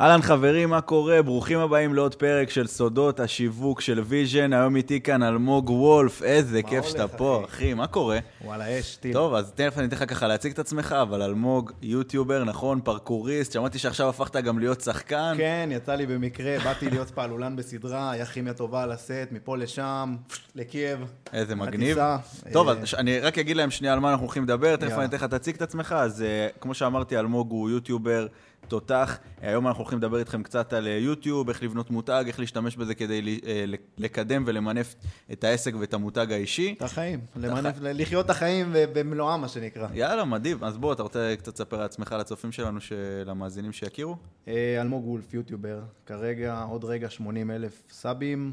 אהלן 0.00 0.22
חברים, 0.22 0.70
מה 0.70 0.80
קורה? 0.80 1.22
ברוכים 1.22 1.58
הבאים 1.58 1.94
לעוד 1.94 2.14
פרק 2.14 2.50
של 2.50 2.66
סודות 2.66 3.20
השיווק 3.20 3.80
של 3.80 4.00
ויז'ן. 4.00 4.52
היום 4.52 4.76
איתי 4.76 5.00
כאן 5.00 5.22
אלמוג 5.22 5.70
וולף, 5.70 6.22
איזה 6.22 6.62
כיף 6.62 6.84
שאתה 6.84 7.08
פה, 7.08 7.42
אחי, 7.44 7.74
מה 7.74 7.86
קורה? 7.86 8.18
וואלה, 8.44 8.78
אש, 8.78 8.96
טיל. 8.96 9.12
טוב, 9.12 9.34
אז 9.34 9.52
תכף 9.54 9.78
אני 9.78 9.86
אתן 9.86 9.96
לך 9.96 10.10
ככה 10.10 10.26
להציג 10.26 10.52
את 10.52 10.58
עצמך, 10.58 10.96
אבל 11.02 11.22
אלמוג, 11.22 11.72
יוטיובר, 11.82 12.44
נכון, 12.44 12.80
פרקוריסט, 12.84 13.52
שמעתי 13.52 13.78
שעכשיו 13.78 14.08
הפכת 14.08 14.36
גם 14.36 14.58
להיות 14.58 14.80
שחקן. 14.80 15.34
כן, 15.36 15.68
יצא 15.72 15.94
לי 15.94 16.06
במקרה, 16.06 16.58
באתי 16.64 16.90
להיות 16.90 17.10
פעלולן 17.10 17.56
בסדרה, 17.56 18.10
היה 18.10 18.26
כימיה 18.26 18.54
טובה 18.54 18.82
על 18.82 18.92
הסט, 18.92 19.28
מפה 19.32 19.56
לשם, 19.56 20.16
לקייב. 20.54 20.98
איזה 21.32 21.54
מגניב. 21.54 21.98
הטיסה, 21.98 22.16
טוב, 22.52 22.68
אה, 22.68 22.74
אז 22.74 22.94
אני 22.94 23.20
רק 23.20 23.38
אגיד 23.38 23.56
להם 23.56 23.70
שנייה 23.70 23.92
על 23.92 23.98
מה 23.98 24.10
אנחנו 24.10 24.24
הולכים 24.24 24.42
לדבר, 24.42 24.76
תכף. 24.76 24.92
אני 24.92 25.04
אתן 25.04 25.16
לך 25.16 25.24
תציג 25.24 25.54
את 25.54 25.62
עצמך. 25.62 25.94
אז 25.98 26.22
אה, 26.22 26.48
כמו 26.60 26.74
שאמרתי, 26.74 27.18
אלמוג 27.18 27.50
הוא 27.50 27.70
יוטיובר 27.70 28.26
תותח. 28.68 29.18
היום 29.40 29.66
אנחנו 29.66 29.80
הולכים 29.82 29.98
לדבר 29.98 30.18
איתכם 30.18 30.42
קצת 30.42 30.72
על 30.72 30.86
אה, 30.86 30.92
יוטיוב, 30.92 31.48
איך 31.48 31.62
לבנות 31.62 31.90
מותג, 31.90 32.24
איך 32.26 32.40
להשתמש 32.40 32.76
בזה 32.76 32.94
כדי 32.94 33.40
אה, 33.46 33.64
לקדם 33.98 34.44
ולמנף 34.46 34.94
את 35.32 35.44
העסק 35.44 35.74
ואת 35.80 35.94
המותג 35.94 36.32
האישי. 36.32 36.74
את 36.76 36.82
החיים, 36.82 37.20
למנף, 37.36 37.76
לחיות 37.80 38.24
את 38.24 38.30
החיים 38.30 38.72
ב- 38.72 38.98
במלואם, 38.98 39.40
מה 39.40 39.48
שנקרא. 39.48 39.88
יאללה, 39.94 40.24
מדהים. 40.24 40.64
אז 40.64 40.78
בוא, 40.78 40.92
אתה 40.92 41.02
רוצה 41.02 41.34
קצת 41.38 41.54
לספר 41.54 41.76
על 41.76 41.82
עצמך 41.82 42.16
לצופים 42.18 42.52
שלנו, 42.52 42.78
למאזינים 43.26 43.72
שיכירו? 43.72 44.16
אה, 44.48 44.80
אלמוג 44.80 45.08
וולף, 45.08 45.34
יוטיובר, 45.34 45.80
כרגע, 46.06 46.62
עוד 46.62 46.84
רגע 46.84 47.10
80 47.10 47.50
אלף 47.50 47.82
סאבים. 47.90 48.52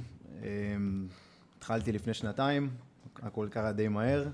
התחלתי 1.57 1.91
לפני 1.91 2.13
שנתיים, 2.13 2.69
הכל 3.21 3.47
קרה 3.51 3.71
די 3.71 3.87
מהר. 3.87 4.27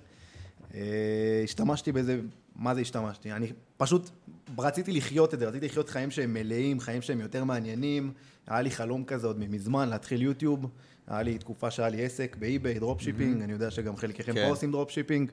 השתמשתי 1.43 1.91
בזה, 1.91 2.19
מה 2.55 2.75
זה 2.75 2.81
השתמשתי? 2.81 3.31
אני 3.31 3.47
פשוט 3.77 4.09
רציתי 4.57 4.91
לחיות 4.91 5.33
את 5.33 5.39
זה, 5.39 5.47
רציתי 5.47 5.65
לחיות 5.65 5.89
חיים 5.89 6.11
שהם 6.11 6.33
מלאים, 6.33 6.79
חיים 6.79 7.01
שהם 7.01 7.19
יותר 7.19 7.43
מעניינים. 7.43 8.11
היה 8.47 8.61
לי 8.61 8.71
חלום 8.71 9.03
כזה 9.03 9.27
עוד 9.27 9.39
מזמן 9.39 9.89
להתחיל 9.89 10.21
יוטיוב. 10.21 10.65
היה 11.07 11.23
לי 11.23 11.37
תקופה 11.37 11.71
שהיה 11.71 11.89
לי 11.89 12.05
עסק 12.05 12.35
ב 12.39 12.79
eBay, 12.79 13.01
dropshipping, 13.01 13.41
אני 13.41 13.53
יודע 13.53 13.71
שגם 13.71 13.95
חלקכם 13.95 14.33
כן. 14.33 14.43
פה 14.43 14.49
עושים 14.49 14.71
dropshipping. 14.71 15.31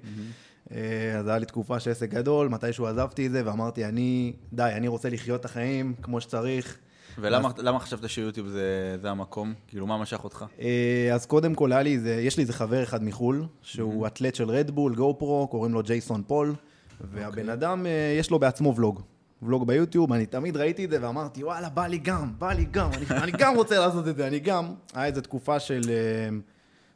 אה, 0.73 1.19
אז 1.19 1.29
היה 1.29 1.39
לי 1.39 1.47
תקופה 1.47 1.81
של 1.81 1.91
עסק 1.91 2.11
גדול, 2.11 2.49
מתישהו 2.49 2.87
עזבתי 2.87 3.27
את 3.27 3.33
זה 3.33 3.43
ואמרתי, 3.45 3.85
אני, 3.85 4.33
די, 4.53 4.71
אני 4.77 4.89
רוצה 4.89 5.11
לחיות 5.11 5.41
את 5.41 5.45
החיים 5.45 5.95
כמו 6.03 6.21
שצריך. 6.21 6.79
ולמה 7.19 7.51
למה 7.59 7.81
חשבת 7.81 8.09
שיוטיוב 8.09 8.49
זה, 8.49 8.97
זה 9.03 9.11
המקום? 9.11 9.55
כאילו, 9.69 9.87
מה 9.87 9.99
משך 9.99 10.25
אותך? 10.25 10.45
אה, 10.61 11.11
אז 11.15 11.27
קודם 11.27 11.55
כל, 11.55 11.71
לי 11.83 11.95
איזה, 11.95 12.15
יש 12.15 12.37
לי 12.37 12.43
איזה 12.43 12.53
חבר 12.53 12.83
אחד 12.83 13.05
מחו"ל, 13.05 13.47
שהוא 13.63 14.07
אתלט 14.07 14.35
של 14.35 14.51
Red 14.51 14.95
Bull, 14.95 15.17
GoPro, 15.19 15.49
קוראים 15.49 15.75
לו 15.75 15.83
ג'ייסון 15.83 16.23
פול, 16.27 16.55
והבן 17.01 17.49
אדם, 17.49 17.87
אה, 17.87 18.17
יש 18.19 18.31
לו 18.31 18.39
בעצמו 18.39 18.77
ולוג. 18.77 19.03
ולוג 19.43 19.67
ביוטיוב, 19.67 20.13
אני 20.13 20.27
תמיד 20.27 20.57
ראיתי 20.57 20.85
את 20.85 20.91
זה 20.91 20.99
ואמרתי, 21.03 21.45
וואלה, 21.45 21.69
בא 21.69 21.87
לי 21.87 21.99
גם, 21.99 22.33
בא 22.39 22.53
לי 22.53 22.65
גם, 22.71 22.91
אני, 22.93 23.05
אני 23.23 23.33
גם 23.39 23.57
רוצה 23.57 23.79
לעשות 23.79 24.09
את 24.09 24.17
זה, 24.17 24.27
אני 24.27 24.39
גם. 24.39 24.75
היה 24.95 25.07
איזו 25.07 25.21
תקופה 25.21 25.61
של, 25.61 25.81
אה, 25.89 26.37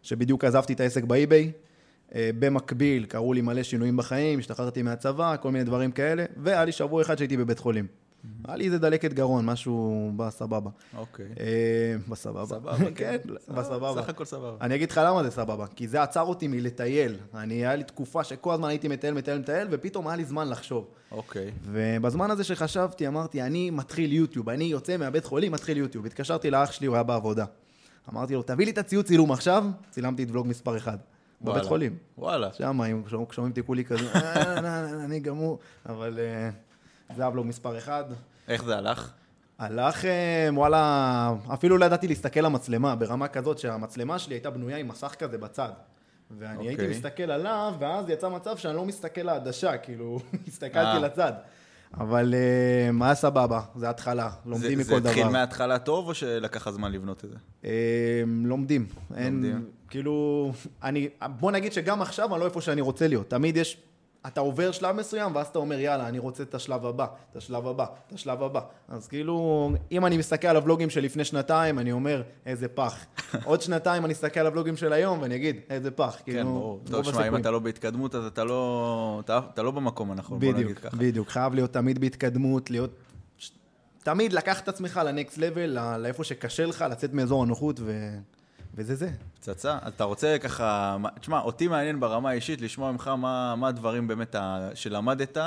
שבדיוק 0.03 0.45
עזבתי 0.45 0.73
את 0.73 0.81
העסק 0.81 1.05
באי-ביי. 1.05 1.53
אה, 2.15 2.31
במקביל, 2.39 3.05
קרו 3.07 3.33
לי 3.33 3.41
מלא 3.41 3.63
שינויים 3.63 3.97
בחיים, 3.97 4.39
השתחררתי 4.39 4.83
מהצבא, 4.83 5.37
כל 5.37 5.51
מיני 5.51 5.65
דברים 5.65 5.93
כאלה, 5.93 6.25
והיה 6.37 6.65
לי 6.65 6.73
שבוע 6.73 7.03
אחד 7.03 7.19
שהייתי 7.19 7.37
בבית 7.37 7.59
חולים. 7.59 7.87
היה 8.45 8.57
לי 8.57 8.65
איזה 8.65 8.79
דלקת 8.79 9.13
גרון, 9.13 9.47
משהו 9.47 10.11
בסבבה. 10.17 10.71
אוקיי. 10.97 11.27
אה, 11.41 11.97
בסבבה. 12.09 12.47
סבבה, 12.47 12.77
כן, 12.95 13.17
בסבבה. 13.49 14.03
סך 14.03 14.09
הכל 14.09 14.25
סבבה. 14.25 14.57
אני 14.61 14.75
אגיד 14.75 14.91
לך 14.91 15.01
למה 15.05 15.23
זה 15.23 15.31
סבבה, 15.31 15.67
כי 15.67 15.89
זה 15.89 16.03
עצר 16.03 16.23
אותי 16.23 16.49
מלטייל. 16.49 17.17
אני, 17.35 17.55
היה 17.55 17.77
לי 17.77 17.85
תקופה 17.85 18.25
שכל 18.25 18.55
הזמן 18.55 18.69
הייתי 18.69 18.89
מטייל, 18.89 19.15
מטייל, 19.15 19.39
מטייל, 19.39 19.69
ופתאום 19.71 20.09
היה 20.09 20.17
לי 20.17 20.25
זמן 20.25 20.49
לחשוב. 20.49 20.87
אוקיי. 21.13 21.51
ובזמן 21.65 22.31
הזה 22.31 22.45
שחשבתי, 22.45 23.07
אמרתי, 23.09 23.43
אני 23.43 23.71
מתחיל 23.71 24.13
יוטיוב, 24.13 24.49
אני 24.49 24.65
יוצא 24.65 24.97
מהבית 24.97 25.25
חולים, 25.25 25.53
מתחיל 25.53 25.77
יוטיוב. 25.77 26.07
התקשרתי 26.07 26.51
לאח 26.51 26.73
שלי, 26.73 26.87
הוא 26.87 26.95
היה 26.97 27.03
בעבודה. 27.03 27.45
אמרתי 28.13 28.35
לו, 28.35 28.43
תביא 28.43 28.65
לי 28.65 28.71
את 28.73 28.79
הציוד 28.79 29.05
צילום 29.05 29.33
עכשיו, 29.33 29.65
צילמתי 29.91 30.23
את 30.23 30.31
ולוג 30.31 30.47
מספר 30.47 30.77
1. 30.77 30.99
בבית. 31.43 31.65
חולים. 31.65 31.97
וואלה. 32.19 32.53
שם, 32.53 32.83
אם 32.83 33.03
שומעים- 33.33 33.53
כולי 33.67 33.85
כזה, 33.85 34.13
"אה, 34.15 34.37
אה, 34.37 34.65
אה, 34.65 35.05
אני 35.05 35.21
גמור, 35.21 35.59
אבל 35.89 36.19
אה, 37.11 37.17
זה 37.17 37.25
הוולוג 37.25 37.47
מספר 37.47 37.79
1. 37.79 38.07
איך 38.49 38.65
זה 38.65 38.77
הלך? 38.77 39.13
הלך, 39.59 40.05
אה, 40.05 40.49
וואלה, 40.53 41.33
אפילו 41.55 41.79
לא 41.79 41.85
ידעתי 41.85 42.09
להסתכל 42.09 42.41
למצלמה, 42.41 42.97
ברמה 42.97 43.29
כזאת 43.29 43.59
שהמצלמה 43.59 44.19
שלי 44.19 44.35
הייתה 44.35 44.51
בנויה 44.51 44.77
עם 44.77 44.89
מסך 44.89 45.15
כזה 45.19 45.39
בצד. 45.39 45.71
ואני 46.39 46.57
אוקיי. 46.57 46.69
הייתי 46.69 46.89
מסתכל 46.89 47.31
עליו, 47.31 47.75
ואז 47.79 48.11
יצא 48.11 48.29
מצב 48.29 48.57
שאני 48.57 48.77
לא 48.77 48.85
מסתכל 48.85 49.21
לעדשה, 49.21 49.77
כאילו, 49.77 50.19
אה. 50.35 50.39
הסתכלתי 50.49 51.03
לצד. 51.03 51.33
אבל 51.95 52.35
אה, 52.35 52.93
מה 52.93 53.15
סבבה, 53.15 53.61
זה 53.77 53.91
התחלה, 53.91 54.31
לומדים 54.47 54.83
זה, 54.83 54.85
מכל 54.85 55.03
זה 55.03 55.09
התחיל 55.09 55.23
דבר. 55.23 55.33
מההתחלה 55.33 55.79
טוב, 55.79 56.09
או 56.09 56.15
שלקח 56.15 56.67
לך 56.67 56.71
זמן 56.71 56.93
לבנות 56.93 57.25
את 57.25 57.31
זה? 57.31 57.37
אה, 57.65 58.23
לומדים. 58.27 58.87
אין, 59.17 59.33
לומדים. 59.33 59.71
כאילו, 59.89 60.53
אני, 60.83 61.09
בוא 61.41 61.51
נגיד 61.51 61.73
שגם 61.73 62.03
עכשיו 62.03 62.35
אני 62.35 62.41
לא 62.41 62.45
איפה 62.45 62.61
שאני 62.61 62.81
רוצה 62.81 63.09
להיות. 63.09 63.31
תמיד 63.31 63.57
יש, 63.57 63.83
אתה 64.27 64.41
עובר 64.41 64.73
שלב 64.73 64.97
מסוים, 64.97 65.37
ואז 65.37 65.47
אתה 65.47 65.59
אומר, 65.59 65.79
יאללה, 65.79 66.09
אני 66.09 66.19
רוצה 66.19 66.43
את 66.43 66.55
השלב 66.55 66.87
הבא, 66.87 67.07
את 67.31 67.37
השלב 67.37 67.67
הבא, 67.67 67.87
את 68.07 68.13
השלב 68.13 68.43
הבא. 68.43 68.61
אז 68.89 69.09
כאילו, 69.09 69.71
אם 69.93 70.07
אני 70.07 70.17
מסתכל 70.17 70.49
על 70.49 70.57
הוולוגים 70.57 70.91
של 70.91 71.01
לפני 71.01 71.25
שנתיים, 71.25 71.79
אני 71.79 71.93
אומר, 71.93 72.23
איזה 72.47 72.69
פח. 72.69 73.05
עוד 73.45 73.63
שנתיים 73.63 74.05
אני 74.05 74.13
אסתכל 74.13 74.41
על 74.41 74.47
הוולוגים 74.47 74.77
של 74.77 74.93
היום, 74.93 75.19
ואני 75.23 75.37
אגיד, 75.37 75.57
איזה 75.71 75.91
פח. 75.91 76.17
כאילו, 76.25 76.39
כן, 76.39 76.45
ברור. 76.45 76.71
רוב 76.71 76.91
טוב, 76.91 77.05
שמע, 77.05 77.29
אם. 77.29 77.37
אתה 77.37 77.51
לא 77.51 77.59
בהתקדמות, 77.59 78.15
אז 78.15 78.27
אתה 78.27 78.45
לא, 78.45 79.21
אתה, 79.25 79.41
אתה 79.55 79.63
לא 79.63 79.71
במקום 79.71 80.13
הנכון, 80.13 80.39
בוא 80.39 80.53
נגיד 80.53 80.79
ככה. 80.79 80.97
בדיוק. 80.97 81.29
חייב 81.29 81.55
להיות 81.55 81.73
תמיד 81.73 81.99
בהתקדמות, 81.99 82.71
להיות... 82.71 82.91
תמיד 84.03 84.33
לקחת 84.33 84.63
את 84.63 84.69
עצמך 84.69 85.01
לנקסט 85.05 85.39
לבל, 85.39 85.97
לאיפה 85.99 86.25
שקשה 86.25 86.67
לך, 86.67 86.85
לצאת 86.91 87.13
מאזור 87.13 87.43
הנוחות, 87.43 87.81
ו... 87.81 88.09
וזה 88.77 88.95
זה. 88.95 89.11
פצצה. 89.35 89.79
אתה 89.89 90.05
רוצה 90.05 90.37
ככה, 90.41 90.97
תשמע, 91.21 91.41
אותי 91.41 91.69
מעניין 91.69 92.01
ברמה 92.01 92.31
האישית 92.31 92.61
לשמוע 92.61 92.93
ממך 92.93 93.09
מה, 93.09 93.55
מה 93.57 93.69
הדברים 93.69 94.09
באמת 94.09 94.35
ה- 94.35 94.71
שלמדת 94.75 95.39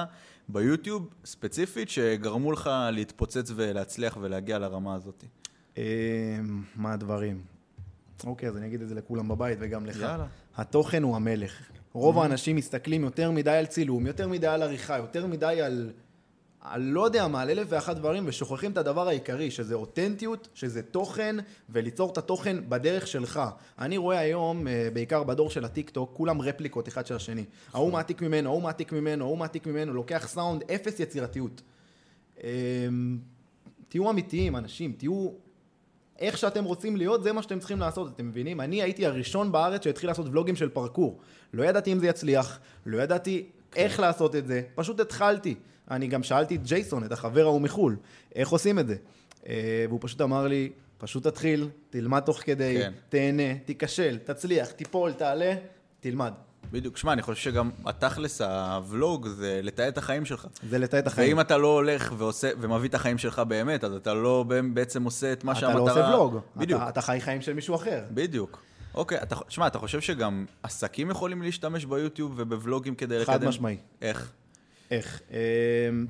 ביוטיוב, 0.50 1.10
ספציפית, 1.26 1.90
שגרמו 1.90 2.52
לך 2.52 2.70
להתפוצץ 2.92 3.52
ולהצליח 3.56 4.18
ולהגיע 4.22 4.60
לרמה 4.60 4.96
הזאת. 4.96 5.24
אה, 5.78 5.84
מה 6.76 6.94
הדברים? 6.94 7.42
אוקיי, 8.24 8.50
אז 8.50 8.58
אני 8.58 8.68
אגיד 8.68 8.82
את 8.82 8.90
זה 8.90 8.96
לכולם 8.96 9.28
בבית 9.28 9.58
וגם 9.62 9.86
לך. 9.86 10.00
יאללה. 10.00 10.26
התוכן 10.58 11.04
הוא 11.04 11.16
המלך. 11.16 11.70
רוב 11.94 12.20
האנשים 12.20 12.56
מסתכלים 12.56 13.04
יותר 13.04 13.32
מדי 13.32 13.52
על 13.52 13.66
צילום, 13.66 14.08
יותר 14.08 14.28
מדי 14.28 14.48
על 14.48 14.62
עריכה, 14.64 14.98
יותר 14.98 15.26
מדי 15.28 15.62
על... 15.62 15.92
לא 16.78 17.06
יודע 17.06 17.28
מה, 17.28 17.42
על 17.42 17.50
אלף 17.50 17.68
ואחת 17.70 17.96
דברים, 17.96 18.24
ושוכחים 18.28 18.72
את 18.72 18.78
הדבר 18.78 19.08
העיקרי, 19.08 19.52
שזה 19.52 19.76
אותנטיות, 19.76 20.48
שזה 20.54 20.82
תוכן, 20.82 21.36
וליצור 21.70 22.12
את 22.12 22.18
התוכן 22.18 22.70
בדרך 22.70 23.08
שלך. 23.08 23.42
אני 23.80 23.98
רואה 23.98 24.20
היום, 24.20 24.68
אה, 24.68 24.90
בעיקר 24.94 25.24
בדור 25.24 25.50
של 25.50 25.66
הטיקטוק, 25.66 26.12
כולם 26.14 26.42
רפליקות 26.42 26.88
אחד 26.88 27.06
של 27.06 27.16
השני. 27.16 27.46
ההוא 27.74 27.92
מעתיק 27.92 28.22
ממנו, 28.22 28.50
ההוא 28.50 28.62
מעתיק 28.62 28.92
ממנו, 28.92 29.26
ההוא 29.26 29.38
מעתיק 29.38 29.68
ממנו, 29.68 29.94
לוקח 29.94 30.28
סאונד, 30.28 30.64
אפס 30.76 31.00
יצירתיות. 31.00 31.62
אה, 32.44 32.50
תהיו 33.90 34.10
אמיתיים, 34.10 34.56
אנשים, 34.56 34.94
תהיו... 34.98 35.30
איך 36.20 36.38
שאתם 36.38 36.64
רוצים 36.64 36.98
להיות, 36.98 37.24
זה 37.24 37.34
מה 37.34 37.42
שאתם 37.42 37.60
צריכים 37.60 37.80
לעשות, 37.80 38.12
אתם 38.16 38.28
מבינים? 38.28 38.62
אני 38.62 38.82
הייתי 38.82 39.06
הראשון 39.06 39.52
בארץ 39.52 39.84
שהתחיל 39.84 40.10
לעשות 40.10 40.28
ולוגים 40.28 40.56
של 40.56 40.70
פרקור. 40.70 41.20
לא 41.54 41.64
ידעתי 41.64 41.94
אם 41.94 42.00
זה 42.00 42.08
יצליח, 42.08 42.60
לא 42.86 43.02
ידעתי 43.02 43.46
איך 43.76 44.00
לעשות 44.00 44.36
את 44.36 44.48
זה, 44.48 44.62
פשוט 44.76 45.00
התחלתי. 45.00 45.56
אני 45.92 46.08
גם 46.08 46.24
שאלתי 46.24 46.56
את 46.56 46.64
ג'ייסון, 46.64 47.04
את 47.04 47.12
החבר 47.12 47.44
ההוא 47.44 47.62
מחו"ל, 47.62 47.96
איך 48.36 48.50
עושים 48.50 48.80
את 48.80 48.88
זה? 48.88 48.96
אה, 49.48 49.86
והוא 49.88 50.00
פשוט 50.02 50.22
אמר 50.22 50.48
לי, 50.48 50.70
פשוט 50.98 51.28
תתחיל, 51.28 51.70
תלמד 51.90 52.20
תוך 52.20 52.42
כדי, 52.44 52.78
כן. 52.80 52.94
תהנה, 53.10 53.56
תיכשל, 53.66 54.18
תצליח, 54.18 54.72
תיפול, 54.72 55.14
תעלה, 55.14 55.56
תלמד. 56.00 56.34
בדיוק. 56.72 56.98
שמע, 56.98 57.14
אני 57.14 57.22
חושב 57.22 57.42
שגם 57.42 57.70
התכלס, 57.86 58.42
הוולוג, 58.42 59.28
זה 59.28 59.60
לתעד 59.64 59.88
את 59.88 59.98
החיים 59.98 60.26
שלך. 60.26 60.48
זה 60.70 60.78
לתת 60.78 60.96
את 61.00 61.08
החיים. 61.08 61.30
ואם 61.30 61.42
אתה 61.42 61.58
לא 61.58 61.68
הולך 61.68 62.14
ועושה, 62.18 62.50
ומביא 62.60 62.90
את 62.90 62.96
החיים 62.96 63.18
שלך 63.18 63.40
באמת, 63.40 63.84
אז 63.84 63.94
אתה 63.94 64.14
לא 64.14 64.46
בעצם 64.74 65.04
עושה 65.04 65.34
את 65.34 65.44
מה 65.44 65.52
אתה 65.52 65.60
שהמטרה... 65.60 65.80
לא 65.80 65.92
עושה 65.92 66.00
ולוג, 66.00 66.40
בדיוק. 66.56 66.82
אתה, 66.82 66.90
אתה 66.90 67.02
חי 67.02 67.22
חיים 67.22 67.42
של 67.42 67.54
מישהו 67.54 67.76
אחר. 67.76 68.04
בדיוק. 68.12 68.62
אוקיי, 68.96 69.22
אתה, 69.24 69.36
שמע, 69.50 69.68
אתה 69.68 69.80
חושב 69.80 70.02
שגם 70.02 70.46
עסקים 70.64 71.12
יכולים 71.12 71.42
להשתמש 71.42 71.86
ביוטיוב 71.86 72.34
ובבלוגים 72.36 72.96
כדי 72.96 73.20
לקדם? 73.20 73.34
חד 73.34 73.46
משמעי. 73.46 73.78
איך? 74.02 74.32
איך? 74.92 75.22
אה, 75.32 75.40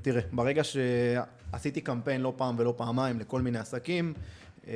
תראה, 0.02 0.22
ברגע 0.32 0.62
שעשיתי 0.64 1.82
קמפיין 1.82 2.22
לא 2.22 2.34
פעם 2.38 2.56
ולא 2.58 2.74
פעמיים 2.78 3.20
לכל 3.20 3.42
מיני 3.42 3.60
עסקים, 3.60 4.14
אה, 4.68 4.74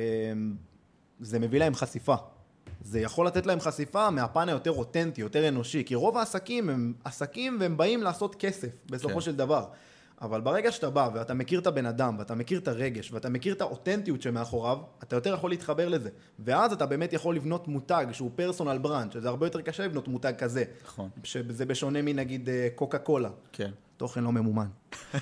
זה 1.20 1.38
מביא 1.38 1.58
להם 1.58 1.74
חשיפה. 1.74 2.14
זה 2.82 3.00
יכול 3.00 3.26
לתת 3.26 3.46
להם 3.46 3.60
חשיפה 3.60 4.10
מהפן 4.10 4.48
היותר 4.48 4.70
אותנטי, 4.70 5.20
יותר 5.20 5.48
אנושי, 5.48 5.84
כי 5.84 5.94
רוב 5.94 6.18
העסקים 6.18 6.68
הם 6.68 6.92
עסקים 7.04 7.56
והם 7.60 7.76
באים 7.76 8.02
לעשות 8.02 8.34
כסף, 8.34 8.68
בסופו 8.86 9.14
כן. 9.14 9.20
של 9.20 9.36
דבר. 9.36 9.64
אבל 10.24 10.40
ברגע 10.40 10.72
שאתה 10.72 10.90
בא 10.90 11.10
ואתה 11.14 11.34
מכיר 11.34 11.60
את 11.60 11.66
הבן 11.66 11.86
אדם, 11.86 12.16
ואתה 12.18 12.34
מכיר 12.34 12.58
את 12.58 12.68
הרגש, 12.68 13.12
ואתה 13.12 13.28
מכיר 13.28 13.54
את 13.54 13.60
האותנטיות 13.60 14.22
שמאחוריו, 14.22 14.78
אתה 15.02 15.16
יותר 15.16 15.34
יכול 15.34 15.50
להתחבר 15.50 15.88
לזה. 15.88 16.10
ואז 16.38 16.72
אתה 16.72 16.86
באמת 16.86 17.12
יכול 17.12 17.36
לבנות 17.36 17.68
מותג 17.68 18.06
שהוא 18.12 18.30
personal 18.36 18.78
brand, 18.78 19.12
שזה 19.12 19.28
הרבה 19.28 19.46
יותר 19.46 19.60
קשה 19.60 19.84
לבנות 19.84 20.08
מותג 20.08 20.32
כזה. 20.38 20.64
נכון. 20.84 21.08
שזה 21.24 21.66
בשונה 21.66 22.02
מנגיד 22.02 22.48
אה, 22.48 22.68
קוקה 22.74 22.98
קולה. 22.98 23.30
כן. 23.52 23.70
תוכן 23.96 24.24
לא 24.24 24.32
ממומן. 24.32 24.66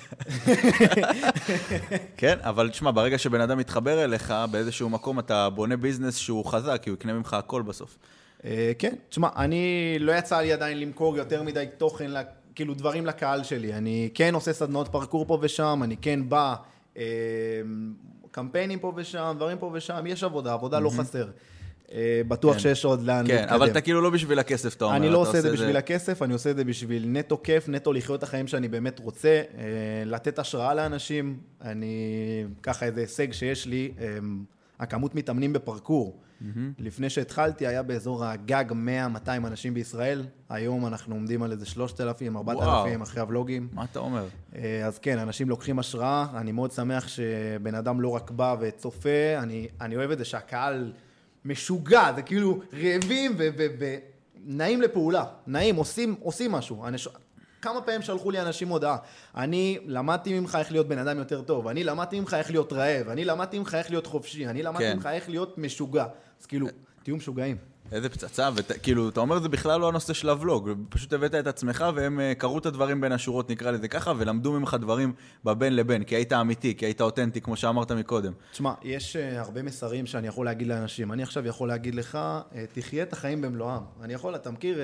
כן, 2.17 2.37
אבל 2.41 2.69
תשמע, 2.69 2.91
ברגע 2.91 3.17
שבן 3.17 3.41
אדם 3.41 3.57
מתחבר 3.57 4.03
אליך, 4.03 4.33
באיזשהו 4.51 4.89
מקום 4.89 5.19
אתה 5.19 5.49
בונה 5.49 5.77
business 5.77 6.15
שהוא 6.15 6.45
חזק, 6.45 6.79
כי 6.81 6.89
הוא 6.89 6.95
יקנה 6.95 7.13
ממך 7.13 7.33
הכל 7.33 7.61
בסוף. 7.61 7.97
אה, 8.45 8.71
כן, 8.79 8.95
תשמע, 9.09 9.29
אני, 9.35 9.95
לא 9.99 10.11
יצא 10.11 10.41
לי 10.41 10.53
עדיין 10.53 10.79
למכור 10.79 11.17
יותר 11.17 11.43
מדי 11.43 11.65
תוכן, 11.77 12.11
כאילו 12.55 12.73
דברים 12.73 13.05
לקהל 13.05 13.43
שלי. 13.43 13.73
אני 13.73 14.09
כן 14.13 14.33
עושה 14.33 14.53
סדנאות 14.53 14.87
פרקור 14.87 15.25
פה 15.25 15.37
ושם, 15.41 15.79
אני 15.83 15.97
כן 15.97 16.29
בא, 16.29 16.55
אה, 16.97 17.03
קמפיינים 18.31 18.79
פה 18.79 18.93
ושם, 18.95 19.33
דברים 19.37 19.57
פה 19.57 19.71
ושם, 19.73 20.03
יש 20.07 20.23
עבודה, 20.23 20.53
עבודה 20.53 20.79
לא 20.79 20.89
חסר. 20.89 21.27
אה, 21.93 22.21
בטוח 22.27 22.53
כן. 22.53 22.59
שיש 22.59 22.85
עוד 22.85 23.01
לאן 23.01 23.27
כן, 23.27 23.45
אבל 23.49 23.71
אתה 23.71 23.81
כאילו 23.81 24.01
לא 24.01 24.09
בשביל 24.09 24.39
הכסף, 24.39 24.75
אתה 24.75 24.85
אומר. 24.85 24.95
אני 24.95 25.09
לא 25.09 25.17
עושה 25.17 25.37
את 25.37 25.43
זה 25.43 25.51
בשביל 25.51 25.77
הכסף, 25.77 26.21
אני 26.21 26.33
עושה 26.33 26.51
את 26.51 26.55
זה 26.55 26.63
בשביל 26.63 27.05
נטו 27.07 27.43
כיף, 27.43 27.69
נטו 27.69 27.93
לחיות 27.93 28.17
את 28.17 28.23
החיים 28.23 28.47
שאני 28.47 28.67
באמת 28.67 28.99
רוצה, 28.99 29.41
אה, 29.57 29.63
לתת 30.05 30.39
השראה 30.39 30.73
לאנשים. 30.73 31.37
אני, 31.61 31.95
ככה 32.63 32.85
איזה 32.85 33.01
הישג 33.01 33.31
שיש 33.31 33.65
לי, 33.65 33.91
אה, 34.01 34.05
הכמות 34.83 35.15
מתאמנים 35.15 35.53
בפרקור. 35.53 36.19
לפני 36.79 37.09
שהתחלתי 37.09 37.67
היה 37.67 37.83
באזור 37.83 38.25
הגג 38.25 38.65
100-200 38.71 39.29
אנשים 39.47 39.73
בישראל, 39.73 40.25
היום 40.49 40.85
אנחנו 40.85 41.15
עומדים 41.15 41.43
על 41.43 41.51
איזה 41.51 41.65
3,000, 41.65 42.37
4,000 42.37 43.01
אחרי 43.01 43.21
הוולוגים. 43.21 43.67
מה 43.73 43.83
אתה 43.83 43.99
אומר? 43.99 44.27
אה, 44.55 44.85
אז 44.85 44.99
כן, 44.99 45.19
אנשים 45.19 45.49
לוקחים 45.49 45.79
השראה, 45.79 46.25
אני 46.35 46.51
מאוד 46.51 46.71
שמח 46.71 47.07
שבן 47.07 47.75
אדם 47.75 48.01
לא 48.01 48.09
רק 48.09 48.31
בא 48.31 48.55
וצופה, 48.59 49.37
אני, 49.37 49.67
אני 49.81 49.95
אוהב 49.95 50.11
את 50.11 50.17
זה 50.17 50.25
שהקהל 50.25 50.93
משוגע, 51.45 52.13
זה 52.15 52.21
כאילו 52.21 52.59
רעבים 52.73 53.37
ונעים 53.37 54.81
לפעולה, 54.81 55.23
נעים, 55.47 55.75
עושים, 55.75 56.15
עושים 56.21 56.51
משהו. 56.51 56.87
אנש... 56.87 57.07
כמה 57.63 57.81
פעמים 57.81 58.01
שלחו 58.01 58.31
לי 58.31 58.41
אנשים 58.41 58.67
הודעה, 58.69 58.97
אני 59.35 59.77
למדתי 59.85 60.39
ממך 60.39 60.57
איך 60.59 60.71
להיות 60.71 60.87
בן 60.87 60.97
אדם 60.97 61.17
יותר 61.17 61.41
טוב, 61.41 61.67
אני 61.67 61.83
למדתי 61.83 62.19
ממך 62.19 62.33
איך 62.33 62.51
להיות 62.51 62.73
רעב, 62.73 63.09
אני 63.09 63.25
למדתי 63.25 63.59
ממך 63.59 63.75
איך 63.75 63.89
להיות 63.89 64.07
חופשי, 64.07 64.47
אני 64.47 64.63
למדתי 64.63 64.83
כן. 64.83 64.95
ממך 64.95 65.05
איך 65.05 65.29
להיות 65.29 65.57
משוגע. 65.57 66.05
אז 66.41 66.45
כאילו, 66.45 66.67
תהיו 67.03 67.17
משוגעים. 67.17 67.72
איזה 67.91 68.09
פצצה, 68.09 68.49
וכאילו, 68.55 69.09
אתה 69.09 69.19
אומר 69.19 69.39
זה 69.39 69.49
בכלל 69.49 69.79
לא 69.79 69.87
הנושא 69.87 70.13
של 70.13 70.29
הוולוג, 70.29 70.69
פשוט 70.89 71.13
הבאת 71.13 71.35
את 71.35 71.47
עצמך 71.47 71.85
והם 71.95 72.19
אה, 72.19 72.35
קראו 72.35 72.57
את 72.57 72.65
הדברים 72.65 73.01
בין 73.01 73.11
השורות, 73.11 73.49
נקרא 73.49 73.71
לזה 73.71 73.87
ככה, 73.87 74.13
ולמדו 74.17 74.51
ממך 74.51 74.77
דברים 74.81 75.13
בבין 75.43 75.75
לבין, 75.75 76.03
כי 76.03 76.15
היית 76.15 76.33
אמיתי, 76.33 76.75
כי 76.75 76.85
היית 76.85 77.01
אותנטי, 77.01 77.41
כמו 77.41 77.55
שאמרת 77.55 77.91
מקודם. 77.91 78.31
תשמע, 78.51 78.73
יש 78.83 79.15
uh, 79.15 79.39
הרבה 79.39 79.63
מסרים 79.63 80.05
שאני 80.05 80.27
יכול 80.27 80.45
להגיד 80.45 80.67
לאנשים. 80.67 81.11
אני 81.11 81.23
עכשיו 81.23 81.47
יכול 81.47 81.67
להגיד 81.67 81.95
לך, 81.95 82.17
uh, 82.51 82.55
תחיה 82.73 83.03
את 83.03 83.13
החיים 83.13 83.41
במלואם. 83.41 83.81
אני 84.01 84.13
יכול, 84.13 84.35
אתה 84.35 84.51
מכיר, 84.51 84.81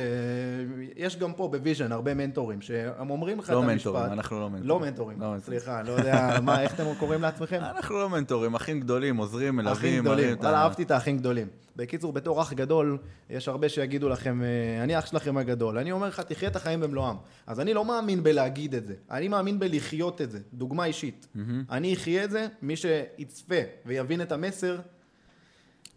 יש 0.96 1.18
גם 1.18 1.34
פה 1.34 1.48
בוויז'ן 1.48 1.92
הרבה 1.92 2.13
מנטורים, 2.13 2.62
שהם 2.62 3.10
אומרים 3.10 3.40
לך 3.40 3.50
לא 3.50 3.60
את 3.60 3.69
המשפט. 3.69 3.88
מנטורים, 3.88 4.13
אנחנו 4.13 4.40
לא 4.40 4.50
מנטורים. 4.50 4.68
לא 4.69 4.80
מנטורים, 4.80 5.22
לא. 5.22 5.34
סליחה, 5.40 5.81
לא 5.84 5.92
יודע, 5.92 6.38
מה, 6.42 6.62
איך 6.62 6.74
אתם 6.74 6.84
קוראים 7.00 7.22
לעצמכם? 7.22 7.60
אנחנו 7.75 8.00
לא 8.00 8.10
מנטורים, 8.10 8.56
אחים 8.56 8.80
גדולים, 8.80 9.18
עוזרים, 9.18 9.60
אחים 9.60 10.04
מלווים, 10.04 10.36
גדולים. 10.36 10.56
אהבתי 10.56 10.84
את 10.84 10.92
האחים 10.92 11.18
גדולים. 11.18 11.48
בקיצור, 11.79 12.13
בתור 12.13 12.41
אח 12.41 12.53
גדול, 12.53 12.97
יש 13.29 13.47
הרבה 13.47 13.69
שיגידו 13.69 14.09
לכם, 14.09 14.41
אה, 14.43 14.83
אני 14.83 14.99
אח 14.99 15.05
שלכם 15.05 15.37
הגדול. 15.37 15.77
אני 15.77 15.91
אומר 15.91 16.07
לך, 16.07 16.19
תחיה 16.19 16.49
את 16.49 16.55
החיים 16.55 16.79
במלואם. 16.79 17.15
אז 17.47 17.59
אני 17.59 17.73
לא 17.73 17.85
מאמין 17.85 18.23
בלהגיד 18.23 18.75
את 18.75 18.85
זה, 18.85 18.93
אני 19.11 19.27
מאמין 19.27 19.59
בלחיות 19.59 20.21
את 20.21 20.31
זה. 20.31 20.39
דוגמה 20.53 20.85
אישית. 20.85 21.27
אני 21.69 21.93
אחיה 21.93 22.23
את 22.23 22.31
זה, 22.31 22.47
מי 22.61 22.75
שיצפה 22.75 23.55
ויבין 23.85 24.21
את 24.21 24.31
המסר, 24.31 24.77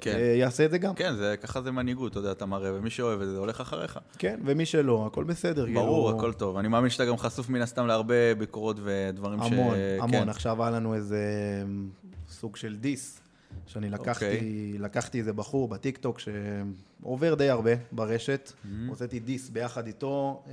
כן. 0.00 0.16
אה, 0.16 0.20
יעשה 0.20 0.64
את 0.64 0.70
זה 0.70 0.78
גם. 0.78 0.94
כן, 0.94 1.14
זה, 1.16 1.34
ככה 1.40 1.62
זה 1.62 1.70
מנהיגות, 1.70 2.12
אתה 2.12 2.18
יודע, 2.18 2.32
אתה 2.32 2.46
מראה, 2.46 2.74
ומי 2.74 2.90
שאוהב 2.90 3.20
את 3.20 3.28
זה, 3.28 3.38
הולך 3.38 3.60
אחריך. 3.60 3.98
כן, 4.18 4.40
ומי 4.44 4.66
שלא, 4.66 5.06
הכל 5.06 5.24
בסדר. 5.24 5.66
ברור, 5.74 6.06
כאילו, 6.06 6.18
הכל 6.18 6.32
טוב. 6.32 6.56
אני 6.56 6.68
מאמין 6.68 6.90
שאתה 6.90 7.04
גם 7.04 7.16
חשוף 7.16 7.48
מן 7.48 7.62
הסתם 7.62 7.86
להרבה 7.86 8.34
ביקורות 8.38 8.76
ודברים 8.82 9.38
ש... 9.42 9.46
המון, 9.46 9.74
כן. 9.74 9.98
המון. 10.00 10.28
עכשיו 10.28 10.62
היה 10.62 10.70
לנו 10.70 10.94
איזה 10.94 11.24
אמ, 11.64 11.88
סוג 12.28 12.56
של 12.56 12.76
דיס, 12.76 13.21
שאני 13.66 13.90
לקחתי, 13.90 14.24
אוקיי. 14.24 14.76
לקחתי 14.78 15.18
איזה 15.18 15.32
בחור 15.32 15.68
בטיקטוק 15.68 16.18
שעובר 16.18 17.34
די 17.34 17.48
הרבה 17.50 17.70
ברשת, 17.92 18.52
Mm-hmm. 18.52 18.68
הוצאתי 18.88 19.20
דיס 19.20 19.48
ביחד 19.50 19.86
איתו. 19.86 20.42
אמ, 20.46 20.52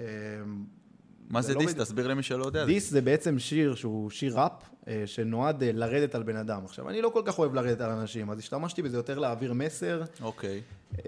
מה 1.30 1.42
זה 1.42 1.54
לא 1.54 1.60
דיס? 1.60 1.70
בדיוק- 1.70 1.86
תסביר 1.86 2.08
למי 2.08 2.24
שלא 2.24 2.46
יודע. 2.46 2.66
דיס 2.66 2.90
זה 2.90 3.02
בעצם 3.02 3.40
שיר 3.40 3.76
שהוא 3.76 4.10
שיר 4.10 4.40
ראפ, 4.40 4.52
אה, 4.88 5.04
שנועד 5.06 5.64
אה, 5.64 5.72
לרדת 5.74 6.16
על 6.16 6.24
בן 6.24 6.36
אדם. 6.36 6.66
עכשיו, 6.66 6.90
אני 6.90 7.02
לא 7.02 7.10
כל 7.10 7.22
כך 7.26 7.40
אוהב 7.40 7.54
לרדת 7.54 7.82
על 7.82 7.90
אנשים, 7.92 8.30
אז 8.30 8.40
השתמשתי 8.40 8.82
בזה 8.82 8.98
יותר 8.98 9.20
להעביר 9.20 9.54
מסר. 9.54 10.02
אוקיי. 10.22 10.62
אמ, 10.98 11.02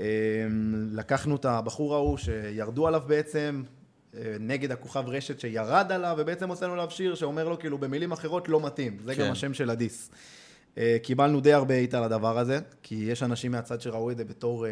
לקחנו 0.91 1.35
את 1.35 1.45
הבחור 1.45 1.95
ההוא 1.95 2.17
שירדו 2.17 2.87
עליו 2.87 3.03
בעצם, 3.07 3.63
אה, 4.15 4.35
נגד 4.39 4.71
הכוכב 4.71 5.03
רשת 5.07 5.39
שירד 5.39 5.91
עליו, 5.91 6.15
ובעצם 6.19 6.49
הוצאנו 6.49 6.73
עליו 6.73 6.87
שיר 6.89 7.15
שאומר 7.15 7.49
לו 7.49 7.59
כאילו 7.59 7.77
במילים 7.77 8.11
אחרות 8.11 8.49
לא 8.49 8.61
מתאים. 8.65 8.97
זה 9.05 9.15
כן. 9.15 9.25
גם 9.25 9.31
השם 9.31 9.53
של 9.53 9.69
הדיס. 9.69 10.09
אה, 10.77 10.97
קיבלנו 11.03 11.39
די 11.39 11.53
הרבה 11.53 11.73
היט 11.73 11.93
על 11.93 12.03
הדבר 12.03 12.37
הזה, 12.37 12.59
כי 12.83 12.95
יש 12.95 13.23
אנשים 13.23 13.51
מהצד 13.51 13.81
שראו 13.81 14.11
את 14.11 14.17
זה 14.17 14.25
בתור 14.25 14.67
אה, 14.67 14.71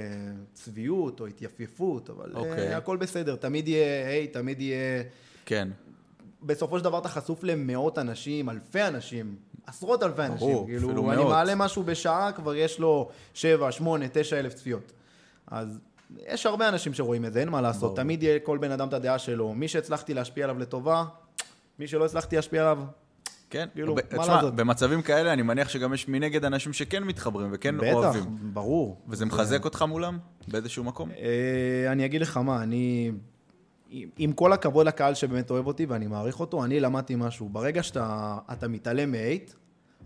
צביעות 0.53 1.19
או 1.19 1.25
התייפייפות, 1.25 2.09
אבל 2.09 2.31
אה, 2.35 2.39
אוקיי. 2.39 2.73
הכל 2.73 2.97
בסדר, 2.97 3.35
תמיד 3.35 3.67
יהיה 3.67 4.09
היט, 4.09 4.33
תמיד 4.33 4.61
יהיה... 4.61 5.03
כן. 5.45 5.67
בסופו 6.43 6.77
של 6.77 6.83
דבר 6.83 6.99
אתה 6.99 7.09
חשוף 7.09 7.43
למאות 7.43 7.97
אנשים, 7.97 8.49
אלפי 8.49 8.83
אנשים, 8.83 9.35
עשרות 9.67 10.03
אלפי 10.03 10.21
אנשים. 10.21 10.47
ברור, 10.47 10.65
כאילו, 10.65 10.87
אפילו 10.87 11.11
אני 11.11 11.17
מאות. 11.17 11.29
מעלה 11.29 11.55
משהו 11.55 11.83
בשעה, 11.83 12.31
כבר 12.31 12.55
יש 12.55 12.79
לו 12.79 13.09
שבע, 13.33 13.71
שמונה, 13.71 14.05
תשע 14.13 14.39
אלף 14.39 14.53
צפיות. 14.53 14.91
אז 15.47 15.79
יש 16.27 16.45
הרבה 16.45 16.69
אנשים 16.69 16.93
שרואים 16.93 17.25
את 17.25 17.33
זה, 17.33 17.39
אין 17.39 17.49
מה 17.49 17.61
לעשות. 17.61 17.81
ברור. 17.81 17.95
תמיד 17.95 18.23
יהיה 18.23 18.39
כל 18.39 18.57
בן 18.57 18.71
אדם 18.71 18.87
את 18.87 18.93
הדעה 18.93 19.19
שלו. 19.19 19.53
מי 19.53 19.67
שהצלחתי 19.67 20.13
להשפיע 20.13 20.43
עליו 20.43 20.59
לטובה, 20.59 21.05
מי 21.79 21.87
שלא 21.87 22.05
הצלחתי 22.05 22.35
להשפיע 22.35 22.61
עליו, 22.61 22.79
כן. 23.49 23.67
כאילו, 23.73 23.95
ב- 23.95 23.99
מה 24.17 24.27
לעשות? 24.27 24.55
במצבים 24.55 25.01
כאלה 25.01 25.33
אני 25.33 25.41
מניח 25.41 25.69
שגם 25.69 25.93
יש 25.93 26.07
מנגד 26.07 26.45
אנשים 26.45 26.73
שכן 26.73 27.03
מתחברים 27.03 27.49
וכן 27.53 27.77
בטח, 27.77 27.93
אוהבים. 27.93 28.23
ברור. 28.53 29.01
וזה 29.07 29.25
מחזק 29.25 29.65
אותך 29.65 29.85
מולם? 29.87 30.17
באיזשהו 30.47 30.83
מקום? 30.83 31.09
אה, 31.11 31.91
אני 31.91 32.05
אגיד 32.05 32.21
לך 32.21 32.37
מה, 32.37 32.63
אני... 32.63 33.11
עם- 34.17 34.31
כל 34.33 34.53
הכבוד 34.53 34.87
לקהל 34.87 35.13
שבאמת 35.13 35.51
אוהב 35.51 35.67
אותי 35.67 35.85
ואני 35.85 36.07
מעריך 36.07 36.39
אותו, 36.39 36.63
אני 36.63 36.79
למדתי 36.79 37.15
משהו. 37.17 37.49
ברגע 37.49 37.83
שאתה 37.83 38.37
אתה 38.51 38.67
מתעלם 38.67 39.11
מהייט, 39.11 39.51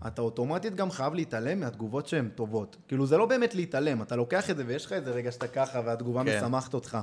אתה 0.06 0.22
אוטומטית 0.22 0.74
גם 0.74 0.90
חייב 0.90 1.14
להתעלם 1.14 1.60
מהתגובות 1.60 2.06
שהן 2.06 2.28
טובות. 2.34 2.76
כאילו, 2.88 3.06
זה 3.06 3.16
לא 3.16 3.26
באמת 3.26 3.54
להתעלם, 3.54 4.02
אתה 4.02 4.16
לוקח 4.16 4.50
את 4.50 4.56
זה 4.56 4.64
ויש 4.66 4.86
לך 4.86 4.92
איזה 4.92 5.10
רגע 5.10 5.32
שאתה 5.32 5.46
ככה 5.46 5.80
והתגובה 5.84 6.24
כן. 6.24 6.38
משמחת 6.38 6.74
אותך. 6.74 6.98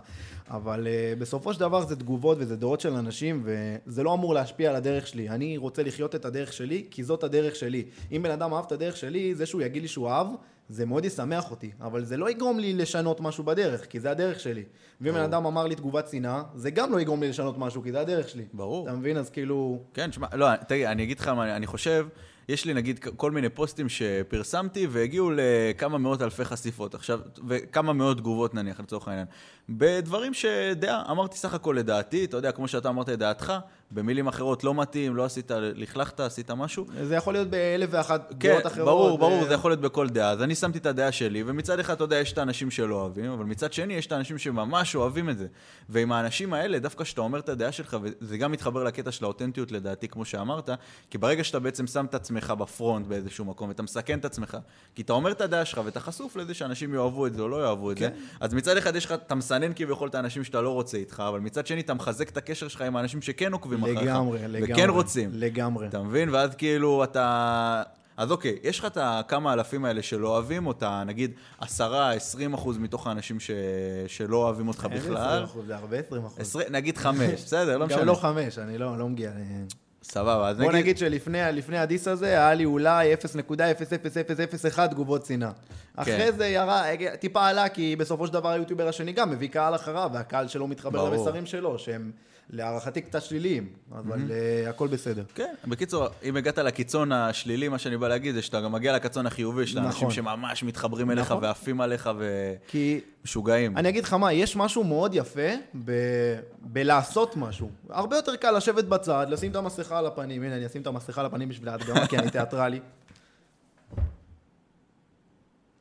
אבל 0.50 0.88
uh, 0.88 1.19
בסופו 1.19 1.53
של 1.53 1.59
דבר 1.59 1.86
זה 1.86 1.95
תגובות 1.95 2.38
וזה 2.39 2.56
דעות 2.56 2.80
של 2.80 2.94
אנשים, 2.94 3.44
וזה 3.45 4.03
לא 4.03 4.13
אמור 4.13 4.33
להשפיע 4.33 4.69
על 4.69 4.75
הדרך 4.75 5.07
שלי. 5.07 5.30
אני 5.30 5.57
רוצה 5.57 5.83
לחיות 5.83 6.15
את 6.15 6.25
הדרך 6.25 6.53
שלי, 6.53 6.86
כי 6.92 7.03
זאת 7.03 7.24
הדרך 7.24 7.56
שלי. 7.56 7.83
אם 8.12 8.24
בן 8.24 8.31
אדם 8.31 8.53
אהב 8.53 8.65
את 8.65 8.71
הדרך 8.71 8.98
שלי, 8.98 9.36
זה 9.36 9.45
שהוא 9.45 9.62
יגיד 9.62 9.81
לי 9.81 9.88
שהוא 9.88 10.09
אהב, 10.09 10.27
זה 10.69 10.86
מאוד 10.86 11.05
ישמח 11.05 11.51
אותי. 11.51 11.72
אבל 11.81 12.03
זה 12.03 12.17
לא 12.17 12.29
יגרום 12.29 12.60
לי 12.60 12.74
לשנות 12.74 13.22
משהו 13.22 13.43
בדרך, 13.43 13.86
כי 13.89 14.00
זה 14.00 14.12
הדרך 14.12 14.39
שלי. 14.39 14.63
ואם 15.01 15.13
בן. 15.13 15.20
אדם 15.20 15.46
אמר 15.46 15.67
לי 15.67 15.75
תגובת 15.75 16.08
שנאה, 16.08 16.43
זה 16.55 16.72
גם 16.72 16.91
לא 16.91 17.01
יגרום 17.01 17.22
לי 17.22 17.29
לשנות 17.29 17.58
משהו, 17.58 17.84
כי 17.84 17.91
זה 17.91 18.00
הדרך 18.00 18.29
שלי. 18.29 18.46
ברור. 18.53 18.88
אתה 18.88 18.96
מבין? 18.96 19.17
אז 19.17 19.29
כאילו... 19.29 19.79
כן, 19.93 20.12
שמע, 20.12 20.27
לא, 20.34 20.55
תגיד, 20.55 20.86
אני 20.86 21.03
אגיד 21.03 21.20
לך 21.20 21.27
מה, 21.27 21.55
אני 21.55 21.67
חושב, 21.67 22.08
יש 22.51 22.65
לי 22.65 22.74
נגיד 22.74 23.00
כל 23.00 23.31
מיני 23.31 23.50
פוסטים 23.50 23.89
שפרסמתי 23.89 24.88
והגיעו 24.89 25.31
לכמה 25.36 25.98
מאות 25.98 26.22
אלפי 26.22 26.46
חשיפות, 26.46 26.96
עכשיו, 26.96 27.20
וכמה 27.48 27.93
מאות 27.93 28.17
תגובות 28.17 28.53
נניח, 28.53 28.79
לצורך 28.79 29.08
העניין. 29.08 29.27
בדברים 29.70 30.34
שדעה, 30.34 31.12
אמרתי 31.12 31.38
סך 31.38 31.53
הכל 31.53 31.75
לדעתי, 31.79 32.25
אתה 32.25 32.38
יודע, 32.38 32.51
כמו 32.51 32.67
שאתה 32.67 32.89
אמרת 32.89 33.10
את 33.10 33.20
דעתך, 33.20 33.53
במילים 33.91 34.27
אחרות, 34.27 34.63
לא 34.63 34.75
מתאים, 34.75 35.15
לא 35.15 35.25
עשית, 35.25 35.51
לכלכת, 35.55 36.19
עשית 36.19 36.51
משהו. 36.51 36.86
זה 37.03 37.15
יכול 37.15 37.33
להיות 37.33 37.48
באלף 37.48 37.89
ואחת 37.91 38.33
כן, 38.39 38.50
דעות 38.51 38.67
אחרות. 38.67 38.86
ברור, 38.86 39.17
ברור, 39.17 39.43
ו- 39.43 39.48
זה 39.48 39.53
יכול 39.53 39.71
להיות 39.71 39.81
בכל 39.81 40.10
דעה. 40.10 40.31
אז 40.31 40.41
אני 40.41 40.55
שמתי 40.55 40.77
את 40.77 40.86
הדעה 40.86 41.12
שלי, 41.12 41.43
ומצד 41.45 41.79
אחד, 41.79 41.93
אתה 41.93 42.03
יודע, 42.03 42.15
יש 42.15 42.33
את 42.33 42.38
האנשים 42.38 42.71
שלא 42.71 42.95
אוהבים, 42.95 43.31
אבל 43.31 43.45
מצד 43.45 43.74
שני, 43.74 43.93
יש 43.93 44.07
את 44.07 44.12
האנשים 44.12 44.38
שממש 44.38 44.95
אוהבים 44.95 45.29
את 45.29 45.38
זה. 45.38 45.48
ועם 45.89 46.12
האנשים 46.12 46.53
האלה, 46.53 46.79
דווקא 46.79 47.03
כשאתה 47.03 47.21
אומר 47.21 47.39
את 47.39 47.50
הדעה 47.50 47.71
שלך, 47.71 47.98
וזה 48.01 48.38
גם 48.38 48.51
מתחבר 48.51 48.83
לקטע 48.83 49.12
של 49.12 49.25
האותנטיות 49.25 49.71
לדעתי, 49.71 50.07
כמו 50.07 50.25
שאמרת, 50.25 50.69
כי 51.10 51.17
ברגע 51.17 51.43
שאתה 51.43 51.60
בעצם 51.60 51.88
שם 51.88 52.05
את 52.05 52.15
עצמך 52.15 52.53
בפרונט 52.57 53.07
באיזשהו 53.07 53.45
מקום, 53.45 53.69
ואתה 53.69 53.83
מסכן 53.83 54.19
את 54.19 54.25
עצמך, 54.25 54.57
כי 54.95 55.01
אתה 55.01 55.13
אומר 55.13 55.31
את 55.31 55.41
הדעה 55.41 55.65
שלך, 55.65 55.81
ואתה 55.86 56.00
חשוף 56.00 56.36
לזה 56.36 56.53
שאנשים 56.53 56.93
יאהבו 56.93 57.27
את 57.27 57.33
זה 57.33 57.41
או 57.41 57.48
לא 57.50 57.63
יאהבו 57.65 57.91
את 57.91 57.98
זה, 57.98 58.10
כן. 58.10 58.15
אז 58.39 58.53
מצד 58.53 58.77
אחד 58.77 58.95
יש 58.95 59.05
לך, 59.05 59.12
אתה 59.12 59.36
מסנן 59.36 59.74
כביכול 59.75 60.10
את 60.10 60.15
האנשים 60.15 60.43
שאתה 60.43 60.62
לא 60.62 60.69
רוצה 60.69 60.98
איתך, 60.98 61.24
אבל 61.27 61.39
מצד 61.39 61.67
שני, 61.67 61.81
אתה 61.81 61.93
מחזק 61.93 62.29
את 62.29 62.38
הקשר 62.38 62.67
שלך 62.67 62.81
עם 62.81 62.95
האנשים 62.95 63.21
שכן 63.21 63.53
עוקבים 63.53 63.80
אחריך, 63.83 64.01
לגמרי, 64.01 64.39
לגמרי. 64.47 64.73
וכן 64.73 64.89
רוצים. 64.89 65.29
לגמרי. 65.33 65.88
אתה 65.88 66.03
מבין? 66.03 66.29
ואז 66.29 66.55
כאילו 66.55 67.03
אתה... 67.03 67.83
אז 68.17 68.31
אוקיי, 68.31 68.57
יש 68.63 68.79
לך 68.79 68.85
את 68.85 68.97
הכמה 69.01 69.53
אלפים 69.53 69.85
האלה 69.85 70.01
שלא 70.01 70.27
אוהבים, 70.27 70.65
או 70.67 70.71
אתה 70.71 71.03
נגיד 71.05 71.31
עשרה, 71.59 72.11
עשרים 72.11 72.53
אחוז 72.53 72.77
מתוך 72.77 73.07
האנשים 73.07 73.39
ש... 73.39 73.51
שלא 74.07 74.38
אוהבים 74.38 74.67
אותך 74.67 74.88
אין 74.91 75.00
בכלל. 75.00 75.45
20%, 75.55 75.57
זה 75.67 75.75
הרבה 75.75 75.97
20 75.97 76.25
אחוז. 76.25 76.39
עשרים, 76.39 76.67
נגיד 76.71 76.97
חמש, 76.97 77.41
בסדר, 77.45 77.77
לא 77.77 77.85
משנה. 77.85 78.00
גם 78.00 78.07
לא 78.07 78.13
חמש, 78.13 78.57
אני 78.57 78.77
לא, 78.77 78.97
לא 78.97 79.09
מגיע. 79.09 79.31
סבבה, 80.03 80.50
אז 80.50 80.57
בוא 80.57 80.65
נגיד... 80.65 80.81
נגיד 80.81 80.97
שלפני 80.97 81.39
לפני 81.53 81.77
הדיס 81.77 82.07
הזה 82.07 82.27
היה 82.27 82.53
לי 82.53 82.65
אולי 82.65 83.13
0.00001 83.13 84.88
תגובות 84.88 85.25
שנאה. 85.25 85.51
כן. 85.51 86.01
אחרי 86.01 86.31
זה 86.31 86.47
ירה, 86.47 86.83
טיפה 87.19 87.47
עלה, 87.47 87.69
כי 87.69 87.95
בסופו 87.95 88.27
של 88.27 88.33
דבר 88.33 88.50
היוטיובר 88.50 88.88
השני 88.88 89.11
גם 89.11 89.29
מביא 89.29 89.50
קהל 89.50 89.75
אחריו, 89.75 90.09
והקהל 90.13 90.47
שלו 90.47 90.67
מתחבר. 90.67 91.09
למסרים 91.09 91.45
שלו, 91.45 91.79
שהם 91.79 92.11
להערכתי 92.50 93.01
קצת 93.01 93.21
שליליים, 93.21 93.69
אבל 93.91 94.31
אה, 94.31 94.69
הכל 94.69 94.88
בסדר. 94.88 95.24
כן, 95.36 95.53
בקיצור, 95.67 96.07
אם 96.24 96.36
הגעת 96.36 96.57
לקיצון 96.57 97.12
השלילי, 97.12 97.67
מה 97.67 97.77
שאני 97.77 97.98
בא 97.98 98.07
להגיד, 98.07 98.36
זה 98.36 98.41
שאתה 98.41 98.62
גם 98.62 98.71
מגיע 98.71 98.95
לקיצון 98.95 99.25
החיובי, 99.25 99.67
של 99.67 99.79
האנשים 99.79 100.07
נכון. 100.07 100.12
שממש 100.12 100.63
מתחברים 100.63 101.12
אליך 101.12 101.25
נכון. 101.25 101.43
ועפים 101.43 101.81
עליך 101.81 102.10
כי 102.67 103.01
ומשוגעים. 103.21 103.77
אני 103.77 103.89
אגיד 103.89 104.03
לך 104.03 104.13
מה, 104.13 104.33
יש 104.33 104.55
משהו 104.55 104.83
מאוד 104.83 105.15
יפה 105.15 105.50
ב... 105.86 105.91
בלעשות 106.62 107.38
משהו. 107.38 107.69
הרבה 107.89 108.15
יותר 108.15 108.36
קל 108.36 108.51
לשבת 108.51 108.83
בצד, 108.83 109.27
לשים 109.29 109.51
את 109.51 109.55
המסכה 109.55 110.00
על 110.00 110.05
הפנים, 110.05 110.43
הנה 110.43 110.55
אני 110.55 110.65
אשים 110.65 110.81
את 110.81 110.88
המסכה 110.88 111.21
על 111.21 111.25
הפנים 111.27 111.50
בשביל 111.50 111.69
ההדגמה, 111.69 112.07
כי 112.07 112.17
אני 112.17 112.31
תיאטרלי. 112.38 112.79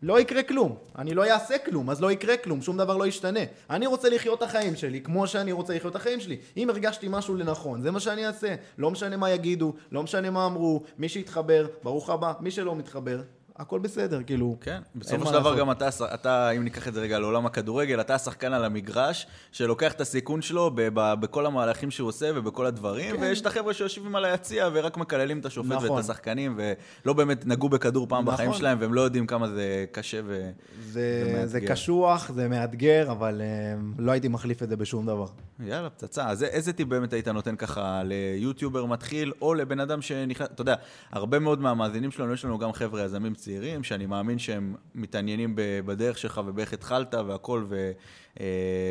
לא 0.03 0.21
יקרה 0.21 0.43
כלום, 0.43 0.77
אני 0.99 1.15
לא 1.15 1.25
אעשה 1.25 1.59
כלום, 1.59 1.91
אז 1.91 2.01
לא 2.01 2.13
יקרה 2.13 2.37
כלום, 2.37 2.63
שום 2.63 2.77
דבר 2.77 2.97
לא 2.97 3.07
ישתנה. 3.07 3.41
אני 3.71 3.87
רוצה 3.87 4.09
לחיות 4.09 4.39
את 4.39 4.49
החיים 4.49 4.77
שלי 4.77 5.01
כמו 5.01 5.27
שאני 5.27 5.53
רוצה 5.53 5.75
לחיות 5.75 5.91
את 5.91 5.97
החיים 5.97 6.21
שלי. 6.21 6.37
אם 6.57 6.71
הרגשתי 6.71 7.07
משהו 7.11 7.35
לנכון, 7.35 7.83
זה 7.83 7.91
מה 7.91 8.01
שאני 8.01 8.27
אעשה. 8.27 8.55
לא 8.79 8.91
משנה 8.91 9.17
מה 9.17 9.31
יגידו, 9.31 9.75
לא 9.93 10.03
משנה 10.03 10.31
מה 10.31 10.47
אמרו, 10.47 10.83
מי 10.99 11.09
שיתחבר, 11.09 11.67
ברוך 11.83 12.11
הבא, 12.11 12.33
מי 12.41 12.51
שלא 12.51 12.77
מתחבר, 12.77 13.23
הכל 13.61 13.79
בסדר, 13.79 14.23
כאילו. 14.23 14.57
כן, 14.61 14.81
בסופו 14.95 15.27
של 15.27 15.33
דבר. 15.33 15.59
גם 15.59 15.71
אתה, 15.71 15.89
אתה, 16.15 16.51
אם 16.51 16.65
ניקח 16.65 16.89
את 16.89 16.95
זה 16.95 17.01
רגע 17.01 17.19
לעולם 17.19 17.47
הכדורגל, 17.47 18.01
אתה 18.01 18.15
השחקן 18.15 18.53
על 18.53 18.65
המגרש, 18.65 19.27
שלוקח 19.53 19.93
את 19.93 20.01
הסיכון 20.01 20.43
שלו 20.43 20.71
ב- 20.75 20.89
ב- 20.95 21.15
בכל 21.21 21.47
המהלכים 21.47 21.91
שהוא 21.91 22.09
עושה 22.09 22.31
ובכל 22.35 22.67
הדברים, 22.67 23.17
כן. 23.17 23.23
ויש 23.23 23.41
את 23.41 23.47
החבר'ה 23.47 23.75
שיושבים 23.75 24.17
על 24.17 24.25
היציע 24.25 24.69
ורק 24.73 24.97
מקללים 24.97 25.39
את 25.39 25.47
השופט 25.47 25.73
נכון. 25.73 25.91
ואת 25.91 25.99
השחקנים, 26.05 26.59
ולא 27.05 27.13
באמת 27.13 27.47
נגעו 27.47 27.69
בכדור 27.69 28.07
פעם 28.09 28.23
נכון. 28.25 28.35
בחיים 28.35 28.53
שלהם, 28.53 28.79
והם 28.81 28.95
לא 28.95 29.01
יודעים 29.01 29.27
כמה 29.27 29.49
זה 29.49 29.85
קשה 29.93 30.21
ו... 30.25 30.51
זה, 30.83 31.43
זה. 31.45 31.61
קשוח, 31.61 32.31
זה 32.35 32.49
מאתגר, 32.49 33.11
אבל 33.11 33.41
uh, 33.41 34.01
לא 34.03 34.13
הייתי 34.13 34.29
מחליף 34.29 34.63
את 34.63 34.69
זה 34.69 34.77
בשום 34.77 35.07
דבר. 35.07 35.27
יאללה, 35.65 35.91
פצצה. 35.91 36.29
אז 36.29 36.43
איזה 36.43 36.73
טיפ 36.73 36.89
באמת 36.89 37.13
היית 37.13 37.29
נותן 37.29 37.57
ככה 37.57 38.03
ליוטיובר 38.05 38.87
מתחיל, 38.87 39.33
או 39.43 39.55
לבן 39.55 39.81
אדם 39.81 40.03
שנכנס, 40.03 40.49
אתה 40.55 40.61
יודע, 40.61 40.75
הרבה 41.13 41.39
מאוד 41.39 41.61
מהמאזינים 41.61 42.11
שלנו, 42.11 42.33
יש 42.33 42.45
לנו 42.45 42.59
גם 42.59 42.73
חבר'ה 42.73 43.03
יזמים 43.03 43.35
צעירים, 43.35 43.50
שאני 43.83 44.07
מאמין 44.07 44.39
שהם 44.39 44.75
מתעניינים 44.95 45.53
בדרך 45.57 46.19
שלך 46.19 46.41
ובאיך 46.47 46.73
התחלת 46.73 47.15
והכל, 47.15 47.65
ו, 47.69 47.93
אה, 48.41 48.47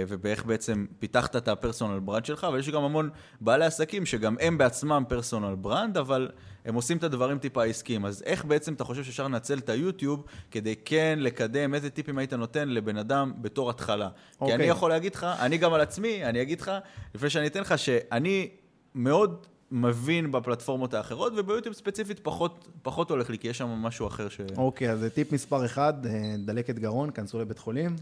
ובאיך 0.08 0.46
בעצם 0.46 0.86
פיתחת 1.00 1.36
את 1.36 1.48
ה 1.48 1.54
personal 1.54 2.00
brand 2.00 2.26
שלך, 2.26 2.44
אבל 2.44 2.60
יש 2.60 2.70
גם 2.70 2.84
המון 2.84 3.10
בעלי 3.42 3.66
עסקים 3.66 4.06
שגם 4.06 4.36
הם 4.40 4.58
בעצמם 4.58 5.04
personal 5.08 5.56
brand, 5.56 5.98
אבל 5.98 6.30
הם 6.66 6.76
עושים 6.76 6.98
את 6.98 7.04
הדברים 7.04 7.40
טיפה 7.40 7.64
עסקיים. 7.64 8.06
אז 8.06 8.24
איך 8.26 8.46
בעצם 8.46 8.74
אתה 8.74 8.84
חושב 8.84 9.04
שאפשר 9.04 9.24
לנצל 9.24 9.58
את 9.58 9.70
היוטיוב 9.70 10.24
כדי 10.52 10.76
כן 10.86 11.20
לקדם, 11.22 11.74
איזה 11.74 11.90
טיפים 11.90 12.18
היית 12.18 12.34
נותן 12.34 12.70
לבן 12.70 12.98
אדם 12.98 13.34
בתור 13.42 13.70
התחלה? 13.70 14.10
כי 14.10 14.36
אוקיי. 14.42 14.56
אני 14.56 14.64
יכול 14.64 14.90
להגיד 14.90 15.16
לך, 15.16 15.24
אני 15.24 15.58
גם 15.58 15.74
על 15.74 15.82
עצמי, 15.82 16.26
אני 16.26 16.42
אגיד 16.42 16.62
לך, 16.62 16.72
לפני 17.16 17.30
שאני 17.30 17.48
אתן 17.48 17.62
לך, 17.62 17.78
שאני 17.78 18.50
מאוד 18.96 19.46
מבין 19.72 20.32
בפלטפורמות 20.32 20.94
האחרות, 20.94 21.34
וביוטיוב 21.38 21.76
ספציפית 21.76 22.20
פחות, 22.20 22.68
פחות 22.82 23.10
הולך 23.10 23.30
לי, 23.30 23.38
כי 23.38 23.48
יש 23.48 23.58
שם 23.58 23.68
משהו 23.68 24.08
אחר 24.08 24.30
ש... 24.30 24.42
אוקיי, 24.58 24.92
אז 24.92 25.00
זה 25.00 25.10
טיפ 25.10 25.32
מספר 25.32 25.66
אחד, 25.66 26.06
אה, 26.06 26.36
דלקת 26.38 26.80
גרון, 26.80 27.12
כנסו 27.12 27.40
לבית 27.40 27.60
חולים. 27.60 27.96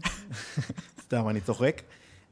סתם, 1.04 1.28
אני 1.28 1.40
צוחק. 1.40 1.82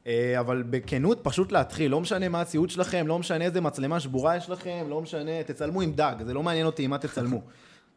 אה, 0.07 0.39
אבל 0.39 0.63
בכנות, 0.69 1.19
פשוט 1.23 1.51
להתחיל, 1.51 1.91
לא 1.91 2.01
משנה 2.01 2.29
מה 2.29 2.41
הציוד 2.41 2.69
שלכם, 2.69 3.07
לא 3.07 3.19
משנה 3.19 3.45
איזה 3.45 3.61
מצלמה 3.61 3.99
שבורה 3.99 4.37
יש 4.37 4.49
לכם, 4.49 4.85
לא 4.89 5.01
משנה, 5.01 5.43
תצלמו 5.43 5.81
עם 5.81 5.93
דג, 5.93 6.15
זה 6.25 6.33
לא 6.33 6.43
מעניין 6.43 6.65
אותי 6.65 6.87
מה 6.87 6.97
תצלמו. 6.97 7.41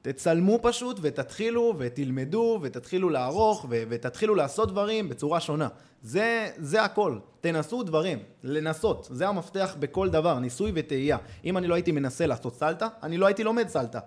תצלמו 0.02 0.58
פשוט 0.62 0.98
ותתחילו 1.02 1.74
ותלמדו 1.78 2.58
ותתחילו 2.62 3.10
לערוך 3.10 3.66
ו- 3.70 3.82
ותתחילו 3.88 4.34
לעשות 4.34 4.68
דברים 4.68 5.08
בצורה 5.08 5.40
שונה. 5.40 5.68
זה, 6.02 6.50
זה 6.56 6.82
הכל. 6.82 7.18
תנסו 7.40 7.82
דברים, 7.82 8.18
לנסות. 8.42 9.08
זה 9.10 9.28
המפתח 9.28 9.76
בכל 9.78 10.10
דבר, 10.10 10.38
ניסוי 10.38 10.72
וטעייה. 10.74 11.18
אם 11.44 11.58
אני 11.58 11.66
לא 11.66 11.74
הייתי 11.74 11.92
מנסה 11.92 12.26
לעשות 12.26 12.54
סלטה, 12.54 12.88
אני 13.02 13.16
לא 13.16 13.26
הייתי 13.26 13.44
לומד 13.44 13.68
סלטה. 13.68 13.98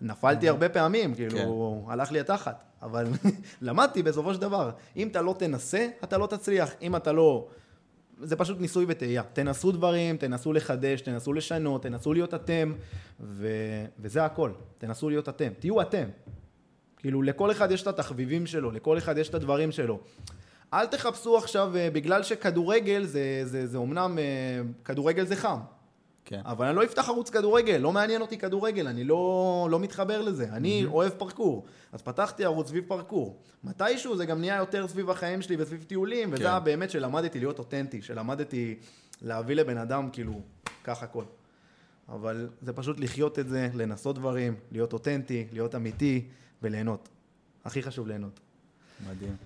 נפלתי 0.00 0.48
הרבה 0.48 0.68
פעמים, 0.68 1.14
כאילו, 1.14 1.84
הלך 1.88 2.12
לי 2.12 2.20
התחת. 2.20 2.62
אבל 2.82 3.06
למדתי 3.62 4.02
בסופו 4.02 4.34
של 4.34 4.40
דבר. 4.40 4.70
אם 4.96 5.08
אתה 5.08 5.22
לא 5.22 5.34
תנסה, 5.38 5.88
אתה 6.04 6.18
לא 6.18 6.26
תצליח. 6.26 6.74
אם 6.82 6.96
אתה 6.96 7.12
לא... 7.12 7.46
זה 8.22 8.36
פשוט 8.36 8.60
ניסוי 8.60 8.84
וטעייה. 8.88 9.22
תנסו 9.22 9.72
דברים, 9.72 10.16
תנסו 10.16 10.52
לחדש, 10.52 11.00
תנסו 11.00 11.32
לשנות, 11.32 11.82
תנסו 11.82 12.12
להיות 12.12 12.34
אתם, 12.34 12.72
ו... 13.20 13.48
וזה 13.98 14.24
הכל. 14.24 14.50
תנסו 14.78 15.08
להיות 15.08 15.28
אתם. 15.28 15.48
תהיו 15.58 15.80
אתם. 15.80 16.08
כאילו, 16.96 17.22
לכל 17.22 17.50
אחד 17.50 17.70
יש 17.70 17.82
את 17.82 17.86
התחביבים 17.86 18.46
שלו, 18.46 18.70
לכל 18.70 18.98
אחד 18.98 19.18
יש 19.18 19.28
את 19.28 19.34
הדברים 19.34 19.72
שלו. 19.72 20.00
אל 20.72 20.86
תחפשו 20.86 21.38
עכשיו, 21.38 21.76
אה, 21.76 21.90
בגלל 21.90 22.22
שכדורגל 22.22 23.04
זה, 23.04 23.40
זה, 23.44 23.66
זה 23.66 23.78
אומנם, 23.78 24.18
אה, 24.18 24.24
כדורגל 24.84 25.26
זה 25.26 25.36
חם. 25.36 25.58
כן. 26.28 26.40
אבל 26.44 26.66
אני 26.66 26.76
לא 26.76 26.84
אפתח 26.84 27.08
ערוץ 27.08 27.30
כדורגל, 27.30 27.76
לא 27.76 27.92
מעניין 27.92 28.20
אותי 28.20 28.38
כדורגל, 28.38 28.86
אני 28.86 29.04
לא, 29.04 29.68
לא 29.70 29.80
מתחבר 29.80 30.22
לזה. 30.22 30.48
אני 30.52 30.84
אוהב 30.84 31.12
פרקור, 31.12 31.66
אז 31.92 32.02
פתחתי 32.02 32.44
ערוץ 32.44 32.68
סביב 32.68 32.84
פרקור. 32.88 33.36
מתישהו 33.64 34.16
זה 34.16 34.26
גם 34.26 34.40
נהיה 34.40 34.56
יותר 34.56 34.88
סביב 34.88 35.10
החיים 35.10 35.42
שלי 35.42 35.56
וסביב 35.58 35.82
טיולים, 35.82 36.32
וזה 36.32 36.44
כן. 36.44 36.64
באמת 36.64 36.90
שלמדתי 36.90 37.38
להיות 37.38 37.58
אותנטי, 37.58 38.02
שלמדתי 38.02 38.76
להביא 39.22 39.56
לבן 39.56 39.78
אדם 39.78 40.08
כאילו, 40.12 40.40
ככה 40.84 41.04
הכל. 41.04 41.24
אבל 42.08 42.48
זה 42.62 42.72
פשוט 42.72 43.00
לחיות 43.00 43.38
את 43.38 43.48
זה, 43.48 43.68
לנסות 43.74 44.16
דברים, 44.16 44.54
להיות 44.72 44.92
אותנטי, 44.92 45.46
להיות 45.52 45.74
אמיתי 45.74 46.24
וליהנות. 46.62 47.08
הכי 47.64 47.82
חשוב 47.82 48.08
ליהנות. 48.08 48.40
מדהים. 49.10 49.36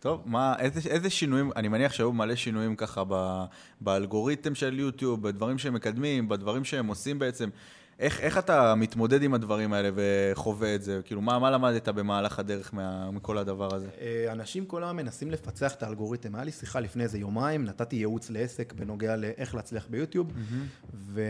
טוב, 0.00 0.22
מה, 0.26 0.54
איזה, 0.58 0.90
איזה 0.90 1.10
שינויים, 1.10 1.50
אני 1.56 1.68
מניח 1.68 1.92
שהיו 1.92 2.12
מלא 2.12 2.34
שינויים 2.34 2.76
ככה 2.76 3.02
ב, 3.08 3.44
באלגוריתם 3.80 4.54
של 4.54 4.78
יוטיוב, 4.78 5.22
בדברים 5.22 5.58
שהם 5.58 5.74
מקדמים, 5.74 6.28
בדברים 6.28 6.64
שהם 6.64 6.86
עושים 6.86 7.18
בעצם. 7.18 7.48
איך, 7.98 8.20
איך 8.20 8.38
אתה 8.38 8.74
מתמודד 8.74 9.22
עם 9.22 9.34
הדברים 9.34 9.72
האלה 9.72 9.90
וחווה 9.94 10.74
את 10.74 10.82
זה? 10.82 11.00
כאילו, 11.04 11.20
מה, 11.20 11.38
מה 11.38 11.50
למדת 11.50 11.88
במהלך 11.88 12.38
הדרך 12.38 12.74
מה, 12.74 13.10
מכל 13.10 13.38
הדבר 13.38 13.74
הזה? 13.74 13.88
אה, 14.00 14.32
אנשים 14.32 14.66
כל 14.66 14.84
היום 14.84 14.96
מנסים 14.96 15.30
לפצח 15.30 15.74
את 15.74 15.82
האלגוריתם. 15.82 16.34
היה 16.34 16.44
לי 16.44 16.52
שיחה 16.52 16.80
לפני 16.80 17.02
איזה 17.02 17.18
יומיים, 17.18 17.64
נתתי 17.64 17.96
ייעוץ 17.96 18.30
לעסק 18.30 18.72
בנוגע 18.72 19.16
לאיך 19.16 19.54
להצליח 19.54 19.86
ביוטיוב, 19.90 20.32
ו... 20.94 21.22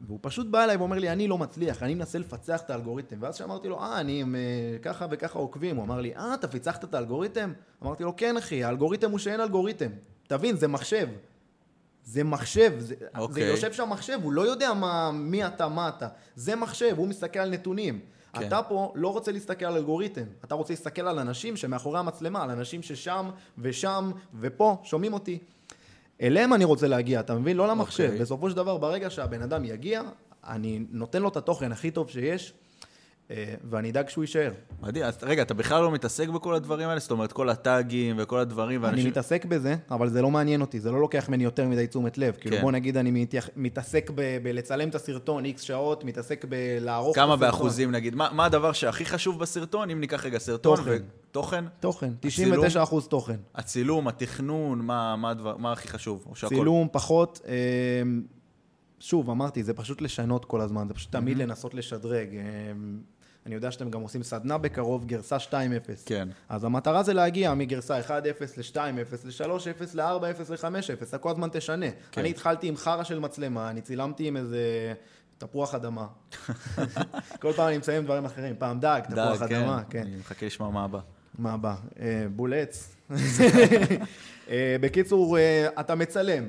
והוא 0.00 0.18
פשוט 0.22 0.46
בא 0.46 0.64
אליי 0.64 0.76
ואומר 0.76 0.98
לי, 0.98 1.10
אני 1.10 1.28
לא 1.28 1.38
מצליח, 1.38 1.82
אני 1.82 1.94
מנסה 1.94 2.18
לפצח 2.18 2.60
את 2.60 2.70
האלגוריתם. 2.70 3.16
ואז 3.20 3.36
שאמרתי 3.36 3.68
לו, 3.68 3.80
אה, 3.82 4.00
אני 4.00 4.20
עם 4.20 4.34
אה, 4.34 4.78
ככה 4.82 5.06
וככה 5.10 5.38
עוקבים. 5.38 5.76
הוא 5.76 5.84
אמר 5.84 6.00
לי, 6.00 6.16
אה, 6.16 6.34
אתה 6.34 6.48
פיצחת 6.48 6.84
את 6.84 6.94
האלגוריתם? 6.94 7.52
אמרתי 7.82 8.04
לו, 8.04 8.16
כן, 8.16 8.36
אחי, 8.36 8.64
האלגוריתם 8.64 9.10
הוא 9.10 9.18
שאין 9.18 9.40
אלגוריתם. 9.40 9.90
תבין, 10.26 10.56
זה 10.56 10.68
מחשב. 10.68 11.08
זה 12.04 12.24
מחשב, 12.24 12.72
זה, 12.78 12.94
זה 12.98 13.06
אוקיי. 13.18 13.44
יושב 13.44 13.72
שם 13.72 13.90
מחשב, 13.90 14.18
הוא 14.22 14.32
לא 14.32 14.42
יודע 14.42 14.74
מה, 14.74 15.10
מי 15.12 15.46
אתה, 15.46 15.68
מה 15.68 15.88
אתה. 15.88 16.08
זה 16.36 16.56
מחשב, 16.56 16.94
הוא 16.96 17.08
מסתכל 17.08 17.38
על 17.38 17.50
נתונים. 17.50 18.00
כן. 18.32 18.46
אתה 18.46 18.62
פה 18.62 18.92
לא 18.94 19.12
רוצה 19.12 19.32
להסתכל 19.32 19.64
על 19.64 19.76
אלגוריתם, 19.76 20.24
אתה 20.44 20.54
רוצה 20.54 20.72
להסתכל 20.72 21.02
על 21.02 21.18
אנשים 21.18 21.56
שמאחורי 21.56 21.98
המצלמה, 21.98 22.42
על 22.42 22.50
אנשים 22.50 22.82
ששם 22.82 23.30
ושם 23.58 24.10
ופה, 24.40 24.76
שומעים 24.84 25.12
אותי. 25.12 25.38
אליהם 26.22 26.52
אני 26.54 26.64
רוצה 26.64 26.88
להגיע, 26.88 27.20
אתה 27.20 27.34
מבין? 27.34 27.56
לא 27.56 27.68
למחשב. 27.68 28.04
אוקיי. 28.04 28.18
בסופו 28.18 28.50
של 28.50 28.56
דבר, 28.56 28.76
ברגע 28.78 29.10
שהבן 29.10 29.42
אדם 29.42 29.64
יגיע, 29.64 30.02
אני 30.44 30.84
נותן 30.90 31.22
לו 31.22 31.28
את 31.28 31.36
התוכן 31.36 31.72
הכי 31.72 31.90
טוב 31.90 32.10
שיש, 32.10 32.52
ואני 33.70 33.90
אדאג 33.90 34.08
שהוא 34.08 34.24
יישאר. 34.24 34.52
מדהים, 34.80 35.04
אז 35.04 35.18
רגע, 35.22 35.42
אתה 35.42 35.54
בכלל 35.54 35.82
לא 35.82 35.92
מתעסק 35.92 36.28
בכל 36.28 36.54
הדברים 36.54 36.88
האלה? 36.88 37.00
זאת 37.00 37.10
אומרת, 37.10 37.32
כל 37.32 37.48
הטאגים 37.48 38.16
וכל 38.18 38.38
הדברים, 38.38 38.84
אני 38.84 38.90
ואנשים... 38.90 39.10
מתעסק 39.10 39.44
בזה, 39.44 39.76
אבל 39.90 40.08
זה 40.08 40.22
לא 40.22 40.30
מעניין 40.30 40.60
אותי, 40.60 40.80
זה 40.80 40.90
לא 40.90 41.00
לוקח 41.00 41.28
ממני 41.28 41.44
יותר 41.44 41.68
מדי 41.68 41.86
תשומת 41.86 42.18
לב. 42.18 42.36
כאילו 42.40 42.56
כן. 42.56 42.62
בוא 42.62 42.72
נגיד 42.72 42.96
אני 42.96 43.26
מתעסק 43.56 44.10
בלצלם 44.42 44.88
את 44.88 44.94
הסרטון 44.94 45.44
איקס 45.44 45.62
שעות, 45.62 46.04
מתעסק 46.04 46.44
בלערוך 46.48 47.16
את 47.16 47.22
כמה. 47.22 47.36
באחוזים 47.36 47.90
נגיד? 47.90 48.14
מה, 48.14 48.28
מה 48.32 48.44
הדבר 48.44 48.72
שהכי 48.72 49.04
חשוב 49.04 49.38
בסרטון, 49.38 49.90
אם 49.90 50.00
ניקח 50.00 50.26
רגע 50.26 50.38
סרטון? 50.38 50.76
תוכן. 50.76 51.02
תוכן? 51.30 51.64
תוכן, 51.80 52.12
הצילום? 52.24 52.64
99% 52.66 52.82
אחוז 52.82 53.06
תוכן. 53.06 53.36
הצילום, 53.54 54.08
התכנון, 54.08 54.80
מה, 54.80 55.16
מה, 55.16 55.30
הדבר, 55.30 55.56
מה 55.56 55.72
הכי 55.72 55.88
חשוב? 55.88 56.34
צילום 56.48 56.88
פחות, 56.92 57.40
אה, 57.48 57.52
שוב, 59.00 59.30
אמרתי, 59.30 59.62
זה 59.62 59.74
פשוט 59.74 60.00
לשנות 60.00 60.44
כל 60.44 60.60
הזמן, 60.60 60.88
זה 60.88 60.94
פשוט 60.94 61.12
תמיד 61.12 61.38
לנסות 61.38 61.74
לשדרג. 61.74 62.28
אני 63.46 63.54
יודע 63.54 63.70
שאתם 63.70 63.90
גם 63.90 64.00
עושים 64.00 64.22
סדנה 64.22 64.58
בקרוב, 64.58 65.06
גרסה 65.06 65.36
2.0. 65.36 65.50
כן. 66.06 66.28
אז 66.48 66.64
המטרה 66.64 67.02
זה 67.02 67.14
להגיע 67.14 67.54
מגרסה 67.54 68.00
1.0 68.00 68.10
ל-2.0 68.56 68.78
ל-3.0 69.24 69.84
ל-4.0 69.94 70.52
ל-5.0, 70.52 71.02
אתה 71.02 71.18
כל 71.18 71.30
הזמן 71.30 71.48
תשנה. 71.52 71.86
כן. 72.12 72.20
אני 72.20 72.30
התחלתי 72.30 72.68
עם 72.68 72.76
חרא 72.76 73.04
של 73.04 73.18
מצלמה, 73.18 73.70
אני 73.70 73.80
צילמתי 73.80 74.28
עם 74.28 74.36
איזה 74.36 74.94
תפוח 75.38 75.74
אדמה. 75.74 76.06
כל 77.40 77.52
פעם 77.52 77.68
אני 77.68 77.78
מסיים 77.78 78.04
דברים 78.04 78.24
אחרים, 78.24 78.54
פעם 78.58 78.80
דג, 78.80 79.00
תפוח 79.04 79.42
די, 79.42 79.56
אדמה, 79.56 79.82
כן. 79.90 80.02
אני 80.02 80.16
מחכה 80.16 80.46
לשמוע 80.46 80.70
מה 80.70 80.84
הבא. 80.84 81.00
מה 81.38 81.52
הבא? 81.52 81.74
אה, 82.00 82.26
בול 82.36 82.54
עץ. 82.54 82.96
אה, 84.50 84.76
בקיצור, 84.80 85.38
אה, 85.38 85.68
אתה 85.80 85.94
מצלם. 85.94 86.44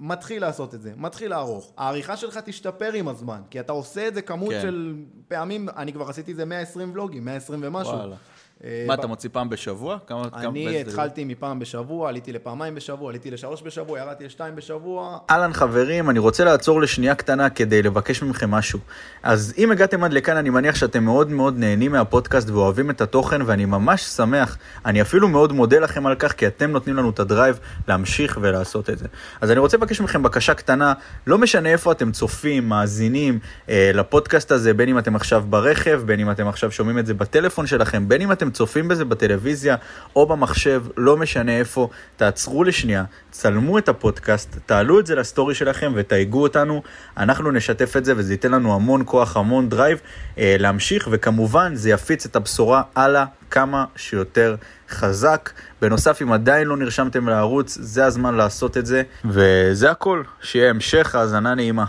מתחיל 0.00 0.42
לעשות 0.42 0.74
את 0.74 0.82
זה, 0.82 0.92
מתחיל 0.96 1.30
לערוך. 1.30 1.72
העריכה 1.76 2.16
שלך 2.16 2.38
תשתפר 2.38 2.92
עם 2.92 3.08
הזמן, 3.08 3.40
כי 3.50 3.60
אתה 3.60 3.72
עושה 3.72 4.08
את 4.08 4.14
זה 4.14 4.22
כמות 4.22 4.50
כן. 4.50 4.60
של 4.62 4.94
פעמים, 5.28 5.68
אני 5.76 5.92
כבר 5.92 6.08
עשיתי 6.08 6.32
את 6.32 6.36
זה 6.36 6.44
120 6.44 6.90
ולוגים, 6.92 7.24
120 7.24 7.60
ומשהו. 7.62 7.92
וואלה. 7.92 8.16
אה, 8.64 8.84
מה, 8.86 8.94
אתה 8.94 9.06
מוציא 9.06 9.30
פעם 9.32 9.48
בשבוע? 9.48 9.98
כמה... 10.06 10.22
אני 10.34 10.80
התחלתי 10.80 11.24
מפעם 11.24 11.58
בשבוע, 11.58 12.08
עליתי 12.08 12.32
לפעמיים 12.32 12.74
בשבוע, 12.74 13.08
עליתי 13.10 13.30
לשלוש 13.30 13.62
בשבוע, 13.62 13.98
ירדתי 13.98 14.24
לשתיים 14.24 14.56
בשבוע. 14.56 15.18
אהלן 15.30 15.52
חברים, 15.52 16.10
אני 16.10 16.18
רוצה 16.18 16.44
לעצור 16.44 16.80
לשנייה 16.80 17.14
קטנה 17.14 17.50
כדי 17.50 17.82
לבקש 17.82 18.22
מכם 18.22 18.50
משהו. 18.50 18.78
אז 19.22 19.54
אם 19.58 19.70
הגעתם 19.70 20.04
עד 20.04 20.12
לכאן, 20.12 20.36
אני 20.36 20.50
מניח 20.50 20.74
שאתם 20.74 21.04
מאוד 21.04 21.30
מאוד 21.30 21.58
נהנים 21.58 21.92
מהפודקאסט 21.92 22.50
ואוהבים 22.50 22.90
את 22.90 23.00
התוכן, 23.00 23.42
ואני 23.46 23.64
ממש 23.64 24.02
שמח. 24.02 24.58
אני 24.84 25.02
אפילו 25.02 25.28
מאוד 25.28 25.52
מודה 25.52 25.78
לכם 25.78 26.06
על 26.06 26.14
כך, 26.14 26.32
כי 26.32 26.46
אתם 26.46 26.70
נותנים 26.70 26.96
לנו 26.96 27.10
את 27.10 27.20
הדרייב 27.20 27.58
להמשיך 27.88 28.38
ולעשות 28.42 28.90
את 28.90 28.98
זה. 28.98 29.06
אז 29.40 29.50
אני 29.50 29.60
רוצה 29.60 29.76
לבקש 29.76 30.00
מכם 30.00 30.22
בקשה 30.22 30.54
קטנה, 30.54 30.92
לא 31.26 31.38
משנה 31.38 31.68
איפה 31.68 31.92
אתם 31.92 32.12
צופים, 32.12 32.68
מאזינים 32.68 33.38
אה, 33.68 33.90
לפודקאסט 33.94 34.52
הזה, 34.52 34.74
בין 34.74 34.88
אם 34.88 34.98
אתם 34.98 35.16
עכשיו 35.16 35.44
ברכב, 35.48 36.02
בין 36.06 36.20
אם 36.20 36.30
אתם 36.30 36.48
עכשיו 36.48 36.72
שומעים 36.72 36.98
את 36.98 37.06
זה 37.06 37.14
בטלפון 37.14 37.66
שלכם, 37.66 38.08
בין 38.08 38.22
אם 38.22 38.32
אתם 38.32 38.49
צופים 38.50 38.88
בזה 38.88 39.04
בטלוויזיה 39.04 39.76
או 40.16 40.26
במחשב, 40.26 40.84
לא 40.96 41.16
משנה 41.16 41.58
איפה, 41.58 41.88
תעצרו 42.16 42.64
לשנייה, 42.64 43.04
צלמו 43.30 43.78
את 43.78 43.88
הפודקאסט, 43.88 44.56
תעלו 44.66 45.00
את 45.00 45.06
זה 45.06 45.14
לסטורי 45.14 45.54
שלכם 45.54 45.92
ותייגו 45.94 46.42
אותנו, 46.42 46.82
אנחנו 47.16 47.50
נשתף 47.50 47.96
את 47.96 48.04
זה 48.04 48.12
וזה 48.16 48.34
ייתן 48.34 48.52
לנו 48.52 48.74
המון 48.74 49.02
כוח, 49.06 49.36
המון 49.36 49.68
דרייב 49.68 49.98
אה, 50.38 50.56
להמשיך, 50.58 51.08
וכמובן 51.10 51.74
זה 51.74 51.90
יפיץ 51.90 52.26
את 52.26 52.36
הבשורה 52.36 52.82
הלאה 52.94 53.24
כמה 53.50 53.84
שיותר 53.96 54.56
חזק. 54.88 55.50
בנוסף, 55.82 56.22
אם 56.22 56.32
עדיין 56.32 56.66
לא 56.66 56.76
נרשמתם 56.76 57.28
לערוץ, 57.28 57.78
זה 57.80 58.04
הזמן 58.04 58.34
לעשות 58.34 58.76
את 58.76 58.86
זה, 58.86 59.02
וזה 59.24 59.90
הכל, 59.90 60.22
שיהיה 60.42 60.70
המשך 60.70 61.14
האזנה 61.14 61.54
נעימה. 61.54 61.84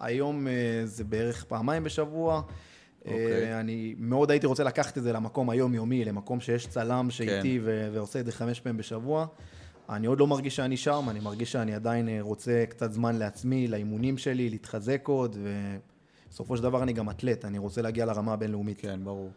היום 0.00 0.48
אה, 0.48 0.52
זה 0.84 1.04
בערך 1.04 1.44
פעמיים 1.44 1.84
בשבוע. 1.84 2.42
אוקיי. 3.04 3.52
אה, 3.52 3.60
אני 3.60 3.94
מאוד 3.98 4.30
הייתי 4.30 4.46
רוצה 4.46 4.64
לקחת 4.64 4.98
את 4.98 5.02
זה 5.02 5.12
למקום 5.12 5.50
היומיומי, 5.50 6.04
למקום 6.04 6.40
שיש 6.40 6.66
צלם 6.66 7.10
שאיתי 7.10 7.60
ו- 7.64 7.88
ועושה 7.92 8.20
את 8.20 8.26
זה 8.26 8.32
חמש 8.32 8.60
פעמים 8.60 8.76
בשבוע. 8.76 9.26
אני 9.88 10.06
עוד 10.06 10.20
לא 10.20 10.26
מרגיש 10.26 10.56
שאני 10.56 10.76
שם, 10.76 11.06
אני 11.10 11.20
מרגיש 11.20 11.52
שאני 11.52 11.74
עדיין 11.74 12.08
אה, 12.08 12.18
רוצה 12.20 12.64
קצת 12.68 12.92
זמן 12.92 13.16
לעצמי, 13.16 13.68
לאימונים 13.68 14.18
שלי, 14.18 14.50
להתחזק 14.50 15.08
עוד, 15.08 15.36
ובסופו 16.28 16.56
של 16.56 16.62
דבר 16.62 16.82
אני 16.82 16.92
גם 16.92 17.10
אתלט, 17.10 17.44
אני 17.44 17.58
רוצה 17.58 17.82
להגיע 17.82 18.06
לרמה 18.06 18.32
הבינלאומית. 18.32 18.80
כן, 18.80 19.00
ברור. 19.04 19.30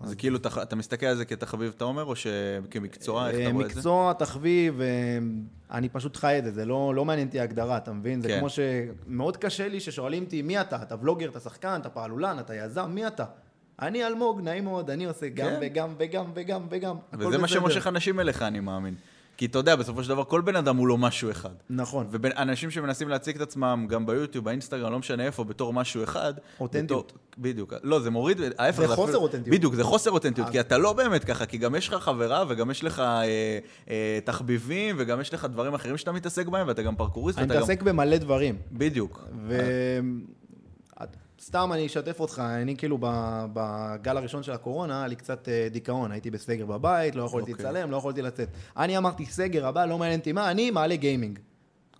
אז 0.00 0.14
כאילו, 0.14 0.36
אתה, 0.36 0.62
אתה 0.62 0.76
מסתכל 0.76 1.06
על 1.06 1.16
זה 1.16 1.24
כתחביב, 1.24 1.72
אתה 1.76 1.84
אומר, 1.84 2.04
או 2.04 2.16
שכמקצוע, 2.16 3.28
איך 3.28 3.36
אתה 3.36 3.46
אה, 3.46 3.52
רואה 3.52 3.64
את 3.64 3.70
זה? 3.70 3.76
מקצוע, 3.76 4.12
תחביב, 4.12 4.80
אה, 4.80 4.86
אני 5.70 5.88
פשוט 5.88 6.16
חי 6.16 6.38
את 6.38 6.44
זה, 6.44 6.52
זה 6.52 6.64
לא, 6.64 6.94
לא 6.94 7.04
מעניין 7.04 7.26
אותי 7.26 7.40
ההגדרה, 7.40 7.76
אתה 7.76 7.92
מבין? 7.92 8.20
זה 8.20 8.28
כן. 8.28 8.38
כמו 8.38 8.48
שמאוד 8.48 9.36
קשה 9.36 9.68
לי 9.68 9.80
ששואלים 9.80 10.24
אותי, 10.24 10.42
מי 10.42 10.60
אתה? 10.60 10.82
אתה 10.82 10.94
ולוגר, 11.00 11.28
אתה 11.28 11.40
שחקן, 11.40 11.78
אתה 11.80 11.88
פעלולן, 11.88 12.38
אתה 12.38 12.54
יזם, 12.54 12.90
מי 12.90 13.06
אתה? 13.06 13.24
אני 13.80 14.06
אלמוג, 14.06 14.40
נעים 14.40 14.64
מאוד, 14.64 14.90
אני 14.90 15.04
עושה 15.04 15.28
גם 15.28 15.50
כן. 15.50 15.58
וגם 15.60 15.94
וגם 15.98 16.30
וגם 16.34 16.66
וגם. 16.70 16.96
וזה 17.12 17.38
מה. 17.38 17.48
שמושך 17.48 17.86
אנשים 17.86 18.20
אליך, 18.20 18.42
אני 18.42 18.60
מאמין. 18.60 18.94
כי 19.36 19.46
אתה 19.46 19.58
יודע, 19.58 19.76
בסופו 19.76 20.02
של 20.02 20.08
דבר, 20.08 20.24
כל 20.24 20.40
בן 20.40 20.56
אדם 20.56 20.76
הוא 20.76 20.88
לא 20.88 20.98
משהו 20.98 21.30
אחד. 21.30 21.50
נכון. 21.70 22.06
ואנשים 22.10 22.70
שמנסים 22.70 23.08
להציג 23.08 23.36
את 23.36 23.42
עצמם, 23.42 23.86
גם 23.88 24.06
ביוטיוב, 24.06 24.44
באינסטגרם, 24.44 24.92
לא 24.92 24.98
משנה 24.98 25.24
איפה, 25.26 25.44
בתור 25.44 25.72
משהו 25.72 26.02
אחד. 26.04 26.34
אותנטיות. 26.60 27.06
בתור- 27.12 27.18
בדיוק. 27.38 27.74
לא, 27.82 28.00
זה 28.00 28.10
מוריד, 28.10 28.40
ההפך. 28.58 28.78
זה 28.80 28.88
חוסר 28.88 29.02
אפילו- 29.04 29.20
אותנטיות. 29.20 29.56
בדיוק, 29.56 29.74
זה 29.74 29.84
חוסר 29.84 30.10
אותנטיות, 30.10 30.46
אז- 30.46 30.52
כי 30.52 30.60
אתה 30.60 30.78
לא 30.78 30.92
באמת 30.92 31.24
ככה, 31.24 31.46
כי 31.46 31.58
גם 31.58 31.74
יש 31.74 31.88
לך 31.88 31.94
חברה, 32.02 32.44
וגם 32.48 32.70
יש 32.70 32.84
לך 32.84 33.00
אה, 33.00 33.22
אה, 33.90 34.18
תחביבים, 34.24 34.96
וגם 34.98 35.20
יש 35.20 35.34
לך 35.34 35.44
דברים 35.44 35.74
אחרים 35.74 35.96
שאתה 35.96 36.12
מתעסק 36.12 36.46
בהם, 36.48 36.68
ואתה 36.68 36.82
גם 36.82 36.96
פרקוריסט, 36.96 37.38
אני 37.38 37.44
ואתה 37.46 37.54
גם... 37.54 37.62
מתעסק 37.62 37.82
במלא 37.82 38.16
דברים. 38.16 38.56
בדיוק. 38.72 39.24
וסתם 41.44 41.72
אני 41.72 41.86
אשתף 41.86 42.20
אותך, 42.20 42.42
אני 42.46 42.76
כאילו 42.76 42.98
בגל 43.52 44.16
הראשון 44.16 44.42
של 44.42 44.52
הקורונה, 44.52 44.98
היה 44.98 45.06
לי 45.06 45.16
קצת 45.16 45.48
אה, 45.48 45.68
דיכאון, 45.70 46.12
הייתי 46.12 46.30
בסגר 46.30 46.66
בבית, 46.66 47.16
לא 47.16 47.22
יכולתי 47.22 47.52
אוקיי. 47.52 47.66
לצלם, 47.66 47.90
לא 47.90 47.96
יכולתי 47.96 48.22
לצאת. 48.22 48.48
אני 48.76 48.98
אמרתי, 48.98 49.26
סגר 49.26 49.66
הבא, 49.66 49.84
לא 49.84 49.98
מעניין 49.98 50.20
אותי 50.20 50.32
מה, 50.32 50.50
אני 50.50 50.70
מעלה 50.70 50.96
גיימינג. 50.96 51.38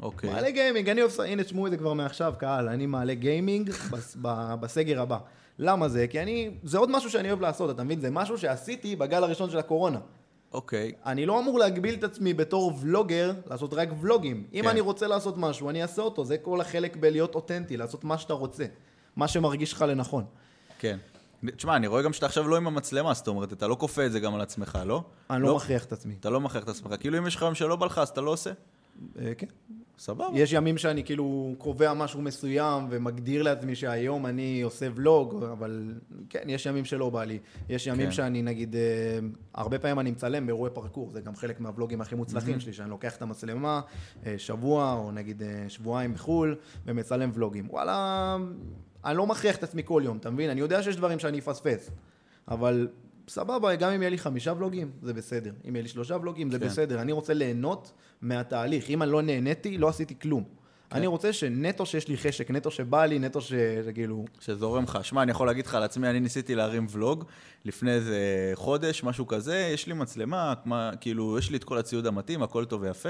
אוקיי. 0.00 0.30
מעלה 0.30 0.50
גיימינג, 0.50 0.88
אני 0.88 1.00
עושה, 1.00 1.22
הנה 1.22 1.44
תשמעו 1.44 1.66
את 1.66 1.70
זה 1.70 1.76
כבר 1.76 1.92
מעכשיו, 1.92 2.34
קהל, 2.38 2.68
אני 2.68 2.86
מעלה 2.86 3.14
גיימינג 3.14 3.70
בס, 3.70 4.16
ב, 4.22 4.54
בסגר 4.60 5.00
הבא. 5.00 5.18
למה 5.58 5.88
זה? 5.88 6.06
כי 6.06 6.22
אני, 6.22 6.50
זה 6.62 6.78
עוד 6.78 6.90
משהו 6.90 7.10
שאני 7.10 7.28
אוהב 7.28 7.40
לעשות, 7.40 7.70
אתה 7.70 7.84
מבין? 7.84 8.00
זה 8.00 8.10
משהו 8.10 8.38
שעשיתי 8.38 8.96
בגל 8.96 9.24
הראשון 9.24 9.50
של 9.50 9.58
הקורונה. 9.58 9.98
אוקיי. 10.52 10.92
אני 11.06 11.26
לא 11.26 11.38
אמור 11.38 11.58
להגביל 11.58 11.94
את 11.94 12.04
עצמי 12.04 12.34
בתור 12.34 12.72
ולוגר, 12.80 13.32
לעשות 13.50 13.74
רק 13.74 13.88
ולוגים. 14.00 14.44
אם 14.54 14.62
כן. 14.62 14.68
אני 14.68 14.80
רוצה 14.80 15.06
לעשות 15.06 15.34
משהו, 15.38 15.70
אני 15.70 15.82
אעשה 15.82 16.02
אותו, 16.02 16.24
זה 16.24 16.38
כל 16.38 16.60
החלק 16.60 16.96
בלהיות 16.96 17.34
אותנטי, 17.34 17.76
לעשות 17.76 18.04
מה 18.04 18.18
שאתה 18.18 18.32
רוצה. 18.32 18.64
מה 19.16 19.28
שמרגיש 19.28 19.72
לך 19.72 19.82
לנכון. 19.82 20.24
כן. 20.78 20.98
תשמע, 21.56 21.76
אני 21.76 21.86
רואה 21.86 22.02
גם 22.02 22.12
שאתה 22.12 22.26
עכשיו 22.26 22.48
לא 22.48 22.56
עם 22.56 22.66
המצלמה, 22.66 23.14
זאת 23.14 23.28
אומרת, 23.28 23.52
אתה 23.52 23.66
לא 23.66 23.76
כופה 23.80 24.06
את 24.06 24.12
זה 24.12 24.20
גם 24.20 24.34
על 24.34 24.40
עצמך, 24.40 24.78
לא? 24.86 25.02
אני 25.30 25.42
לא 25.42 25.56
מכריח 25.56 25.84
את 25.84 25.92
עצמי. 25.92 26.14
אתה 26.20 26.30
לא 26.30 26.40
מכריח 26.40 26.64
את 26.64 26.68
עצמך. 26.68 26.94
כאילו, 27.00 27.18
אם 27.18 27.26
יש 27.26 27.36
לך 27.36 27.42
יום 27.42 27.54
שלא 27.54 27.76
בא 27.76 27.86
לך, 27.86 27.98
אז 27.98 28.08
אתה 28.08 28.20
לא 28.20 28.30
עושה? 28.30 28.50
אה, 29.18 29.34
כן. 29.38 29.46
סבבה. 29.98 30.26
יש 30.34 30.52
ימים 30.52 30.78
שאני 30.78 31.04
כאילו 31.04 31.54
קובע 31.58 31.94
משהו 31.94 32.22
מסוים 32.22 32.86
ומגדיר 32.90 33.42
לעצמי 33.42 33.74
שהיום 33.74 34.26
אני 34.26 34.62
עושה 34.62 34.86
ולוג, 34.94 35.44
אבל 35.52 35.94
כן, 36.28 36.42
יש 36.46 36.66
ימים 36.66 36.84
שלא 36.84 37.10
בא 37.10 37.24
לי. 37.24 37.38
יש 37.68 37.86
ימים 37.86 38.06
כן. 38.06 38.12
שאני 38.12 38.42
נגיד, 38.42 38.76
אה, 38.76 38.80
הרבה 39.54 39.78
פעמים 39.78 39.98
אני 39.98 40.10
מצלם 40.10 40.46
באירועי 40.46 40.70
פרקור, 40.74 41.10
זה 41.10 41.20
גם 41.20 41.36
חלק 41.36 41.60
מהוולוגים 41.60 42.00
הכי 42.00 42.14
מוצלחים 42.14 42.60
שלי, 42.60 42.72
שאני 42.72 42.90
לוקח 42.90 43.16
את 43.16 43.22
המצלמה 43.22 43.80
אה, 44.26 44.34
שבוע 44.38 44.92
או 44.92 45.12
נגיד 45.12 45.42
אה, 45.42 45.64
שבועיים 45.68 46.14
בחו"ל 46.14 46.56
ומצלם 46.86 47.30
ולוגים. 47.34 47.66
וואלה, 47.70 48.36
אני 49.04 49.16
לא 49.16 49.26
מכריח 49.26 49.56
את 49.56 49.62
עצמי 49.62 49.82
כל 49.84 50.02
יום, 50.04 50.16
אתה 50.16 50.30
מבין? 50.30 50.50
אני 50.50 50.60
יודע 50.60 50.82
שיש 50.82 50.96
דברים 50.96 51.18
שאני 51.18 51.38
אפספס, 51.38 51.90
אבל 52.48 52.88
סבבה, 53.28 53.74
גם 53.74 53.90
אם 53.90 54.02
יהיה 54.02 54.10
לי 54.10 54.18
חמישה 54.18 54.52
ולוגים, 54.56 54.90
זה 55.02 55.12
בסדר. 55.12 55.52
אם 55.68 55.74
יהיה 55.76 55.82
לי 55.82 55.88
שלושה 55.88 56.16
ולוגים, 56.16 56.50
זה 56.50 56.58
כן. 56.58 56.66
בסדר. 56.66 57.00
אני 57.00 57.12
רוצה 57.12 57.34
ליהנות 57.34 57.92
מהתהליך. 58.22 58.90
אם 58.90 59.02
אני 59.02 59.10
לא 59.10 59.22
נהניתי, 59.22 59.78
לא 59.78 59.88
עשיתי 59.88 60.14
כלום. 60.18 60.44
כן. 60.90 60.96
אני 60.96 61.06
רוצה 61.06 61.32
שנטו 61.32 61.86
שיש 61.86 62.08
לי 62.08 62.16
חשק, 62.16 62.50
נטו 62.50 62.70
שבא 62.70 63.04
לי, 63.04 63.18
נטו 63.18 63.40
ש- 63.40 63.52
שכאילו... 63.86 64.24
שזורם 64.40 64.84
לך. 64.84 64.98
שמע, 65.02 65.22
אני 65.22 65.30
יכול 65.30 65.46
להגיד 65.46 65.66
לך 65.66 65.74
על 65.74 65.82
עצמי, 65.82 66.10
אני 66.10 66.20
ניסיתי 66.20 66.54
להרים 66.54 66.86
ולוג 66.90 67.24
לפני 67.64 67.90
איזה 67.92 68.18
חודש, 68.54 69.04
משהו 69.04 69.26
כזה, 69.26 69.70
יש 69.74 69.86
לי 69.86 69.94
מצלמה, 69.94 70.54
כמו, 70.62 70.76
כאילו, 71.00 71.38
יש 71.38 71.50
לי 71.50 71.56
את 71.56 71.64
כל 71.64 71.78
הציוד 71.78 72.06
המתאים, 72.06 72.42
הכל 72.42 72.64
טוב 72.64 72.82
ויפה. 72.82 73.08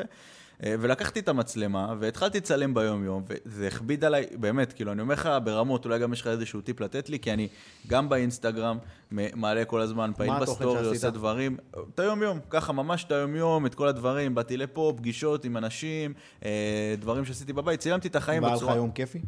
אה, 0.62 0.74
ולקחתי 0.80 1.20
את 1.20 1.28
המצלמה, 1.28 1.94
והתחלתי 1.98 2.38
לצלם 2.38 2.74
ביום-יום, 2.74 3.22
וזה 3.46 3.66
הכביד 3.66 4.04
עליי, 4.04 4.26
באמת, 4.40 4.72
כאילו, 4.72 4.92
אני 4.92 5.00
אומר 5.00 5.14
לך 5.14 5.28
ברמות, 5.44 5.84
אולי 5.84 5.98
גם 5.98 6.12
יש 6.12 6.20
לך 6.20 6.26
איזשהו 6.26 6.60
טיפ 6.60 6.80
לתת 6.80 7.08
לי, 7.08 7.18
כי 7.18 7.32
אני 7.32 7.48
גם 7.86 8.08
באינסטגרם 8.08 8.78
מעלה 9.10 9.64
כל 9.64 9.80
הזמן, 9.80 10.12
פעיל 10.16 10.32
בסטורי? 10.40 10.86
עושה 10.86 11.10
דברים, 11.10 11.56
את 11.94 12.00
היום-יום, 12.00 12.38
ככה, 12.50 12.72
ממש 12.72 13.04
את 13.04 13.12
היום-יום, 13.12 13.66
את 13.66 13.74
כל 13.74 13.88
הדברים, 13.88 14.34
באתי 14.34 14.56
לפה, 14.56 14.92
פגישות 14.96 15.44
עם 15.44 15.56
אנשים, 15.56 16.14
אה, 16.44 16.94
דברים 16.98 17.24
שעשיתי 17.24 17.52
בבית, 17.52 17.80
צילמתי 17.80 18.08
את 18.08 18.16
החיים 18.16 18.42
והיה 18.42 18.54
לך 18.54 18.62
בצורה... 18.62 18.76
יום 18.76 18.90
כיפי? 18.90 19.20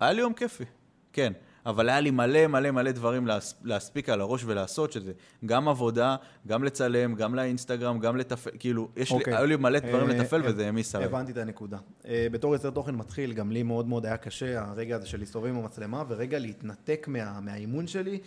היה 0.00 0.12
לי 0.12 0.20
יום 0.20 0.32
כיפי, 0.32 0.64
כן. 1.12 1.32
אבל 1.66 1.88
היה 1.88 2.00
לי 2.00 2.10
מלא 2.10 2.46
מלא 2.46 2.70
מלא 2.70 2.90
דברים 2.90 3.26
להס, 3.26 3.54
להספיק 3.64 4.08
על 4.08 4.20
הראש 4.20 4.44
ולעשות, 4.44 4.92
שזה 4.92 5.12
גם 5.46 5.68
עבודה, 5.68 6.16
גם 6.46 6.64
לצלם, 6.64 7.14
גם 7.14 7.34
לאינסטגרם, 7.34 7.98
גם 7.98 8.16
לתפעל, 8.16 8.52
כאילו, 8.58 8.88
יש 8.96 9.12
אוקיי. 9.12 9.32
לי, 9.32 9.38
היו 9.38 9.46
לי 9.46 9.56
מלא 9.56 9.78
דברים 9.78 10.10
אה, 10.10 10.16
לתפעל 10.16 10.44
אה, 10.44 10.50
וזה 10.50 10.66
העמיס 10.66 10.94
עליי. 10.94 11.06
הבנתי 11.06 11.32
את 11.32 11.36
הנקודה. 11.36 11.78
אה, 12.06 12.26
בתור 12.32 12.54
יוצר 12.54 12.70
תוכן 12.70 12.94
מתחיל, 12.94 13.32
גם 13.32 13.52
לי 13.52 13.62
מאוד 13.62 13.88
מאוד 13.88 14.06
היה 14.06 14.16
קשה 14.16 14.60
הרגע 14.64 14.96
הזה 14.96 15.06
של 15.06 15.18
להסתובב 15.18 15.46
עם 15.46 15.56
המצלמה, 15.56 16.04
ורגע 16.08 16.38
להתנתק 16.38 17.06
מה, 17.08 17.40
מהאימון 17.40 17.86
שלי, 17.86 18.18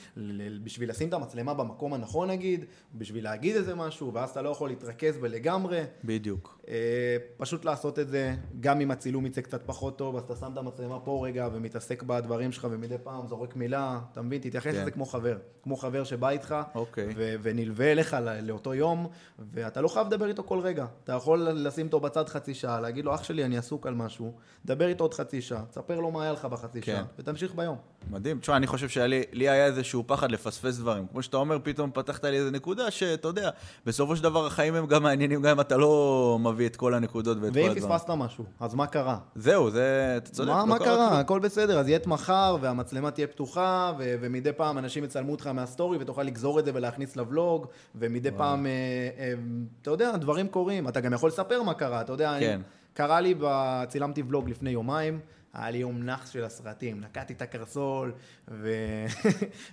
בשביל 0.63 0.89
לשים 0.89 1.09
את 1.09 1.13
המצלמה 1.13 1.53
במקום 1.53 1.93
הנכון 1.93 2.29
נגיד, 2.29 2.65
בשביל 2.95 3.23
להגיד 3.23 3.55
איזה 3.55 3.75
משהו, 3.75 4.13
ואז 4.13 4.29
אתה 4.29 4.41
לא 4.41 4.49
יכול 4.49 4.69
להתרכז 4.69 5.17
בלגמרי. 5.17 5.83
בדיוק. 6.03 6.59
אה, 6.67 7.17
פשוט 7.37 7.65
לעשות 7.65 7.99
את 7.99 8.07
זה, 8.07 8.35
גם 8.59 8.81
אם 8.81 8.91
הצילום 8.91 9.25
יצא 9.25 9.41
קצת 9.41 9.63
פחות 9.65 9.97
טוב, 9.97 10.15
אז 10.15 10.23
אתה 10.23 10.35
שם 10.35 10.51
את 10.53 10.57
המצלמה 10.57 10.99
פה 10.99 11.25
רגע 11.25 11.49
ומתעסק 11.53 12.03
בדברים 12.03 12.51
שלך 12.51 12.67
ומדי 12.71 12.95
פעם 13.03 13.27
זורק 13.27 13.55
מילה, 13.55 13.99
אתה 14.11 14.21
מבין? 14.21 14.41
תתייחס 14.41 14.73
כן. 14.73 14.81
לזה 14.81 14.91
כמו 14.91 15.05
חבר. 15.05 15.37
כמו 15.63 15.77
חבר 15.77 16.03
שבא 16.03 16.29
איתך, 16.29 16.55
אוקיי. 16.75 17.07
ו- 17.15 17.35
ונלווה 17.41 17.91
אליך 17.91 18.17
לאותו 18.41 18.73
יום, 18.73 19.07
ואתה 19.39 19.81
לא 19.81 19.87
חייב 19.87 20.07
לדבר 20.07 20.27
איתו 20.27 20.43
כל 20.43 20.59
רגע. 20.59 20.85
אתה 21.03 21.13
יכול 21.13 21.39
לשים 21.39 21.85
אותו 21.85 21.99
בצד 21.99 22.29
חצי 22.29 22.53
שעה, 22.53 22.81
להגיד 22.81 23.05
לו, 23.05 23.15
אח 23.15 23.23
שלי, 23.23 23.45
אני 23.45 23.57
עסוק 23.57 23.87
על 23.87 23.93
משהו, 23.93 24.33
דבר 24.65 24.87
איתו 24.87 25.03
עוד 25.03 25.13
חצי 25.13 25.41
שעה, 25.41 25.63
תספר 25.69 25.99
לו 25.99 26.11
מה 26.11 26.23
היה 26.23 26.31
לך 26.31 26.45
בחצי 26.45 26.81
כן. 26.81 26.91
שעה, 26.91 27.03
ותמשיך 27.19 27.55
ביום. 27.55 27.77
מדהים. 28.11 28.39
תשמע, 28.39 28.57
אני 28.57 28.67
חושב 28.67 28.89
שלי 28.89 29.23
לי 29.31 29.49
היה 29.49 29.65
איזשהו 29.65 30.03
פחד 30.07 30.31
לפספס 30.31 30.77
דברים. 30.77 31.07
כמו 31.07 31.23
שאתה 31.23 31.37
אומר, 31.37 31.57
פתאום 31.63 31.91
פתחת 31.93 32.25
לי 32.25 32.37
איזה 32.37 32.51
נקודה 32.51 32.91
שאתה 32.91 33.27
יודע, 33.27 33.49
בסופו 33.85 34.15
של 34.15 34.23
דבר 34.23 34.45
החיים 34.45 34.75
הם 34.75 34.87
גם 34.87 35.03
מעניינים, 35.03 35.41
גם 35.41 35.51
אם 35.51 35.59
אתה 35.59 35.77
לא 35.77 36.37
מביא 36.53 36.67
את 36.67 36.75
כל 36.75 36.93
הנקודות 36.93 37.37
ואת 37.41 37.53
כל 37.53 37.59
ואם 37.59 37.71
הדברים. 37.71 37.89
פספסת 37.89 38.09
משהו, 38.09 38.45
אז 38.59 38.73
מה 38.73 38.87
קרה? 38.87 39.17
זהו, 39.35 39.69
זה, 39.69 40.13
אתה 40.17 40.29
צודק. 40.31 40.49
מה, 40.49 40.59
לא 40.59 40.65
מה 40.67 40.77
קרה 40.77 40.85
קרה? 40.85 41.07
כלום. 41.09 41.19
הכל 41.19 41.39
בסדר, 41.39 41.79
אז 41.79 41.87
יהיה 41.87 41.97
את 41.97 42.07
מחר, 42.07 42.57
והמצלמה 42.61 43.11
תהיה 43.11 43.27
פתוחה, 43.27 43.91
ו- 43.99 44.15
ומדי 44.21 44.53
פעם 44.53 44.77
אנשים 44.77 45.03
יצלמו 45.03 45.31
אותך 45.31 45.47
מהסטורי, 45.47 45.97
ותוכל 46.01 46.23
לגזור 46.23 46.59
את 46.59 46.65
זה 46.65 46.71
ולהכניס 46.73 47.15
לבלוג, 47.15 47.67
ומדי 47.95 48.31
פעם, 48.31 48.65
אה, 48.65 48.71
אה, 49.17 49.33
אתה 49.81 49.91
יודע, 49.91 50.17
דברים 50.17 50.47
קורים. 50.47 50.87
אתה 50.87 50.99
גם 50.99 51.13
יכול 51.13 51.29
לספר 51.29 51.63
מה 51.63 51.73
קרה, 51.73 52.01
אתה 52.01 52.13
יודע, 52.13 52.35
כן. 52.39 52.45
אני, 52.53 52.63
קרה 52.93 53.21
לי, 53.21 53.33
ב- 53.39 53.83
צילמתי 53.87 54.23
ולוג 54.27 54.49
לפני 54.49 54.69
יומיים, 54.69 55.19
היה 55.53 55.71
לי 55.71 55.77
יום 55.77 56.03
נאחס 56.03 56.29
של 56.29 56.43
הסרטים, 56.43 57.01
נקעתי 57.01 57.33
את 57.33 57.41
הקרסול, 57.41 58.11
ו... 58.47 58.69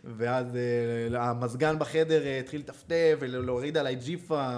ואז 0.16 0.56
אה, 0.56 1.28
המזגן 1.30 1.78
בחדר 1.78 2.26
אה, 2.26 2.38
התחיל 2.38 2.60
לטפטף 2.60 3.16
ולהוריד 3.20 3.76
עליי 3.76 3.94
ג'יפה, 3.94 4.56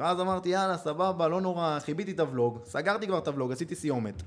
ואז 0.00 0.20
אמרתי, 0.20 0.48
יאללה, 0.48 0.76
סבבה, 0.78 1.28
לא 1.28 1.40
נורא, 1.40 1.78
חיביתי 1.80 2.12
את 2.12 2.20
הוולוג, 2.20 2.58
סגרתי 2.64 3.06
כבר 3.06 3.18
את 3.18 3.28
הוולוג, 3.28 3.52
עשיתי 3.52 3.74
סיומת. 3.74 4.22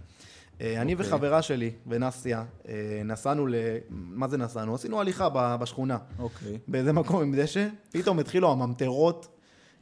אה, 0.62 0.82
אני 0.82 0.94
אוקיי. 0.94 1.08
וחברה 1.08 1.42
שלי 1.42 1.72
ונסיה, 1.88 2.44
אה, 2.68 3.02
נסענו 3.06 3.48
ל... 3.48 3.56
מה 3.90 4.28
זה 4.28 4.38
נסענו? 4.38 4.76
עשינו 4.76 5.02
הליכה 5.02 5.30
בשכונה. 5.60 5.98
אוקיי. 6.20 6.60
באיזה 6.68 6.94
מקום 6.94 7.22
עם 7.22 7.36
דשא, 7.38 7.68
פתאום 7.92 8.20
התחילו 8.20 8.52
הממטרות, 8.52 9.28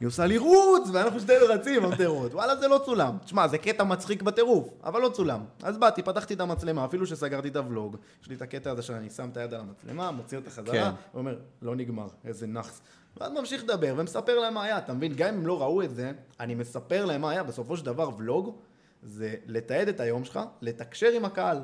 היא 0.00 0.06
עושה 0.06 0.26
לי 0.26 0.38
רוץ, 0.38 0.88
ואנחנו 0.92 1.20
שתינו 1.20 1.46
רצים 1.48 1.82
ממטרות. 1.82 2.34
וואלה, 2.34 2.56
זה 2.56 2.68
לא 2.68 2.80
צולם. 2.84 3.18
תשמע, 3.24 3.48
זה 3.48 3.58
קטע 3.58 3.84
מצחיק 3.84 4.22
בטירוף, 4.22 4.68
אבל 4.84 5.00
לא 5.00 5.08
צולם. 5.08 5.40
אז 5.62 5.78
באתי, 5.78 6.02
פתחתי 6.02 6.34
את 6.34 6.40
המצלמה, 6.40 6.84
אפילו 6.84 7.06
שסגרתי 7.06 7.48
את 7.48 7.56
הוולוג. 7.56 7.96
יש 8.22 8.28
לי 8.28 8.34
את 8.34 8.42
הקטע 8.42 8.70
הזה 8.70 8.82
שאני 8.82 9.10
שם 9.10 9.28
את 9.32 9.36
היד 9.36 9.54
על 9.54 9.60
המצלמה, 9.60 10.10
מוציא 10.10 10.38
אותה 10.38 10.50
כן. 10.50 10.62
חזרה, 10.62 10.92
ואומר, 11.14 11.38
לא 11.62 11.76
נגמר, 11.76 12.06
איזה 12.24 12.46
נאחס. 12.46 12.80
ואז 13.16 13.32
ממשיך 13.32 13.64
לדבר 13.64 13.94
ומספר 13.96 14.38
להם 14.38 14.54
מה 14.54 14.64
היה, 14.64 14.78
אתה 14.78 14.92
מבין? 14.92 15.12
גם 15.16 15.28
אם 15.28 15.34
הם 15.34 15.46
לא 15.46 15.62
ראו 15.62 15.82
את 15.82 15.94
זה, 15.94 16.12
אני 16.40 16.54
מספר 16.54 17.04
להם 17.04 17.20
מה 17.20 17.30
היה. 17.30 17.42
בסופו 17.42 17.76
של 17.76 17.86
דבר, 17.86 18.10
ולוג 18.18 18.56
זה 19.02 19.34
לתעד 19.46 19.88
את 19.88 20.00
היום 20.00 20.24
שלך, 20.24 20.40
לתקשר 20.60 21.08
עם 21.16 21.24
הקהל. 21.24 21.60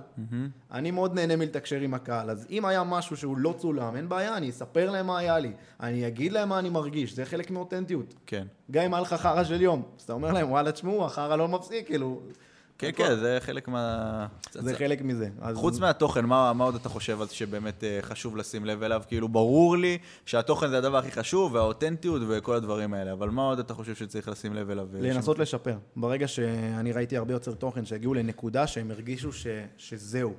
אני 0.70 0.90
מאוד 0.90 1.14
נהנה 1.14 1.36
מלתקשר 1.36 1.80
עם 1.80 1.94
הקהל, 1.94 2.30
אז 2.30 2.46
אם 2.50 2.64
היה 2.64 2.84
משהו 2.84 3.16
שהוא 3.16 3.38
לא 3.38 3.54
צולם, 3.58 3.96
אין 3.96 4.08
בעיה, 4.08 4.36
אני 4.36 4.50
אספר 4.50 4.90
להם 4.90 5.06
מה 5.06 5.18
היה 5.18 5.38
לי. 5.38 5.52
אני 5.80 6.06
אגיד 6.06 6.32
להם 6.32 6.48
מה 6.48 6.58
אני 6.58 6.68
מרגיש, 6.70 7.14
זה 7.14 7.24
חלק 7.24 7.50
מאותנטיות. 7.50 8.14
כן. 8.26 8.46
גם 8.70 8.84
אם 8.84 8.94
היה 8.94 9.02
לך 9.02 9.14
חרא 9.14 9.44
של 9.44 9.62
יום, 9.62 9.82
אז 9.98 10.02
אתה 10.02 10.12
אומר 10.12 10.32
להם, 10.32 10.50
וואלה, 10.50 10.72
תשמעו, 10.72 11.04
החרא 11.04 11.36
לא 11.36 11.48
מפסיק, 11.48 11.86
כאילו... 11.86 12.20
כן, 12.78 12.90
כן, 12.96 13.16
זה 13.16 13.38
חלק 13.40 13.68
מה... 13.68 14.26
זה 14.52 14.76
חלק 14.76 15.02
מזה. 15.02 15.28
חוץ 15.54 15.78
מהתוכן, 15.78 16.24
מה, 16.24 16.52
עוד 16.58 16.74
אתה 16.74 16.88
חושב 16.88 17.18
שבאמת 17.30 17.84
אה, 17.84 17.98
חשוב 18.02 18.36
לשים 18.36 18.64
לב 18.64 18.82
אליו? 18.82 19.02
כאילו, 19.08 19.28
ברור 19.28 19.76
לי 19.76 19.98
שהתוכן 20.26 20.68
זה 20.68 20.78
הדבר 20.78 20.96
הכי 20.96 21.10
חשוב, 21.10 21.54
והאותנטיות 21.54 22.22
וכל 22.28 22.54
הדברים 22.54 22.94
האלה, 22.94 23.12
אבל 23.12 23.30
מה 23.30 23.42
עוד 23.42 23.58
אתה 23.58 23.74
חושב 23.74 23.94
שצריך 23.94 24.28
לשים 24.28 24.54
לב 24.54 24.70
אליו? 24.70 24.88
אה, 24.94 25.00
לנסות 25.00 25.38
לשפר. 25.38 25.76
ברגע 25.96 26.28
שאני 26.28 26.92
ראיתי 26.92 27.16
הרבה 27.16 27.32
יוצר 27.32 27.54
תוכן 27.54 27.84
שהגיעו 27.84 28.14
לנקודה 28.14 28.66
שהם 28.66 28.90
הרגישו 28.90 29.30
שזהו, 29.76 30.34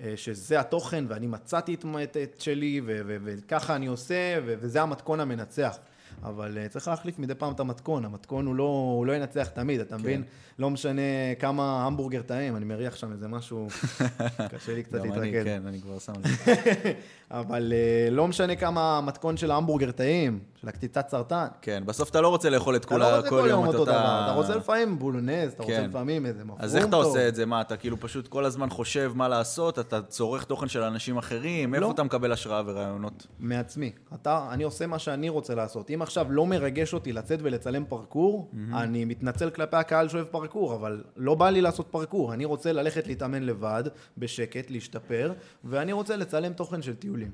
אה, 0.00 0.12
שזה 0.16 0.60
התוכן 0.60 1.04
ואני 1.08 1.26
מצאתי 1.26 1.74
את, 1.74 1.84
את, 2.02 2.16
את 2.16 2.40
שלי 2.40 2.80
ו, 2.86 3.00
ו, 3.06 3.16
וככה 3.24 3.76
אני 3.76 3.86
עושה 3.86 4.38
ו, 4.46 4.54
וזה 4.60 4.82
המתכון 4.82 5.20
המנצח. 5.20 5.76
אבל 6.22 6.68
צריך 6.68 6.88
להחליף 6.88 7.18
מדי 7.18 7.34
פעם 7.34 7.52
את 7.52 7.60
המתכון, 7.60 8.04
המתכון 8.04 8.46
הוא 8.46 8.54
לא, 8.54 8.92
הוא 8.96 9.06
לא 9.06 9.12
ינצח 9.16 9.48
תמיד, 9.48 9.80
אתה 9.80 9.96
מבין? 9.96 10.22
לא 10.60 10.70
משנה 10.70 11.02
כמה 11.38 11.86
המבורגר 11.86 12.22
טעים, 12.22 12.56
אני 12.56 12.64
מריח 12.64 12.96
שם 12.96 13.12
איזה 13.12 13.28
משהו, 13.28 13.68
קשה 14.54 14.74
לי 14.74 14.82
קצת 14.82 14.98
גם 15.04 15.12
אני. 15.12 15.32
כן, 15.44 15.62
אני 15.66 15.80
כבר 15.80 15.98
שם 15.98 16.12
את 16.12 16.24
זה. 16.24 16.54
אבל 17.30 17.72
אה, 17.76 18.10
לא 18.10 18.28
משנה 18.28 18.56
כמה 18.56 18.98
המתכון 18.98 19.36
של 19.36 19.50
ההמבורגר 19.50 19.90
טעים, 19.90 20.38
של 20.60 20.68
הקציצת 20.68 21.08
סרטן. 21.08 21.46
כן, 21.62 21.82
בסוף 21.86 22.10
אתה 22.10 22.20
לא 22.20 22.28
רוצה 22.28 22.50
לאכול 22.50 22.76
את 22.76 22.84
כולה 22.84 23.10
לא 23.10 23.16
רוצה 23.16 23.28
כל 23.28 23.46
יום 23.50 23.70
את 23.70 23.74
אותה- 23.74 24.24
אתה 24.24 24.32
רוצה 24.36 24.54
לפעמים 24.56 24.98
בולונז, 24.98 25.52
אתה 25.52 25.62
רוצה 25.62 25.76
כן. 25.76 25.88
לפעמים 25.88 26.26
איזה 26.26 26.44
מפרום 26.44 26.56
טוב. 26.58 26.64
אז 26.64 26.76
איך 26.76 26.86
אתה 26.86 26.96
עושה 26.96 27.28
את 27.28 27.34
זה? 27.34 27.46
מה, 27.46 27.60
אתה 27.60 27.76
כאילו 27.76 28.00
פשוט 28.00 28.28
כל 28.28 28.44
הזמן 28.44 28.70
חושב 28.70 29.12
מה 29.14 29.28
לעשות? 29.28 29.78
אתה 29.78 30.02
צורך 30.02 30.44
תוכן 30.44 30.68
של 30.68 30.82
אנשים 30.82 31.16
אחרים? 31.18 31.74
איפה 31.74 31.86
לא. 31.86 31.90
אתה 31.90 32.02
מקבל 32.02 32.32
השראה 32.32 32.62
ורעיונות? 32.66 33.26
מעצמי. 33.40 33.92
אני 34.26 34.64
עושה 34.64 34.86
מה 34.86 34.98
שאני 34.98 35.28
רוצה 35.28 35.54
לעשות. 35.54 35.90
אם 35.90 36.02
עכשיו 36.02 36.26
לא 36.30 36.46
מרגש 36.46 36.94
אותי 36.94 37.12
לצאת 37.12 37.38
ולצלם 37.42 37.84
פרקור, 37.88 38.50
אני 38.74 39.04
מתנצל 39.04 39.50
כלפי 39.50 39.76
הקהל 39.76 40.08
שאוהב 40.08 40.26
פרקור, 40.26 40.49
אבל 40.54 41.02
לא 41.16 41.34
בא 41.34 41.50
לי 41.50 41.60
לעשות 41.60 41.86
פרקור. 41.90 42.32
אני 42.34 42.44
רוצה 42.44 42.72
ללכת 42.72 43.06
להתאמן 43.06 43.42
לבד, 43.42 43.84
בשקט, 44.18 44.70
להשתפר, 44.70 45.32
ואני 45.64 45.92
רוצה 45.92 46.16
לצלם 46.16 46.52
תוכן 46.52 46.82
של 46.82 46.94
טיולים. 46.94 47.30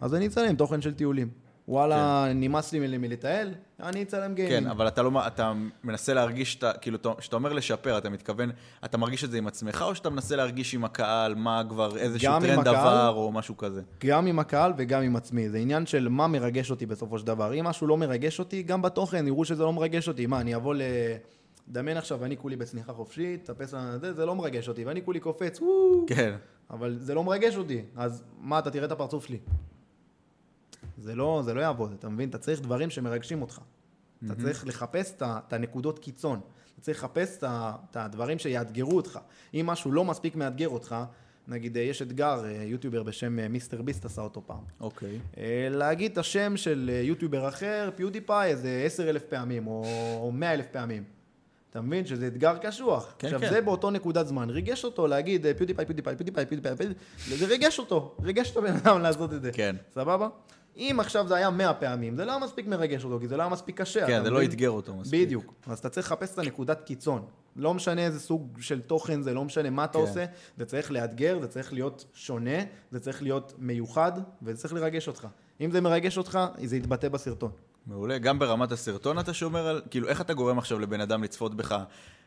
אז 0.00 0.14
אני 0.14 0.26
אצלם 0.26 0.56
תוכן 0.56 0.80
של 0.82 0.94
טיולים. 0.94 1.28
וואלה, 1.68 2.26
נמאס 2.34 2.72
לי 2.72 2.78
מל- 2.80 2.98
מלטייל, 2.98 3.54
אני 3.82 4.02
אצלם 4.02 4.34
גיימינג. 4.34 4.64
כן, 4.64 4.70
אבל 4.70 4.88
אתה 4.88 5.02
לא, 5.02 5.26
אתה 5.26 5.52
מנסה 5.84 6.14
להרגיש, 6.14 6.56
את 6.56 6.62
ה- 6.64 6.72
כאילו, 6.72 6.96
אתה- 6.96 7.10
כשאתה 7.18 7.36
אומר 7.36 7.52
לשפר, 7.52 7.98
אתה 7.98 8.10
מתכוון, 8.10 8.50
אתה 8.84 8.98
מרגיש 8.98 9.24
את 9.24 9.30
זה 9.30 9.38
עם 9.38 9.46
עצמך, 9.46 9.84
או 9.88 9.94
שאתה 9.94 10.10
מנסה 10.10 10.36
להרגיש 10.36 10.74
עם 10.74 10.84
הקהל, 10.84 11.34
מה 11.34 11.62
כבר, 11.68 11.96
איזשהו 11.96 12.32
טרנד 12.40 12.68
הקהל. 12.68 12.76
עבר, 12.76 13.12
או 13.16 13.32
משהו 13.32 13.56
כזה? 13.56 13.82
גם 14.06 14.26
עם 14.26 14.38
הקהל 14.38 14.72
וגם 14.76 15.02
עם 15.02 15.16
עצמי. 15.16 15.48
זה 15.50 15.58
עניין 15.58 15.86
של 15.86 16.08
מה 16.08 16.26
מרגש 16.26 16.70
אותי 16.70 16.86
בסופו 16.86 17.18
של 17.18 17.26
דבר. 17.26 17.54
אם 17.54 17.64
משהו 17.64 17.86
לא 17.86 17.96
מרגש 17.96 18.38
אותי, 18.38 18.62
גם 18.62 18.82
בתוכן 18.82 19.26
יראו 19.26 19.44
שזה 19.44 19.62
לא 19.62 19.72
מרגש 19.72 20.08
אותי. 20.08 20.26
מה, 20.26 20.40
אני 20.40 20.56
אבוא 20.56 20.74
ל... 20.74 20.80
דמיין 21.68 21.96
עכשיו, 21.96 22.24
אני 22.24 22.36
כולי 22.36 22.56
בצניחה 22.56 22.92
חופשית, 22.92 23.44
טפס 23.44 23.74
על 23.74 23.98
זה, 24.00 24.12
זה 24.12 24.26
לא 24.26 24.36
מרגש 24.36 24.68
אותי, 24.68 24.84
ואני 24.84 25.04
כולי 25.04 25.20
קופץ, 25.20 25.60
וואו, 25.60 26.06
כן, 26.06 26.36
אבל 26.70 26.96
זה 26.98 27.14
לא 27.14 27.24
מרגש 27.24 27.56
אותי. 27.56 27.82
אז 27.96 28.24
מה, 28.40 28.58
אתה 28.58 28.70
תראה 28.70 28.86
את 28.86 28.92
הפרצוף 28.92 29.26
שלי. 29.26 29.38
זה 30.98 31.14
לא, 31.14 31.42
זה 31.44 31.54
לא 31.54 31.60
יעבוד, 31.60 31.92
אתה 31.92 32.08
מבין? 32.08 32.28
אתה 32.28 32.38
צריך 32.38 32.60
דברים 32.60 32.90
שמרגשים 32.90 33.42
אותך. 33.42 33.60
אתה 34.26 34.34
צריך 34.34 34.66
לחפש 34.66 35.14
את 35.22 35.52
הנקודות 35.52 35.98
קיצון. 35.98 36.40
אתה 36.74 36.80
צריך 36.80 36.98
לחפש 36.98 37.38
את 37.44 37.96
הדברים 37.96 38.38
שיאתגרו 38.38 38.96
אותך. 38.96 39.18
אם 39.54 39.66
משהו 39.66 39.92
לא 39.92 40.04
מספיק 40.04 40.36
מאתגר 40.36 40.68
אותך, 40.68 40.96
נגיד, 41.48 41.76
אה, 41.76 41.82
יש 41.82 42.02
אתגר, 42.02 42.44
אה, 42.44 42.62
יוטיובר 42.64 43.02
בשם 43.02 43.38
אה, 43.38 43.48
מיסטר 43.48 43.82
ביסט 43.82 44.04
עשה 44.04 44.22
אותו 44.22 44.42
פעם. 44.46 44.64
אוקיי. 44.80 45.18
אה, 45.38 45.68
להגיד 45.70 46.12
את 46.12 46.18
השם 46.18 46.56
של 46.56 46.90
יוטיובר 47.02 47.48
אחר, 47.48 47.90
פיודיפיי, 47.96 48.50
איזה 48.50 48.82
עשר 48.86 49.10
אלף 49.10 49.24
פעמים, 49.24 49.66
או 49.66 50.30
מאה 50.34 50.54
אלף 50.54 50.66
פעמים. 50.72 51.15
אתה 51.76 51.84
מבין 51.84 52.06
שזה 52.06 52.26
אתגר 52.26 52.56
קשוח. 52.58 53.14
כן, 53.18 53.26
עכשיו, 53.26 53.40
כן. 53.40 53.50
זה 53.50 53.60
באותו 53.60 53.90
נקודת 53.90 54.26
זמן, 54.26 54.50
ריגש 54.50 54.84
אותו 54.84 55.06
להגיד 55.06 55.46
אה, 55.46 55.54
פיודיפיי, 55.54 55.86
פיודיפיי, 55.86 56.16
פיודיפיי, 56.16 56.46
פיודיפיי, 56.46 56.86
זה 57.28 57.46
ריגש 57.46 57.78
אותו, 57.78 58.14
ריגש 58.22 58.50
את 58.50 58.56
הבן 58.56 58.76
אדם 58.76 59.02
לעשות 59.02 59.32
את 59.32 59.42
זה. 59.42 59.52
כן. 59.52 59.76
סבבה? 59.94 60.28
אם 60.76 60.96
עכשיו 61.00 61.28
זה 61.28 61.34
היה 61.34 61.50
מאה 61.50 61.74
פעמים, 61.74 62.16
זה 62.16 62.24
לא 62.24 62.30
היה 62.30 62.40
מספיק 62.40 62.66
מרגש 62.66 63.04
אותו, 63.04 63.20
כי 63.20 63.28
זה 63.28 63.36
לא 63.36 63.42
היה 63.42 63.50
מספיק 63.50 63.80
קשה. 63.80 64.06
כן, 64.06 64.24
זה 64.24 64.30
לא? 64.30 64.42
אתגר 64.44 64.70
אותו 64.70 64.94
מספיק. 64.94 65.26
בדיוק. 65.26 65.54
אז 65.66 65.78
אתה 65.78 65.88
צריך 65.88 66.06
לחפש 66.06 66.34
את 66.34 66.38
הנקודת 66.38 66.82
קיצון. 66.82 67.24
לא 67.56 67.74
משנה 67.74 68.04
איזה 68.04 68.20
סוג 68.20 68.58
של 68.60 68.80
תוכן 68.80 69.22
זה, 69.22 69.34
לא 69.34 69.44
משנה 69.44 69.70
מה 69.70 69.84
אתה 69.84 69.92
כן. 69.92 69.98
עושה, 69.98 70.24
זה 70.56 70.64
צריך 70.64 70.90
לאתגר, 70.90 71.38
זה 71.40 71.48
צריך 71.48 71.72
להיות 71.72 72.04
שונה, 72.14 72.58
זה 72.90 73.00
צריך 73.00 73.22
להיות 73.22 73.52
מיוחד, 73.58 74.12
וזה 74.42 74.60
צריך 74.60 74.74
לרגש 74.74 75.08
אותך. 75.08 75.26
אם 75.60 75.70
זה 75.70 75.80
מרגש 75.80 76.18
אותך, 76.18 76.38
זה 76.64 76.76
יתבטא 76.76 77.08
בסרטון. 77.08 77.50
מעולה. 77.86 78.18
גם 78.18 78.38
ברמת 78.38 78.72
הסרטון 78.72 79.18
אתה 79.18 79.34
שומר 79.34 79.66
על... 79.66 79.82
כאילו, 79.90 80.08
איך 80.08 80.20
אתה 80.20 80.34
גורם 80.34 80.58
עכשיו 80.58 80.78
לבן 80.78 81.00
אדם 81.00 81.22
לצפות 81.22 81.54
בך 81.54 81.76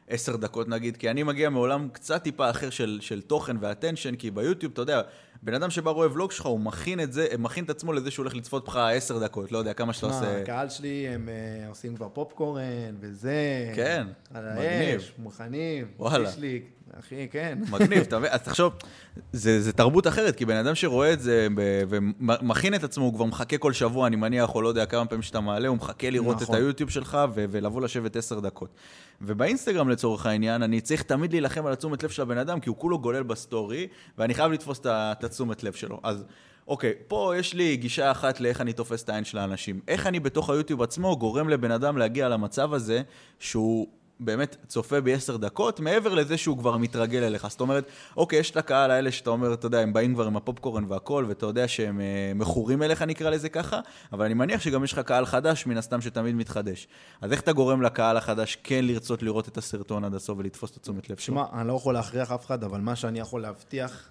עשר 0.08 0.36
דקות 0.36 0.68
נגיד? 0.68 0.98
כי 0.98 1.12
אני 1.12 1.24
מגיע 1.24 1.50
מעולם 1.50 1.90
קצת 1.90 2.24
טיפה 2.24 2.50
אחר 2.50 2.70
של, 2.70 2.98
של 3.02 3.22
תוכן 3.22 3.58
ואטנשן, 3.60 4.16
כי 4.16 4.32
ביוטיוב, 4.32 4.72
אתה 4.72 4.82
יודע, 4.82 5.02
בן 5.44 5.54
אדם 5.54 5.70
שבא 5.70 5.92
רואה 5.92 6.12
ולוג 6.12 6.32
שלך, 6.32 6.46
הוא 6.46 6.60
מכין 6.60 7.00
את 7.00 7.14
זה, 7.14 7.28
מכין 7.40 7.64
את 7.64 7.70
עצמו 7.70 7.94
לזה 7.94 8.12
שהוא 8.12 8.24
הולך 8.24 8.36
לצפות 8.36 8.66
בך 8.66 8.76
עשר 8.76 9.20
דקות, 9.20 9.52
לא 9.52 9.58
יודע, 9.58 9.74
כמה 9.74 9.94
שאתה 9.94 10.08
עושה... 10.08 10.42
הקהל 10.42 10.70
שלי, 10.70 11.08
הם 11.08 11.30
אה, 11.30 11.70
עושים 11.70 11.96
כבר 11.96 12.10
פופקורן, 12.10 12.96
וזה. 13.00 13.72
כן, 13.76 14.08
מגניב. 14.32 15.12
מוכנים. 15.18 15.86
וואלה. 16.00 16.32
שישליק, 16.32 16.70
אחי, 17.00 17.28
כן. 17.32 17.60
מגניב, 17.72 18.04
אתה 18.08 18.20
מבין? 18.20 18.32
אז 18.34 18.42
תחשוב, 18.42 18.74
זה, 19.34 19.62
זה 19.62 19.74
תרבות 19.74 20.08
אחרת, 20.08 20.36
כי 20.36 20.46
בן 20.46 20.56
אדם 20.56 20.76
שרואה 20.76 21.14
את 21.14 21.20
זה 21.20 21.48
ומכין 21.90 22.76
את 22.76 22.84
עצמו, 22.84 23.06
הוא 23.06 23.14
כבר 23.14 23.26
מחכה 23.26 23.58
כל 23.58 23.74
שבוע, 23.74 24.08
אני 24.08 24.16
מניח, 24.16 24.56
או 24.56 24.62
לא 24.62 24.68
יודע 24.68 24.86
כמה 24.86 25.06
פעמים 25.06 25.22
שאתה 25.22 25.40
מעלה, 25.40 25.68
הוא 25.68 25.78
מחכה 25.78 26.10
לראות 26.10 26.42
נכון. 26.42 26.56
את 26.56 26.62
היוטיוב 26.62 26.90
שלך 26.90 27.18
ו- 27.36 27.46
ולבוא 27.52 27.82
לשבת 27.82 28.16
עשר 28.16 28.40
דקות. 28.40 28.70
ובאינסטגרם 29.22 29.90
לצורך 29.90 30.26
העניין, 30.26 30.64
אני 30.64 30.82
צריך 30.82 31.04
תמיד 31.04 31.32
להילחם 31.32 31.66
על 31.66 31.74
התשומת 31.74 32.04
לב 32.04 32.10
של 32.10 32.22
הבן 32.22 32.38
אדם, 32.38 32.60
כי 32.60 32.70
הוא 32.70 32.78
כולו 32.78 33.00
גולל 33.00 33.24
בסטורי, 33.24 33.88
ואני 34.18 34.34
חייב 34.34 34.52
לתפוס 34.52 34.80
את 34.86 35.24
התשומת 35.30 35.64
לב 35.64 35.74
שלו. 35.74 36.00
אז 36.04 36.24
אוקיי, 36.68 36.94
פה 37.08 37.34
יש 37.38 37.54
לי 37.54 37.78
גישה 37.78 38.12
אחת 38.12 38.40
לאיך 38.40 38.62
אני 38.62 38.74
תופס 38.74 39.04
את 39.04 39.10
העין 39.10 39.24
של 39.24 39.38
האנשים. 39.38 39.80
איך 39.88 40.08
אני 40.08 40.20
בתוך 40.20 40.50
היוטיוב 40.50 40.82
עצמו 40.82 41.18
גורם 41.18 41.50
לבן 41.50 41.72
אדם 41.72 41.98
להגיע 41.98 42.30
למצב 42.30 42.74
הזה, 42.74 43.02
שהוא... 43.40 43.88
באמת 44.20 44.56
צופה 44.68 45.02
בעשר 45.02 45.38
דקות, 45.38 45.80
מעבר 45.80 46.14
לזה 46.14 46.38
שהוא 46.38 46.58
כבר 46.58 46.78
מתרגל 46.78 47.24
אליך. 47.24 47.48
זאת 47.48 47.62
אומרת, 47.62 47.86
אוקיי, 48.18 48.40
יש 48.40 48.52
את 48.52 48.58
הקהל 48.58 48.92
האלה 48.92 49.12
שאתה 49.12 49.30
אומר, 49.30 49.54
אתה 49.54 49.66
יודע, 49.66 49.80
הם 49.80 49.94
באים 49.94 50.14
כבר 50.14 50.28
עם 50.28 50.38
הפופקורן 50.38 50.86
והכל, 50.88 51.26
ואתה 51.28 51.46
יודע 51.46 51.68
שהם 51.68 52.02
אה, 52.02 52.32
מכורים 52.36 52.84
אליך, 52.84 53.02
נקרא 53.02 53.30
לזה 53.30 53.50
ככה, 53.50 53.80
אבל 54.14 54.26
אני 54.26 54.34
מניח 54.34 54.62
שגם 54.62 54.84
יש 54.84 54.94
לך 54.94 55.00
קהל 55.00 55.26
חדש, 55.26 55.66
מן 55.66 55.78
הסתם 55.78 56.02
שתמיד 56.02 56.36
מתחדש. 56.36 56.88
אז 57.22 57.32
איך 57.32 57.42
אתה 57.42 57.54
גורם 57.54 57.82
לקהל 57.82 58.18
החדש 58.18 58.58
כן 58.64 58.86
לרצות 58.86 59.24
לראות 59.24 59.48
את 59.48 59.58
הסרטון 59.58 60.04
עד 60.04 60.16
הסוף 60.16 60.40
ולתפוס 60.40 60.72
את 60.72 60.78
התשומת 60.78 61.10
לב 61.10 61.18
שלו? 61.18 61.36
שמע, 61.36 61.44
אני 61.54 61.68
לא 61.68 61.74
יכול 61.74 61.94
להכריח 61.94 62.32
אף 62.32 62.46
אחד, 62.46 62.64
אבל 62.64 62.80
מה 62.80 62.96
שאני 62.96 63.20
יכול 63.20 63.42
להבטיח, 63.42 64.10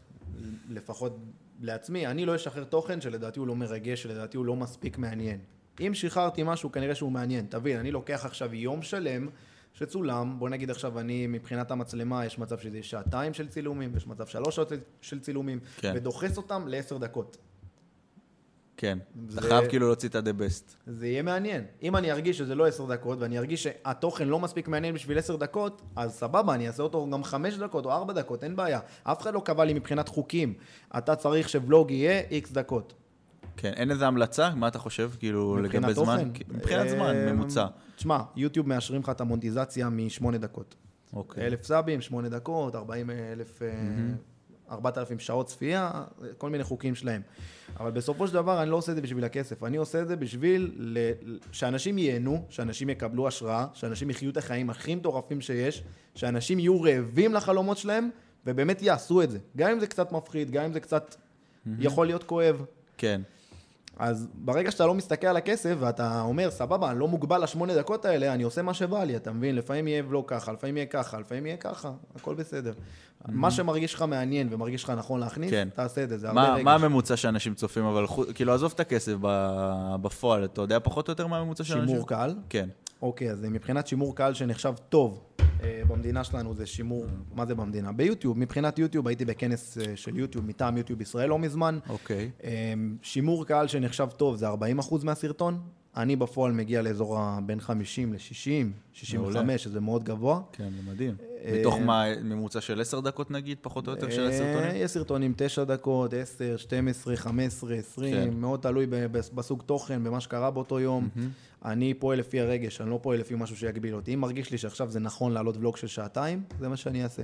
לפחות 0.68 1.18
לעצמי, 1.60 2.06
אני 2.06 2.24
לא 2.24 2.36
אשחרר 2.36 2.64
תוכן 2.64 3.00
שלדעתי 3.00 3.38
הוא 3.38 3.46
לא 3.46 3.56
מרגש, 3.56 4.02
שלדעתי 4.02 4.36
הוא 4.36 4.46
לא 4.46 4.56
מספיק 4.56 4.98
מעניין. 4.98 5.40
אם 5.80 5.94
שחררתי 5.94 6.42
משהו, 6.44 6.72
כנראה 6.72 6.94
שהוא 6.94 7.12
מעניין. 7.12 7.46
תבין, 7.48 7.78
אני 7.78 7.90
לוקח 7.90 8.24
עכשיו 8.24 8.54
יום 8.54 8.82
שלם 8.82 9.28
שצולם, 9.74 10.38
בוא 10.38 10.48
נגיד 10.48 10.70
עכשיו 10.70 11.00
אני, 11.00 11.26
מבחינת 11.26 11.70
המצלמה, 11.70 12.26
יש 12.26 12.38
מצב 12.38 12.58
שזה 12.58 12.82
שעתיים 12.82 13.34
של 13.34 13.48
צילומים, 13.48 13.90
ויש 13.94 14.06
מצב 14.06 14.26
שלוש 14.26 14.56
שעות 14.56 14.72
של 15.00 15.20
צילומים, 15.20 15.60
כן. 15.76 15.92
ודוחס 15.96 16.36
אותם 16.36 16.68
לעשר 16.68 16.98
דקות. 16.98 17.36
כן, 18.80 18.98
זה... 19.28 19.40
אתה 19.40 19.48
חייב 19.48 19.68
כאילו 19.68 19.86
להוציא 19.86 20.08
את 20.08 20.14
ה-the 20.14 20.40
best. 20.40 20.74
זה 20.86 21.06
יהיה 21.06 21.22
מעניין. 21.22 21.64
אם 21.82 21.96
אני 21.96 22.12
ארגיש 22.12 22.38
שזה 22.38 22.54
לא 22.54 22.66
עשר 22.66 22.86
דקות, 22.86 23.18
ואני 23.20 23.38
ארגיש 23.38 23.62
שהתוכן 23.62 24.28
לא 24.28 24.38
מספיק 24.38 24.68
מעניין 24.68 24.94
בשביל 24.94 25.18
עשר 25.18 25.36
דקות, 25.36 25.82
אז 25.96 26.12
סבבה, 26.12 26.54
אני 26.54 26.66
אעשה 26.66 26.82
אותו 26.82 27.10
גם 27.12 27.24
חמש 27.24 27.54
דקות 27.54 27.84
או 27.86 27.92
ארבע 27.92 28.12
דקות, 28.12 28.44
אין 28.44 28.56
בעיה. 28.56 28.80
אף 29.02 29.22
אחד 29.22 29.34
לא 29.34 29.40
קבע 29.40 29.64
לי 29.64 29.74
מבחינת 29.74 30.08
חוקים. 30.08 30.54
אתה 30.98 31.16
צריך 31.16 31.48
שוולוג 31.48 31.90
יהיה 31.90 32.22
איקס 32.30 32.52
דקות. 32.52 32.94
כן, 33.56 33.72
אין 33.76 33.90
איזה 33.90 34.06
המלצה? 34.06 34.54
מה 34.54 34.68
אתה 34.68 34.78
חושב? 34.78 35.10
כאילו, 35.18 35.56
לגבי 35.56 35.94
תוכן? 35.94 36.04
זמן? 36.04 36.30
מבחינת 36.48 36.88
זמן, 36.88 37.16
אמ, 37.16 37.36
ממוצע. 37.36 37.66
תשמע, 37.96 38.18
יוטיוב 38.36 38.68
מאשרים 38.68 39.00
לך 39.00 39.08
את 39.08 39.20
המונטיזציה 39.20 39.88
משמונה 39.88 40.38
דקות. 40.38 40.74
אוקיי. 41.12 41.46
אלף 41.46 41.64
סאבים, 41.64 42.00
שמונה 42.00 42.28
דקות, 42.28 42.74
ארבעים 42.74 43.10
אלף... 43.10 43.62
Mm-hmm. 43.62 44.37
4,000 44.70 45.18
שעות 45.18 45.46
צפייה, 45.46 45.90
כל 46.38 46.50
מיני 46.50 46.64
חוקים 46.64 46.94
שלהם. 46.94 47.22
אבל 47.80 47.90
בסופו 47.90 48.28
של 48.28 48.34
דבר 48.34 48.62
אני 48.62 48.70
לא 48.70 48.76
עושה 48.76 48.92
את 48.92 48.96
זה 48.96 49.02
בשביל 49.02 49.24
הכסף, 49.24 49.64
אני 49.64 49.76
עושה 49.76 50.02
את 50.02 50.08
זה 50.08 50.16
בשביל 50.16 50.72
ל... 50.76 50.98
שאנשים 51.52 51.98
ייהנו, 51.98 52.44
שאנשים 52.48 52.90
יקבלו 52.90 53.28
השראה, 53.28 53.66
שאנשים 53.74 54.10
יחיו 54.10 54.30
את 54.30 54.36
החיים 54.36 54.70
הכי 54.70 54.94
מטורפים 54.94 55.40
שיש, 55.40 55.82
שאנשים 56.14 56.58
יהיו 56.58 56.82
רעבים 56.82 57.34
לחלומות 57.34 57.78
שלהם, 57.78 58.10
ובאמת 58.46 58.82
יעשו 58.82 59.22
את 59.22 59.30
זה. 59.30 59.38
גם 59.56 59.70
אם 59.70 59.80
זה 59.80 59.86
קצת 59.86 60.12
מפחיד, 60.12 60.50
גם 60.50 60.64
אם 60.64 60.72
זה 60.72 60.80
קצת 60.80 61.14
יכול 61.78 62.06
להיות 62.06 62.24
כואב. 62.24 62.64
כן. 62.98 63.20
אז 63.96 64.28
ברגע 64.34 64.70
שאתה 64.70 64.86
לא 64.86 64.94
מסתכל 64.94 65.26
על 65.26 65.36
הכסף 65.36 65.74
ואתה 65.80 66.20
אומר, 66.20 66.50
סבבה, 66.50 66.90
אני 66.90 66.98
לא 66.98 67.08
מוגבל 67.08 67.42
לשמונה 67.42 67.74
דקות 67.74 68.04
האלה, 68.04 68.34
אני 68.34 68.42
עושה 68.42 68.62
מה 68.62 68.74
שבא 68.74 69.04
לי, 69.04 69.16
אתה 69.16 69.32
מבין? 69.32 69.56
לפעמים 69.56 69.88
יהיה 69.88 70.02
ולא 70.08 70.24
ככה, 70.26 70.52
לפעמים 70.52 70.76
יהיה 70.76 70.86
ככה, 70.86 71.20
לפעמים 71.20 71.46
יהיה 71.46 71.56
ככה, 71.56 71.90
הכל 72.16 72.34
בסדר. 72.34 72.72
מה 73.28 73.50
שמרגיש 73.50 73.94
לך 73.94 74.02
מעניין 74.02 74.48
ומרגיש 74.50 74.84
לך 74.84 74.90
נכון 74.90 75.20
להכניס, 75.20 75.50
כן. 75.50 75.68
תעשה 75.74 76.02
את 76.02 76.08
זה, 76.08 76.18
זה 76.18 76.28
הרבה 76.28 76.54
רגש. 76.54 76.64
מה 76.64 76.74
הממוצע 76.74 77.16
שאנשים 77.16 77.54
צופים, 77.54 77.84
אבל 77.84 78.06
כאילו, 78.34 78.52
עזוב 78.54 78.72
את 78.74 78.80
הכסף 78.80 79.14
בפועל, 80.02 80.44
אתה 80.44 80.60
יודע 80.60 80.78
פחות 80.82 81.08
או 81.08 81.12
יותר 81.12 81.26
מה 81.26 81.38
הממוצע 81.38 81.64
של 81.64 81.74
אנשים? 81.74 81.88
שימור 81.88 82.08
קהל? 82.08 82.34
כן. 82.48 82.68
אוקיי, 83.02 83.30
אז 83.30 83.44
מבחינת 83.44 83.86
שימור 83.86 84.16
קהל 84.16 84.34
שנחשב 84.34 84.74
טוב 84.88 85.20
במדינה 85.62 86.24
שלנו 86.24 86.54
זה 86.54 86.66
שימור, 86.66 87.06
מה 87.34 87.46
זה 87.46 87.54
במדינה? 87.54 87.92
ביוטיוב, 87.92 88.38
מבחינת 88.38 88.78
יוטיוב 88.78 89.08
הייתי 89.08 89.24
בכנס 89.24 89.78
אה, 89.78 89.96
של 89.96 90.18
יוטיוב 90.18 90.46
מטעם 90.46 90.76
יוטיוב 90.76 91.00
ישראל 91.00 91.28
לא 91.28 91.38
מזמן. 91.38 91.78
אוקיי. 91.88 92.30
אה, 92.44 92.74
שימור 93.02 93.46
קהל 93.46 93.68
שנחשב 93.68 94.08
טוב 94.16 94.36
זה 94.36 94.48
40% 94.48 94.54
מהסרטון. 95.04 95.60
אני 95.96 96.16
בפועל 96.16 96.52
מגיע 96.52 96.82
לאזור 96.82 97.18
בין 97.46 97.60
50 97.60 98.12
ל-60, 98.12 98.20
65, 98.92 99.34
מעולה. 99.34 99.58
שזה 99.58 99.80
מאוד 99.80 100.04
גבוה. 100.04 100.40
כן, 100.52 100.70
זה 100.76 100.90
מדהים. 100.92 101.14
אה, 101.44 101.58
מתוך 101.60 101.78
מה, 101.78 102.04
ממוצע 102.22 102.60
של 102.60 102.80
עשר 102.80 103.00
דקות 103.00 103.30
נגיד, 103.30 103.58
פחות 103.60 103.86
או 103.86 103.92
יותר, 103.92 104.10
של 104.10 104.26
הסרטונים? 104.26 104.70
אה, 104.70 104.76
יש 104.76 104.90
סרטונים 104.90 105.34
9 105.36 105.64
דקות, 105.64 106.14
10, 106.14 106.56
12, 106.56 107.16
15, 107.16 107.74
20, 107.74 108.14
כן. 108.14 108.40
מאוד 108.40 108.60
תלוי 108.60 108.86
בסוג 109.34 109.62
תוכן, 109.66 110.04
במה 110.04 110.20
שקרה 110.20 110.50
באותו 110.50 110.80
יום. 110.80 111.08
אני 111.64 111.94
פועל 111.94 112.18
לפי 112.18 112.40
הרגש, 112.40 112.80
אני 112.80 112.90
לא 112.90 112.98
פועל 113.02 113.18
לפי 113.18 113.34
משהו 113.34 113.56
שיגביל 113.56 113.94
אותי. 113.94 114.14
אם 114.14 114.20
מרגיש 114.20 114.50
לי 114.50 114.58
שעכשיו 114.58 114.90
זה 114.90 115.00
נכון 115.00 115.32
לעלות 115.32 115.56
ולוג 115.56 115.76
של 115.76 115.86
שעתיים, 115.86 116.42
זה 116.60 116.68
מה 116.68 116.76
שאני 116.76 117.04
אעשה. 117.04 117.22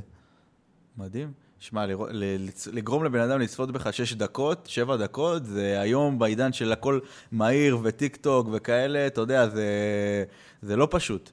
מדהים. 0.97 1.33
שמע, 1.59 1.87
לגרום 2.73 3.05
לבן 3.05 3.21
אדם 3.21 3.41
לצפות 3.41 3.71
בך 3.71 3.93
שש 3.93 4.15
דקות, 4.15 4.67
שבע 4.67 4.97
דקות, 4.97 5.45
זה 5.45 5.81
היום 5.81 6.19
בעידן 6.19 6.53
של 6.53 6.73
הכל 6.73 7.01
מהיר 7.33 7.79
וטיק 7.83 8.17
טוק 8.17 8.49
וכאלה, 8.53 9.07
אתה 9.07 9.21
יודע, 9.21 9.49
זה, 9.49 9.65
זה 10.63 10.77
לא 10.77 10.89
פשוט. 10.91 11.31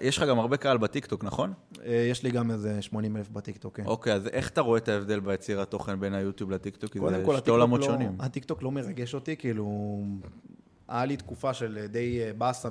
יש 0.00 0.18
לך 0.18 0.24
גם 0.28 0.38
הרבה 0.38 0.56
קהל 0.56 0.78
בטיק 0.78 1.06
טוק, 1.06 1.24
נכון? 1.24 1.52
אה, 1.84 2.06
יש 2.10 2.22
לי 2.22 2.30
גם 2.30 2.50
איזה 2.50 2.82
80 2.82 3.16
אלף 3.16 3.28
בטיקטוק, 3.28 3.76
כן. 3.76 3.86
אוקיי, 3.86 4.12
אז 4.12 4.26
איך 4.26 4.48
אתה 4.48 4.60
רואה 4.60 4.78
את 4.78 4.88
ההבדל 4.88 5.20
ביצירת 5.20 5.70
תוכן 5.70 6.00
בין 6.00 6.14
היוטיוב 6.14 6.50
לטיק 6.50 6.76
טוק? 6.76 6.92
כי 6.92 6.98
קודם 6.98 7.18
זה 7.18 7.24
כל, 7.24 7.36
שתי 7.36 7.50
עולמות 7.50 7.80
לא, 7.80 7.86
שונים. 7.86 8.16
הטיקטוק 8.18 8.62
לא 8.62 8.70
מרגש 8.72 9.14
אותי, 9.14 9.36
כאילו... 9.36 9.98
היה 10.88 11.04
לי 11.04 11.16
תקופה 11.16 11.54
של 11.54 11.78
די 11.90 12.20
אה, 12.22 12.30
באסה 12.38 12.68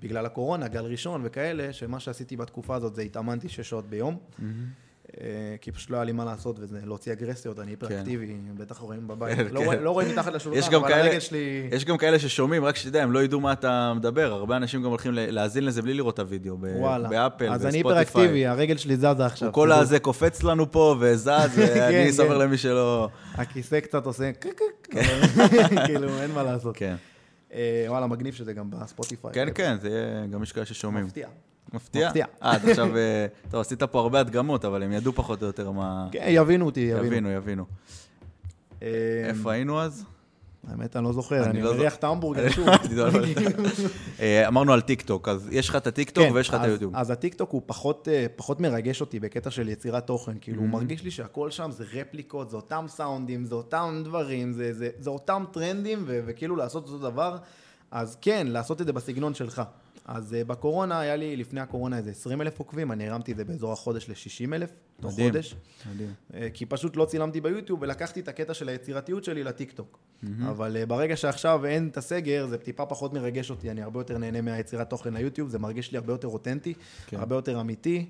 בגלל 0.00 0.26
הקורונה, 0.26 0.68
גל 0.68 0.84
ראשון 0.84 1.20
וכאלה, 1.24 1.72
שמה 1.72 2.00
שעשיתי 2.00 2.36
בתקופה 2.36 2.76
הזאת 2.76 2.94
זה 2.94 3.02
התאמנתי 3.02 3.48
שש 3.48 3.68
שעות 3.68 3.86
ביום. 3.90 4.16
אה, 5.20 5.24
כי 5.60 5.72
פשוט 5.72 5.90
לא 5.90 5.96
היה 5.96 6.04
לי 6.04 6.12
מה 6.12 6.24
לעשות 6.24 6.56
וזה 6.60 6.78
להוציא 6.84 7.12
אגרסיות, 7.12 7.58
אני 7.58 7.70
היפראקטיבי, 7.72 8.26
בטח 8.56 8.78
רואים 8.78 9.08
בבית. 9.08 9.36
כן, 9.36 9.46
לא 9.50 9.60
כן. 9.60 9.66
רואים- 9.66 9.82
לא 9.84 9.90
רואים 9.90 10.08
מתחת 10.08 10.32
לשולחן, 10.32 10.74
אבל 10.74 10.92
הרגל 10.92 11.20
שלי... 11.20 11.68
יש 11.72 11.84
גם 11.84 11.96
כאלה 11.98 12.18
ששומעים, 12.18 12.64
רק 12.64 12.76
שתדע, 12.76 13.02
הם 13.02 13.12
לא 13.12 13.22
ידעו 13.24 13.40
מה 13.40 13.52
אתה 13.52 13.92
מדבר. 13.96 14.32
הרבה 14.32 14.56
אנשים 14.56 14.82
גם 14.82 14.88
הולכים 14.88 15.12
להאזין 15.14 15.64
לזה 15.64 15.82
בלי 15.82 15.94
לראות 15.94 16.14
את 16.14 16.18
הוידאו. 16.18 16.56
באפל, 17.10 17.52
אז 17.52 17.66
אני. 17.66 17.76
היפראקטיבי, 17.78 18.46
הרגל 18.46 18.76
שלי 18.76 18.96
זזה 18.96 19.26
עכשיו. 19.26 19.52
כל. 19.52 19.72
הזה 19.72 19.98
קופץ 19.98 20.42
לנו 20.42 20.70
פה 20.72 20.96
וזז, 21.00 21.28
ואני 21.56 22.12
כן, 22.12 22.24
כן. 22.28 22.38
למי 22.38 22.58
שלא... 22.58 23.08
הכיסא 23.34 23.80
קצת 23.80 24.06
עושה 24.06 24.30
כאילו, 25.86 26.08
אין 26.22 26.30
מה 26.30 26.42
לעשות. 26.42 26.76
אה, 27.54 27.84
וואלה, 27.88 28.06
מגניב 28.06 28.34
שזה 28.34 28.52
גם 28.52 28.70
בספוטיפיי. 28.70 29.32
כן, 29.34 29.48
כן, 29.54 29.76
זה 29.80 29.88
יהיה- 29.88 30.26
גם 30.26 30.42
יש 30.42 30.52
כאלה 30.52 30.66
ששומעים. 30.66 31.04
מפתיע. 31.06 31.28
מפתיע? 31.72 32.06
מפתיע. 32.08 32.26
אה, 32.42 32.56
אז 32.56 32.68
עכשיו, 32.68 32.96
אה, 32.96 33.26
טוב, 33.50 33.60
עשית 33.60 33.82
פה 33.82 34.00
הרבה 34.00 34.20
הדגמות, 34.20 34.64
אבל 34.64 34.82
הם 34.82 34.92
ידעו 34.92 35.12
פחות 35.12 35.42
או 35.42 35.46
יותר 35.46 35.70
מה... 35.70 36.08
כן, 36.12 36.24
יבינו 36.28 36.66
אותי, 36.66 36.80
יבינו. 36.80 37.06
יבינו, 37.06 37.30
יבינו. 37.30 37.64
אה, 38.82 38.88
איפה 39.28 39.52
היינו 39.52 39.80
אז? 39.80 40.04
האמת, 40.66 40.96
אני 40.96 41.04
לא 41.04 41.12
זוכר, 41.12 41.44
אני 41.44 41.62
לא 41.62 41.74
מריח 41.74 41.94
את 41.94 42.04
ההמבורגר 42.04 42.50
שוב. 42.56 42.68
אה, 44.20 44.48
אמרנו 44.48 44.72
על 44.72 44.80
טיק 44.80 45.02
טוק, 45.02 45.28
אז 45.28 45.48
יש 45.52 45.68
לך 45.68 45.76
את 45.76 45.86
הטיק 45.86 46.10
טוק 46.10 46.24
כן, 46.24 46.32
ויש 46.32 46.48
לך 46.48 46.54
את 46.54 46.60
היוטיוב. 46.60 46.96
אז 46.96 47.10
הטיקטוק 47.10 47.50
הוא 47.50 47.62
פחות, 47.66 48.08
אה, 48.08 48.26
פחות 48.36 48.60
מרגש 48.60 49.00
אותי 49.00 49.20
בקטע 49.20 49.50
של 49.50 49.68
יצירת 49.68 50.06
תוכן, 50.06 50.32
כאילו 50.40 50.58
Mm-hmm. 50.58 50.64
הוא 50.64 50.70
מרגיש 50.70 51.04
לי 51.04 51.10
שהכל 51.10 51.50
שם 51.50 51.70
זה 51.70 51.84
רפליקות, 51.92 52.50
זה 52.50 52.56
אותם 52.56 52.84
סאונדים, 52.88 53.44
זה 53.44 53.54
אותם 53.54 54.02
דברים, 54.04 54.52
זה, 54.52 54.90
אותם 55.06 55.44
טרנדים, 55.52 56.04
וכאילו 56.06 56.56
לעשות 56.56 56.84
אותו 56.88 56.98
דבר, 56.98 57.36
אז 57.90 58.16
כן, 58.20 58.46
לעשות 58.46 58.80
את 58.80 58.86
זה 58.86 58.92
בסגנון 58.92 59.34
שלך. 59.34 59.62
אז 60.08 60.36
uh, 60.40 60.44
בקורונה 60.44 61.00
היה 61.00 61.16
לי 61.16 61.36
לפני 61.36 61.60
הקורונה 61.60 61.98
איזה 61.98 62.10
20 62.10 62.40
אלף 62.40 62.58
עוקבים, 62.58 62.92
אני 62.92 63.08
הרמתי 63.08 63.32
את 63.32 63.36
זה 63.36 63.44
באזור 63.44 63.72
החודש 63.72 64.08
ל-60 64.08 64.54
אלף, 64.54 64.70
תוך 65.00 65.12
מדהים. 65.12 65.30
חודש. 65.30 65.54
מדהים. 65.92 66.12
אה, 66.34 66.48
כי 66.54 66.66
פשוט 66.66 66.96
לא 66.96 67.04
צילמתי 67.04 67.40
ביוטיוב 67.40 67.82
ולקחתי 67.82 68.20
את 68.20 68.28
הקטע 68.28 68.54
של 68.54 68.68
היצירתיות 68.68 69.24
שלי 69.24 69.44
לטיקטוק. 69.44 69.98
אבל 70.48 70.76
אה, 70.76 70.86
ברגע 70.86 71.16
שעכשיו 71.16 71.66
אין 71.66 71.88
את 71.88 71.96
הסגר, 71.96 72.46
זה 72.46 72.58
טיפה 72.58 72.86
פחות 72.86 73.12
מרגש 73.12 73.50
אותי, 73.50 73.70
אני 73.70 73.82
הרבה 73.82 74.00
יותר 74.00 74.18
נהנה 74.18 74.40
מהיצירת 74.40 74.90
תוכן 74.90 75.14
ליוטיוב, 75.14 75.48
זה 75.48 75.58
מרגיש 75.58 75.92
לי 75.92 75.98
הרבה 75.98 76.12
יותר 76.12 76.28
אותנטי, 76.28 76.74
כן. 77.06 77.16
הרבה 77.16 77.34
יותר 77.34 77.60
אמיתי. 77.60 78.06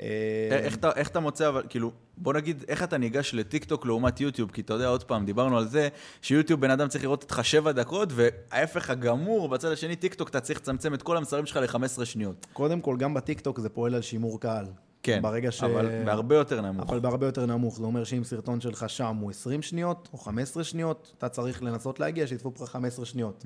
אה, 0.00 0.06
איך 0.50 0.76
אתה, 0.76 0.90
איך 0.96 1.08
אתה 1.08 1.20
מוצא, 1.20 1.48
אבל 1.48 1.62
כאילו, 1.68 1.92
בוא 2.16 2.32
נגיד, 2.32 2.64
איך 2.68 2.82
אתה 2.82 2.98
ניגש 2.98 3.34
לטיקטוק 3.34 3.86
לעומת 3.86 4.20
יוטיוב? 4.20 4.50
כי 4.50 4.60
אתה 4.60 4.74
יודע, 4.74 4.88
עוד 4.88 5.04
פעם, 5.04 5.24
דיברנו 5.24 5.58
על 5.58 5.68
זה, 5.68 5.88
שיוטיוב 6.22 6.60
בן 6.60 6.70
אדם 6.70 6.88
צריך 6.88 7.04
לראות 7.04 7.22
אותך 7.22 7.40
שבע 7.42 7.72
דקות, 7.72 8.08
וההפך 8.12 8.90
הגמור, 8.90 9.48
בצד 9.48 9.72
השני, 9.72 9.96
טיקטוק, 9.96 10.28
אתה 10.28 10.40
צריך 10.40 10.60
לצמצם 10.60 10.94
את 10.94 11.02
כל 11.02 11.16
המסרים 11.16 11.46
שלך 11.46 11.56
ל-15 11.56 12.04
שניות. 12.04 12.46
קודם 12.52 12.80
כל, 12.80 12.96
גם 12.96 13.14
בטיקטוק 13.14 13.60
זה 13.60 13.68
פועל 13.68 13.94
על 13.94 14.02
שימור 14.02 14.40
קהל. 14.40 14.66
כן, 15.02 15.22
ברגע 15.22 15.52
ש... 15.52 15.62
אבל 15.62 16.04
בהרבה 16.04 16.34
יותר 16.34 16.60
נמוך. 16.60 16.90
אבל 16.90 17.00
בהרבה 17.00 17.26
יותר 17.26 17.46
נמוך. 17.46 17.76
זה 17.76 17.84
אומר 17.84 18.04
שאם 18.04 18.24
סרטון 18.24 18.60
שלך 18.60 18.84
שם 18.88 19.16
הוא 19.16 19.30
20 19.30 19.62
שניות 19.62 20.08
או 20.12 20.18
15 20.18 20.64
שניות, 20.64 21.12
אתה 21.18 21.28
צריך 21.28 21.62
לנסות 21.62 22.00
להגיע 22.00 22.26
שיצפו 22.26 22.52
לך 22.62 22.70
15 22.70 23.04
שניות. 23.04 23.44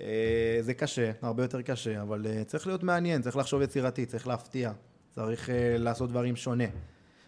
אה, 0.00 0.58
זה 0.60 0.74
קשה, 0.74 1.10
הרבה 1.22 1.44
יותר 1.44 1.62
קשה, 1.62 2.02
אבל 2.02 2.26
אה, 2.26 2.44
צריך 2.44 2.66
להיות 2.66 2.82
מעניין, 2.82 3.22
צריך 3.22 3.36
לחשוב 3.36 3.62
יצירתי, 3.62 4.06
צריך 4.06 4.26
להפתיע, 4.26 4.72
צריך 5.14 5.50
אה, 5.50 5.76
לעשות 5.78 6.10
דברים 6.10 6.36
שונה. 6.36 6.64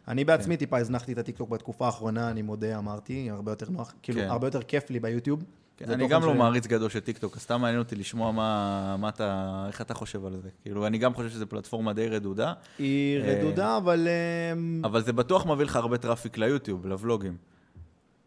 אני 0.09 0.25
בעצמי 0.25 0.57
טיפה 0.57 0.79
הזנחתי 0.79 1.13
את 1.13 1.19
הטיקטוק 1.19 1.49
בתקופה 1.49 1.87
האחרונה, 1.87 2.31
אני 2.31 2.43
מודה, 2.43 2.79
אמרתי, 2.79 3.31
הרבה 3.31 3.53
יותר 3.53 3.71
נוח, 3.71 3.95
כאילו, 4.03 4.21
כן. 4.21 4.29
הרבה 4.29 4.47
יותר 4.47 4.63
כיף 4.63 4.91
לי 4.91 5.01
ביוטיוב. 5.01 5.45
כן, 5.77 5.91
אני 5.91 6.09
גם 6.09 6.23
לא 6.23 6.33
ש- 6.35 6.37
מעריץ 6.37 6.67
גדול 6.67 6.91
של 6.91 7.01
טיקטוק, 7.01 7.37
אז 7.37 7.43
סתם 7.43 7.61
מעניין 7.61 7.79
אותי 7.79 7.97
לשמוע 7.97 8.33
מה, 8.33 8.97
מה 8.99 9.09
אתה, 9.09 9.65
איך 9.67 9.81
אתה 9.81 9.95
חושב 9.95 10.27
על 10.27 10.37
זה. 10.43 10.49
כאילו, 10.63 10.87
אני 10.87 10.99
גם 10.99 11.15
חושב 11.15 11.29
שזו 11.29 11.47
פלטפורמה 11.49 11.93
די 11.93 12.09
רדודה, 12.09 12.53
היא 12.79 13.21
אה, 13.21 13.39
רדודה, 13.41 13.77
אבל 13.77 14.09
אה, 14.09 14.53
אבל 14.89 15.03
זה 15.03 15.13
בטוח 15.13 15.47
מביא 15.47 15.65
לך 15.65 15.77
הרבה 15.77 15.99
traffic 15.99 16.39
ליוטיוב, 16.39 16.87
לוולוגים. 16.87 17.37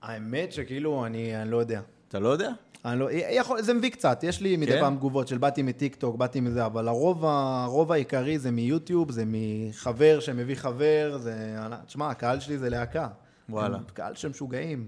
האמת 0.02 0.54
שכאילו, 0.54 1.06
אני 1.06 1.42
אני 1.42 1.52
לא 1.52 1.58
יודע. 1.58 1.82
אתה 2.08 2.20
לא 2.20 2.30
יודע? 2.30 2.52
אני 2.86 3.00
לא, 3.00 3.08
יכול, 3.12 3.62
זה 3.62 3.74
מביא 3.74 3.90
קצת, 3.90 4.24
יש 4.24 4.42
לי 4.42 4.58
מדי 4.58 4.72
כן? 4.72 4.80
פעם 4.80 4.96
תגובות 4.96 5.28
של 5.28 5.38
באתי 5.38 5.62
מטיקטוק, 5.62 6.16
באתי 6.16 6.40
מזה, 6.40 6.66
אבל 6.66 6.88
הרוב, 6.88 7.26
הרוב 7.26 7.92
העיקרי 7.92 8.40
זה 8.40 8.52
מיוטיוב, 8.52 9.12
זה 9.12 9.24
מחבר 9.28 10.20
שמביא 10.20 10.56
חבר, 10.56 11.18
זה... 11.18 11.56
תשמע, 11.86 12.10
הקהל 12.10 12.40
שלי 12.40 12.58
זה 12.58 12.70
להקה. 12.70 13.08
וואלה. 13.50 13.78
הם 13.78 13.84
קהל 13.94 14.16
שהם 14.16 14.32
משוגעים. 14.32 14.88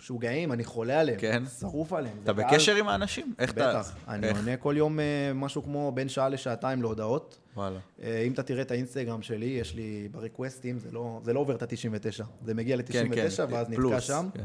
משוגעים, 0.00 0.52
אני 0.52 0.64
חולה 0.64 1.00
עליהם. 1.00 1.18
כן? 1.20 1.42
שרוף 1.60 1.92
עליהם. 1.92 2.16
אתה 2.22 2.32
זה 2.32 2.42
קהל- 2.42 2.50
בקשר 2.52 2.76
עם 2.76 2.88
האנשים? 2.88 3.34
איך 3.38 3.52
אתה... 3.52 3.68
בטח. 3.70 3.94
אני 4.08 4.26
איך? 4.26 4.36
עונה 4.38 4.56
כל 4.56 4.74
יום 4.78 5.00
אה, 5.00 5.04
משהו 5.34 5.62
כמו 5.62 5.92
בין 5.94 6.08
שעה 6.08 6.28
לשעתיים 6.28 6.82
להודעות. 6.82 7.38
וואלה. 7.56 7.78
אה, 8.02 8.22
אם 8.26 8.32
אתה 8.32 8.42
תראה 8.42 8.62
את 8.62 8.70
האינסטגרם 8.70 9.22
שלי, 9.22 9.46
יש 9.46 9.74
לי 9.74 10.08
בריקווסטים, 10.10 10.78
זה 10.78 10.88
לא, 10.92 11.20
זה 11.24 11.32
לא 11.32 11.40
עובר 11.40 11.54
את 11.56 11.62
ה-99. 11.62 12.24
זה 12.44 12.54
מגיע 12.54 12.76
ל-99 12.76 12.92
כן, 12.92 13.08
כן, 13.14 13.28
ואז 13.50 13.68
נתקע 13.70 14.00
שם. 14.00 14.28
כן. 14.34 14.44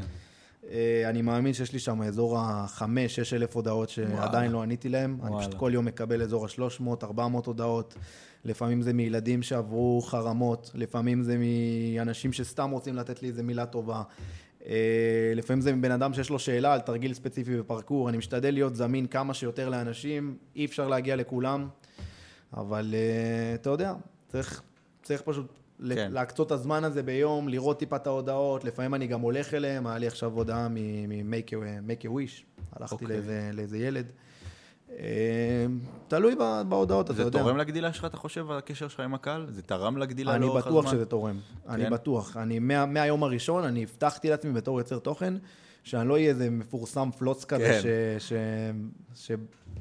אה, 0.70 1.10
אני 1.10 1.22
מאמין 1.22 1.52
שיש 1.52 1.72
לי 1.72 1.78
שם 1.78 2.02
אזור 2.02 2.38
ה-5-6 2.38 2.82
אלף 3.32 3.56
הודעות 3.56 3.88
שעדיין 3.88 4.52
לא 4.52 4.62
עניתי 4.62 4.88
להם. 4.88 5.18
אני 5.22 5.30
וואלה. 5.30 5.46
פשוט 5.46 5.54
כל 5.60 5.70
יום 5.74 5.84
מקבל 5.84 6.22
אזור 6.22 6.46
ה-300-400 6.46 7.20
הודעות. 7.46 7.94
לפעמים 8.44 8.82
זה 8.82 8.92
מילדים 8.92 9.42
שעברו 9.42 10.00
חרמות, 10.00 10.70
לפעמים 10.74 11.22
זה 11.22 11.36
מאנשים 11.96 12.32
שסתם 12.32 12.70
רוצים 12.70 12.96
לתת 12.96 13.22
לי 13.22 13.28
איזה 13.28 13.42
מילה 13.42 13.66
טובה. 13.66 14.02
אה, 14.66 15.32
לפעמים 15.34 15.60
זה 15.60 15.74
מבן 15.74 15.90
אדם 15.90 16.14
שיש 16.14 16.30
לו 16.30 16.38
שאלה 16.38 16.72
על 16.72 16.80
תרגיל 16.80 17.14
ספציפי 17.14 17.58
בפרקור. 17.58 18.08
אני 18.08 18.16
משתדל 18.16 18.54
להיות 18.54 18.76
זמין 18.76 19.06
כמה 19.06 19.34
שיותר 19.34 19.68
לאנשים, 19.68 20.36
אי 20.56 20.64
אפשר 20.64 20.88
להגיע 20.88 21.16
לכולם, 21.16 21.68
אבל 22.56 22.94
אה, 22.94 23.54
אתה 23.54 23.70
יודע, 23.70 23.94
צריך, 24.28 24.62
צריך 25.02 25.22
פשוט 25.22 25.57
כן. 25.94 26.12
להקצות 26.12 26.46
את 26.46 26.52
הזמן 26.52 26.84
הזה 26.84 27.02
ביום, 27.02 27.48
לראות 27.48 27.78
טיפה 27.78 27.96
את 27.96 28.06
ההודעות, 28.06 28.64
לפעמים 28.64 28.94
אני 28.94 29.06
גם 29.06 29.20
הולך 29.20 29.54
אליהם, 29.54 29.86
היה 29.86 29.98
לי 29.98 30.06
עכשיו 30.06 30.32
הודעה 30.32 30.68
מ-make 30.68 31.50
a, 31.50 31.52
make 31.88 32.04
a 32.04 32.06
wish, 32.06 32.62
הלכתי 32.72 32.94
אוקיי. 32.94 33.06
okay. 33.06 33.10
לאיזה, 33.10 33.50
לאיזה 33.52 33.78
ילד. 33.78 34.06
אה, 34.90 35.66
תלוי 36.08 36.34
בהודעות, 36.68 37.06
אתה 37.06 37.14
זה 37.14 37.22
יודע. 37.22 37.38
תורם 37.38 37.56
לגדילה 37.56 37.92
שלך, 37.92 38.04
אתה 38.04 38.16
חושב, 38.16 38.50
הקשר 38.50 38.88
שלך 38.88 39.00
עם 39.00 39.14
הקהל? 39.14 39.46
זה 39.50 39.62
תרם 39.62 39.96
לגדילה 39.96 40.34
אני 40.34 40.46
לאורך 40.46 40.66
בטוח 40.66 40.84
הזמן? 40.84 40.96
שזה 40.96 41.06
תורם, 41.06 41.38
אני 41.68 41.84
כן? 41.84 41.90
בטוח. 41.90 42.36
אני, 42.36 42.58
מה, 42.58 42.86
מהיום 42.86 43.22
הראשון, 43.22 43.64
אני 43.64 43.82
הבטחתי 43.82 44.30
לעצמי 44.30 44.52
בתור 44.52 44.78
יוצר 44.78 44.98
תוכן, 44.98 45.34
שאני 45.84 46.08
לא 46.08 46.14
אהיה 46.14 46.28
איזה 46.28 46.50
מפורסם 46.50 47.10
פלוץ 47.18 47.44
כזה, 47.44 47.64
כן. 47.64 47.80
ש, 48.18 48.28
ש, 48.28 48.32
ש... 49.14 49.32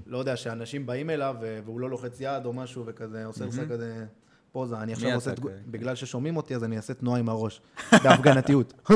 לא 0.05 0.17
יודע, 0.17 0.35
שאנשים 0.35 0.85
באים 0.85 1.09
אליו 1.09 1.35
והוא 1.65 1.79
לא 1.79 1.89
לוחץ 1.89 2.17
יד 2.21 2.45
או 2.45 2.53
משהו 2.53 2.83
וכזה, 2.85 3.25
עושה 3.25 3.45
לך 3.45 3.59
כזה 3.69 4.05
פוזה. 4.57 4.77
אני 4.77 4.93
עכשיו 4.93 5.13
עושה? 5.13 5.31
בגלל 5.67 5.95
ששומעים 5.95 6.37
אותי, 6.37 6.55
אז 6.55 6.63
אני 6.63 6.77
אעשה 6.77 6.93
תנועה 6.93 7.19
עם 7.19 7.29
הראש, 7.29 7.61
בהפגנתיות. 8.03 8.73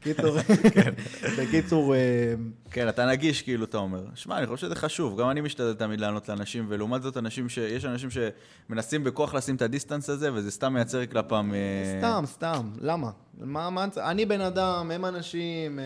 קיצור, 0.00 0.42
כן. 0.74 0.94
בקיצור, 1.38 1.94
אה, 1.94 2.34
כן, 2.70 2.88
אתה 2.88 3.06
נגיש, 3.06 3.42
כאילו, 3.42 3.64
אתה 3.64 3.78
אומר. 3.78 4.04
שמע, 4.14 4.38
אני 4.38 4.46
חושב 4.46 4.66
שזה 4.66 4.74
חשוב. 4.74 5.20
גם 5.20 5.30
אני 5.30 5.40
משתדל 5.40 5.74
תמיד 5.74 6.00
לענות 6.00 6.28
לאנשים, 6.28 6.66
ולעומת 6.68 7.02
זאת, 7.02 7.16
אנשים 7.16 7.48
ש... 7.48 7.58
יש 7.58 7.84
אנשים 7.84 8.08
שמנסים 8.10 9.04
בכוח 9.04 9.34
לשים 9.34 9.56
את 9.56 9.62
הדיסטנס 9.62 10.10
הזה, 10.10 10.32
וזה 10.34 10.50
סתם 10.50 10.72
מייצר 10.74 11.06
כלפם... 11.06 11.50
אה, 11.54 11.98
סתם, 11.98 12.24
סתם, 12.26 12.70
למה? 12.80 13.10
מה, 13.40 13.70
מה, 13.70 13.86
אני 13.96 14.26
בן 14.26 14.40
אדם, 14.40 14.90
הם 14.90 15.04
אנשים, 15.04 15.78
אה, 15.78 15.84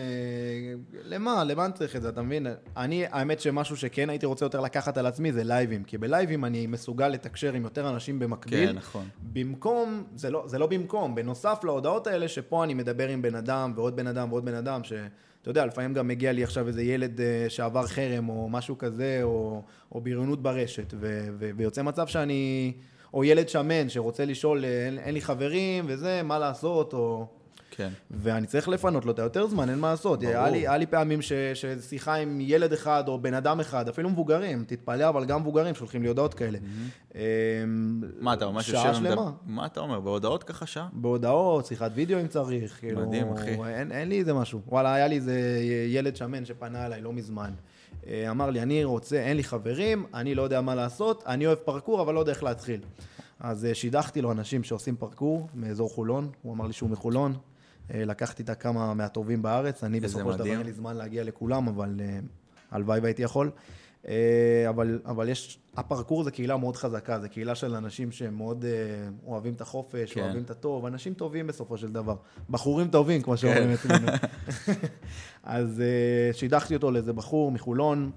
למה, 1.03 1.43
למה 1.43 1.65
אני 1.65 1.73
צריך 1.73 1.95
את 1.95 2.01
זה, 2.01 2.09
אתה 2.09 2.21
מבין? 2.21 2.47
אני, 2.77 3.05
האמת 3.11 3.39
שמשהו 3.39 3.77
שכן 3.77 4.09
הייתי 4.09 4.25
רוצה 4.25 4.45
יותר 4.45 4.59
לקחת 4.59 4.97
על 4.97 5.05
עצמי 5.05 5.33
זה 5.33 5.43
לייבים, 5.43 5.83
כי 5.83 5.97
בלייבים 5.97 6.45
אני 6.45 6.67
מסוגל 6.67 7.07
לתקשר 7.07 7.53
עם 7.53 7.63
יותר 7.63 7.89
אנשים 7.89 8.19
במקביל. 8.19 8.67
כן, 8.67 8.75
נכון. 8.75 9.05
במקום, 9.33 10.03
זה 10.15 10.29
לא, 10.29 10.43
זה 10.47 10.57
לא 10.57 10.67
במקום, 10.67 11.15
בנוסף 11.15 11.59
להודעות 11.63 12.07
האלה, 12.07 12.27
שפה 12.27 12.63
אני 12.63 12.73
מדבר 12.73 13.07
עם 13.07 13.21
בן 13.21 13.35
אדם 13.35 13.73
ועוד 13.83 13.95
בן 13.95 14.07
אדם 14.07 14.31
ועוד 14.31 14.45
בן 14.45 14.53
אדם, 14.53 14.83
שאתה 14.83 15.49
יודע, 15.49 15.65
לפעמים 15.65 15.93
גם 15.93 16.07
מגיע 16.07 16.31
לי 16.31 16.43
עכשיו 16.43 16.67
איזה 16.67 16.83
ילד 16.83 17.21
אה, 17.21 17.45
שעבר 17.49 17.87
חרם 17.87 18.29
או 18.29 18.49
משהו 18.49 18.77
כזה, 18.77 19.19
או, 19.23 19.61
או 19.91 20.01
בריונות 20.01 20.41
ברשת, 20.41 20.93
ו, 20.99 21.27
ו, 21.39 21.49
ויוצא 21.57 21.81
מצב 21.81 22.07
שאני, 22.07 22.73
או 23.13 23.23
ילד 23.23 23.49
שמן 23.49 23.89
שרוצה 23.89 24.25
לשאול, 24.25 24.65
אה, 24.65 24.85
אין, 24.85 24.99
אין 24.99 25.13
לי 25.13 25.21
חברים 25.21 25.85
וזה, 25.87 26.23
מה 26.23 26.39
לעשות, 26.39 26.93
או... 26.93 27.27
כן. 27.75 27.89
ואני 28.11 28.47
צריך 28.47 28.69
לפנות 28.69 29.05
לו 29.05 29.11
את 29.11 29.19
היותר 29.19 29.47
זמן, 29.47 29.69
אין 29.69 29.79
מה 29.79 29.89
לעשות. 29.91 30.19
ברור. 30.19 30.31
היה 30.31 30.49
לי, 30.49 30.57
היה 30.67 30.77
לי 30.77 30.85
פעמים 30.85 31.21
ש, 31.21 31.31
ששיחה 31.53 32.15
עם 32.15 32.37
ילד 32.41 32.73
אחד 32.73 33.03
או 33.07 33.19
בן 33.19 33.33
אדם 33.33 33.59
אחד, 33.59 33.89
אפילו 33.89 34.09
מבוגרים, 34.09 34.63
תתפלא, 34.67 35.09
אבל 35.09 35.25
גם 35.25 35.41
מבוגרים 35.41 35.75
שולחים 35.75 36.01
לי 36.01 36.07
הודעות 36.07 36.33
כאלה. 36.33 36.57
אמ, 37.15 37.21
מה, 38.19 38.33
אתה 38.33 38.47
ממש 38.47 38.71
שעה 38.71 38.87
יושב... 38.87 38.99
ומדבר- 38.99 39.15
שלמה. 39.15 39.31
מה 39.45 39.65
אתה 39.65 39.79
אומר? 39.79 39.99
בהודעות 39.99 40.43
ככה 40.43 40.65
שעה? 40.65 40.87
בהודעות, 40.93 41.65
שיחת 41.65 41.91
וידאו 41.95 42.19
אם 42.21 42.27
צריך, 42.27 42.79
כאילו... 42.79 43.01
מדהים, 43.07 43.33
אחי. 43.33 43.55
אין, 43.67 43.91
אין 43.91 44.09
לי 44.09 44.19
איזה 44.19 44.33
משהו. 44.33 44.61
וואלה, 44.67 44.93
היה 44.93 45.07
לי 45.07 45.15
איזה 45.15 45.59
ילד 45.87 46.15
שמן 46.15 46.45
שפנה 46.45 46.85
אליי 46.85 47.01
לא 47.01 47.13
מזמן. 47.13 47.51
אה, 48.07 48.31
אמר 48.31 48.49
לי, 48.49 48.61
אני 48.61 48.83
רוצה, 48.83 49.15
אין 49.15 49.37
לי 49.37 49.43
חברים, 49.43 50.05
אני 50.13 50.35
לא 50.35 50.41
יודע 50.41 50.61
מה 50.61 50.75
לעשות, 50.75 51.23
אני 51.27 51.47
אוהב 51.47 51.57
פרקור, 51.57 52.01
אבל 52.01 52.13
לא 52.13 52.19
יודע 52.19 52.31
איך 52.31 52.43
להתחיל. 52.43 52.79
אז 53.39 53.65
אה, 53.65 53.73
שידכתי 53.75 54.21
לו 54.21 54.31
אנשים 54.31 54.63
שעושים 54.63 54.95
פרקור 54.95 55.47
מאזור 55.55 55.89
חולון, 55.89 56.29
הוא 56.41 56.53
אמר 56.53 56.67
לי 56.67 56.73
שהוא 56.73 56.89
מחולון. 56.89 57.33
אה, 57.93 58.05
לקחתי 58.05 58.43
את 58.43 58.49
הכמה 58.49 58.93
מהטובים 58.93 59.41
בארץ, 59.41 59.83
אני 59.83 59.99
בסופו 59.99 60.31
של 60.31 60.39
דבר. 60.39 60.47
אין 60.47 60.61
לי 60.61 60.73
זמן 60.73 60.95
להגיע 60.95 61.23
לכולם, 61.23 61.67
אבל 61.67 61.95
אה, 61.99 62.19
הלוואי 62.71 62.99
והייתי 62.99 63.21
יכול. 63.21 63.51
אה, 64.07 64.69
אבל, 64.69 64.99
אבל 65.05 65.29
יש, 65.29 65.59
הפרקור 65.77 66.23
זה 66.23 66.31
קהילה 66.31 66.57
מאוד 66.57 66.75
חזקה, 66.75 67.19
זה 67.19 67.29
קהילה 67.29 67.55
של 67.55 67.75
אנשים 67.75 68.11
שהם 68.11 68.37
מאוד 68.37 68.65
אה, 68.65 68.71
אוהבים 69.25 69.53
את 69.53 69.61
החופש, 69.61 70.13
כן. 70.13 70.21
אוהבים 70.21 70.43
את 70.43 70.49
הטוב, 70.49 70.85
אנשים 70.85 71.13
טובים 71.13 71.47
בסופו 71.47 71.77
של 71.77 71.91
דבר. 71.91 72.15
בחורים 72.49 72.87
טובים, 72.87 73.21
כמו 73.21 73.37
שאומרים 73.37 73.69
אצלנו. 73.69 74.07
אז 75.43 75.81
אה, 75.81 76.33
שידכתי 76.33 76.75
אותו 76.75 76.91
לאיזה 76.91 77.13
בחור 77.13 77.51
מחולון, 77.51 78.11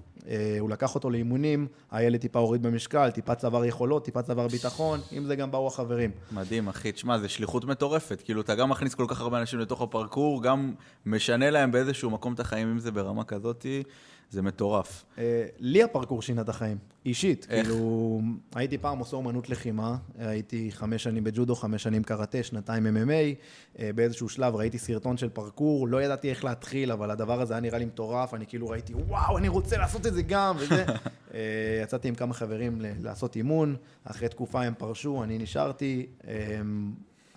הוא 0.59 0.69
לקח 0.69 0.95
אותו 0.95 1.09
לאימונים, 1.09 1.67
הילד 1.91 2.19
טיפה 2.19 2.39
הוריד 2.39 2.63
במשקל, 2.63 3.11
טיפה 3.11 3.35
צבר 3.35 3.65
יכולות, 3.65 4.05
טיפה 4.05 4.21
צבר 4.21 4.47
ביטחון, 4.47 4.99
עם 5.11 5.25
זה 5.25 5.35
גם 5.35 5.51
באו 5.51 5.67
החברים. 5.67 6.11
מדהים, 6.31 6.67
אחי. 6.67 6.91
תשמע, 6.91 7.17
זו 7.17 7.29
שליחות 7.29 7.65
מטורפת. 7.65 8.21
כאילו, 8.21 8.41
אתה 8.41 8.55
גם 8.55 8.69
מכניס 8.69 8.95
כל 8.95 9.05
כך 9.07 9.21
הרבה 9.21 9.39
אנשים 9.39 9.59
לתוך 9.59 9.81
הפרקור, 9.81 10.43
גם 10.43 10.73
משנה 11.05 11.49
להם 11.49 11.71
באיזשהו 11.71 12.09
מקום 12.09 12.33
את 12.33 12.39
החיים, 12.39 12.71
אם 12.71 12.79
זה 12.79 12.91
ברמה 12.91 13.23
כזאתי, 13.23 13.83
זה 14.29 14.41
מטורף. 14.41 15.05
אה, 15.17 15.45
לי 15.59 15.83
הפרקור 15.83 16.21
שינה 16.21 16.41
את 16.41 16.49
החיים, 16.49 16.77
אישית. 17.05 17.47
איך? 17.49 17.67
כאילו, 17.67 18.21
הייתי 18.55 18.77
פעם 18.77 18.99
עושה 18.99 19.15
אומנות 19.15 19.49
לחימה, 19.49 19.97
הייתי 20.17 20.71
חמש 20.71 21.03
שנים 21.03 21.23
בג'ודו, 21.23 21.55
חמש 21.55 21.83
שנים 21.83 22.03
קראטה, 22.03 22.43
שנתיים 22.43 22.87
MMA. 22.87 23.35
אה, 23.79 23.89
באיזשהו 23.95 24.29
שלב 24.29 24.55
ראיתי 24.55 24.77
סרטון 24.77 25.17
של 25.17 25.29
פרקור, 25.29 25.87
לא 25.87 26.03
ידעתי 26.03 26.29
איך 26.29 26.43
להתחיל, 26.43 26.91
אבל 26.91 27.11
הדבר 27.11 27.41
הזה 27.41 27.53
היה 27.53 27.61
נראה 27.61 27.77
לי 27.77 27.85
מטורף, 27.85 28.33
אני 28.33 28.45
כאילו 28.47 28.67
ראיתי, 28.67 28.93
וואו, 28.93 29.37
אני 29.37 29.47
רוצה 29.47 29.77
לעשות 29.77 30.07
את 30.07 30.13
זה 30.13 30.21
גם, 30.21 30.55
וזה. 30.59 30.85
אה, 31.33 31.79
יצאתי 31.83 32.07
עם 32.07 32.15
כמה 32.15 32.33
חברים 32.33 32.81
לעשות 32.81 33.35
אימון, 33.35 33.75
אחרי 34.03 34.29
תקופה 34.29 34.63
הם 34.63 34.73
פרשו, 34.77 35.23
אני 35.23 35.37
נשארתי. 35.37 36.05
אה, 36.27 36.33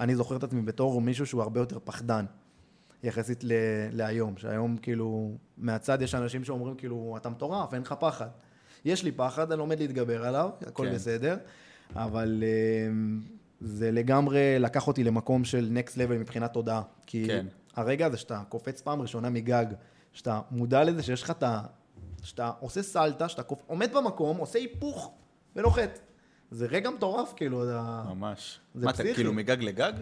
אני 0.00 0.16
זוכר 0.16 0.36
את 0.36 0.42
עצמי 0.42 0.62
בתור 0.62 1.00
מישהו 1.00 1.26
שהוא 1.26 1.42
הרבה 1.42 1.60
יותר 1.60 1.78
פחדן. 1.84 2.24
יחסית 3.02 3.44
ל- 3.44 3.52
להיום, 3.92 4.36
שהיום 4.36 4.76
כאילו, 4.76 5.36
מהצד 5.58 6.02
יש 6.02 6.14
אנשים 6.14 6.44
שאומרים 6.44 6.74
כאילו, 6.74 7.14
אתה 7.16 7.28
מטורף, 7.28 7.74
אין 7.74 7.82
לך 7.82 7.94
פחד. 8.00 8.28
יש 8.84 9.04
לי 9.04 9.12
פחד, 9.12 9.52
אני 9.52 9.58
לומד 9.58 9.78
להתגבר 9.80 10.26
עליו, 10.26 10.50
הכל 10.66 10.86
כן. 10.86 10.94
בסדר, 10.94 11.36
אבל 11.94 12.42
אה, 12.46 12.92
זה 13.60 13.90
לגמרי 13.90 14.58
לקח 14.58 14.88
אותי 14.88 15.04
למקום 15.04 15.44
של 15.44 15.68
נקסט 15.70 15.96
לבל 15.96 16.18
מבחינת 16.18 16.52
תודעה. 16.52 16.82
כי 17.06 17.24
כן. 17.26 17.46
הרגע 17.76 18.06
הזה 18.06 18.16
שאתה 18.16 18.42
קופץ 18.48 18.80
פעם 18.80 19.02
ראשונה 19.02 19.30
מגג, 19.30 19.66
שאתה 20.12 20.40
מודע 20.50 20.84
לזה 20.84 21.02
שיש 21.02 21.22
לך 21.22 21.30
את 21.30 21.42
ה... 21.42 21.62
שאתה 22.22 22.50
עושה 22.60 22.82
סלטה, 22.82 23.28
שאתה 23.28 23.42
קופ... 23.42 23.62
עומד 23.66 23.92
במקום, 23.94 24.36
עושה 24.36 24.58
היפוך 24.58 25.12
ונוחת. 25.56 25.98
זה 26.50 26.66
רגע 26.66 26.90
מטורף, 26.90 27.32
כאילו, 27.36 27.64
אתה... 27.64 28.04
ממש. 28.08 28.60
זה 28.74 28.84
מה, 28.84 28.90
אתה 28.90 28.98
פסיכי. 28.98 29.14
כאילו 29.14 29.32
מגג 29.32 29.62
לגג? 29.62 29.92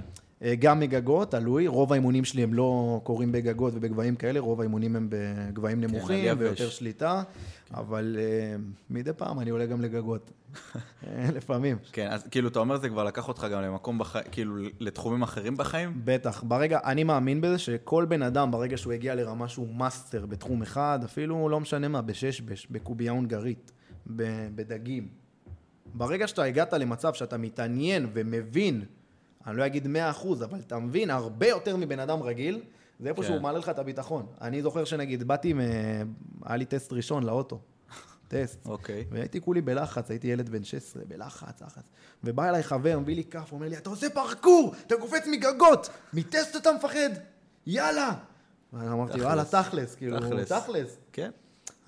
אה, 0.42 0.54
גם 0.58 0.80
מגגות, 0.80 1.30
תלוי. 1.30 1.66
רוב 1.66 1.92
האימונים 1.92 2.24
שלי 2.24 2.42
הם 2.42 2.54
לא 2.54 3.00
קורים 3.04 3.32
בגגות 3.32 3.72
ובגבהים 3.76 4.16
כאלה, 4.16 4.40
רוב 4.40 4.60
האימונים 4.60 4.96
הם 4.96 5.08
בגבהים 5.10 5.80
נמוכים 5.80 6.22
כן, 6.22 6.28
על 6.28 6.36
יבש. 6.36 6.42
ויותר 6.42 6.68
שליטה, 6.70 7.22
אבל 7.74 8.16
אה, 8.18 8.56
מדי 8.90 9.12
פעם 9.12 9.40
אני 9.40 9.50
עולה 9.50 9.66
גם 9.66 9.80
לגגות. 9.80 10.30
אה, 11.06 11.28
לפעמים. 11.34 11.76
כן, 11.92 12.08
אז 12.10 12.22
כאילו, 12.30 12.48
אתה 12.48 12.58
אומר 12.58 12.76
זה 12.76 12.88
כבר 12.88 13.04
לקח 13.04 13.28
אותך 13.28 13.46
גם 13.52 13.62
למקום, 13.62 13.98
בח... 13.98 14.16
כאילו, 14.32 14.56
לתחומים 14.80 15.22
אחרים 15.22 15.56
בחיים? 15.56 15.92
בטח. 16.04 16.42
ברגע, 16.42 16.78
אני 16.84 17.04
מאמין 17.04 17.40
בזה 17.40 17.58
שכל 17.58 18.04
בן 18.04 18.22
אדם, 18.22 18.50
ברגע 18.50 18.76
שהוא 18.76 18.92
הגיע 18.92 19.14
לרמה 19.14 19.48
שהוא 19.48 19.74
מאסטר 19.74 20.26
בתחום 20.26 20.62
אחד, 20.62 21.00
אפילו 21.04 21.48
לא 21.48 21.60
משנה 21.60 21.88
מה, 21.88 22.02
בשש 22.02 22.38
בש, 22.38 22.66
בקובייה 22.70 23.12
הונגרית, 23.12 23.72
בדגים. 24.54 25.08
ברגע 25.94 26.28
שאתה 26.28 26.42
הגעת 26.42 26.72
למצב 26.72 27.14
שאתה 27.14 27.36
מתעניין 27.36 28.06
ומבין, 28.12 28.84
אני 29.48 29.56
לא 29.56 29.66
אגיד 29.66 29.86
100%, 29.86 29.88
אבל 30.44 30.60
אתה 30.66 30.78
מבין 30.78 31.10
הרבה 31.10 31.46
יותר 31.46 31.76
מבן 31.76 31.98
אדם 31.98 32.22
רגיל, 32.22 32.60
זה 33.00 33.08
איפה 33.08 33.22
כן. 33.22 33.28
שהוא 33.28 33.40
מעלה 33.40 33.58
לך 33.58 33.68
את 33.68 33.78
הביטחון. 33.78 34.26
אני 34.40 34.62
זוכר 34.62 34.84
שנגיד, 34.84 35.24
באתי, 35.24 35.52
מ... 35.52 35.60
היה 36.44 36.56
לי 36.56 36.64
טסט 36.64 36.92
ראשון 36.92 37.22
לאוטו. 37.22 37.60
טסט. 38.28 38.66
אוקיי. 38.66 39.04
והייתי 39.10 39.40
כולי 39.40 39.60
בלחץ, 39.60 40.10
הייתי 40.10 40.26
ילד 40.26 40.48
בן 40.48 40.64
16, 40.64 41.02
בלחץ, 41.08 41.62
לחץ. 41.62 41.82
ובא 42.24 42.48
אליי 42.48 42.62
חבר, 42.62 42.98
מביא 42.98 43.16
לי 43.16 43.24
כף, 43.24 43.52
אומר 43.52 43.68
לי, 43.68 43.76
אתה 43.76 43.90
עושה 43.90 44.10
פרקור, 44.10 44.74
אתה 44.86 44.94
קופץ 44.96 45.26
מגגות, 45.30 45.88
מטסט 46.12 46.56
אתה 46.56 46.70
מפחד, 46.72 47.10
יאללה. 47.66 48.14
ואני 48.72 48.88
אמרתי. 48.92 49.20
וואלה, 49.20 49.44
תכלס, 49.44 49.94
כאילו, 49.94 50.20
תכלס. 50.20 50.52
תכלס. 50.52 50.96
כן. 51.12 51.30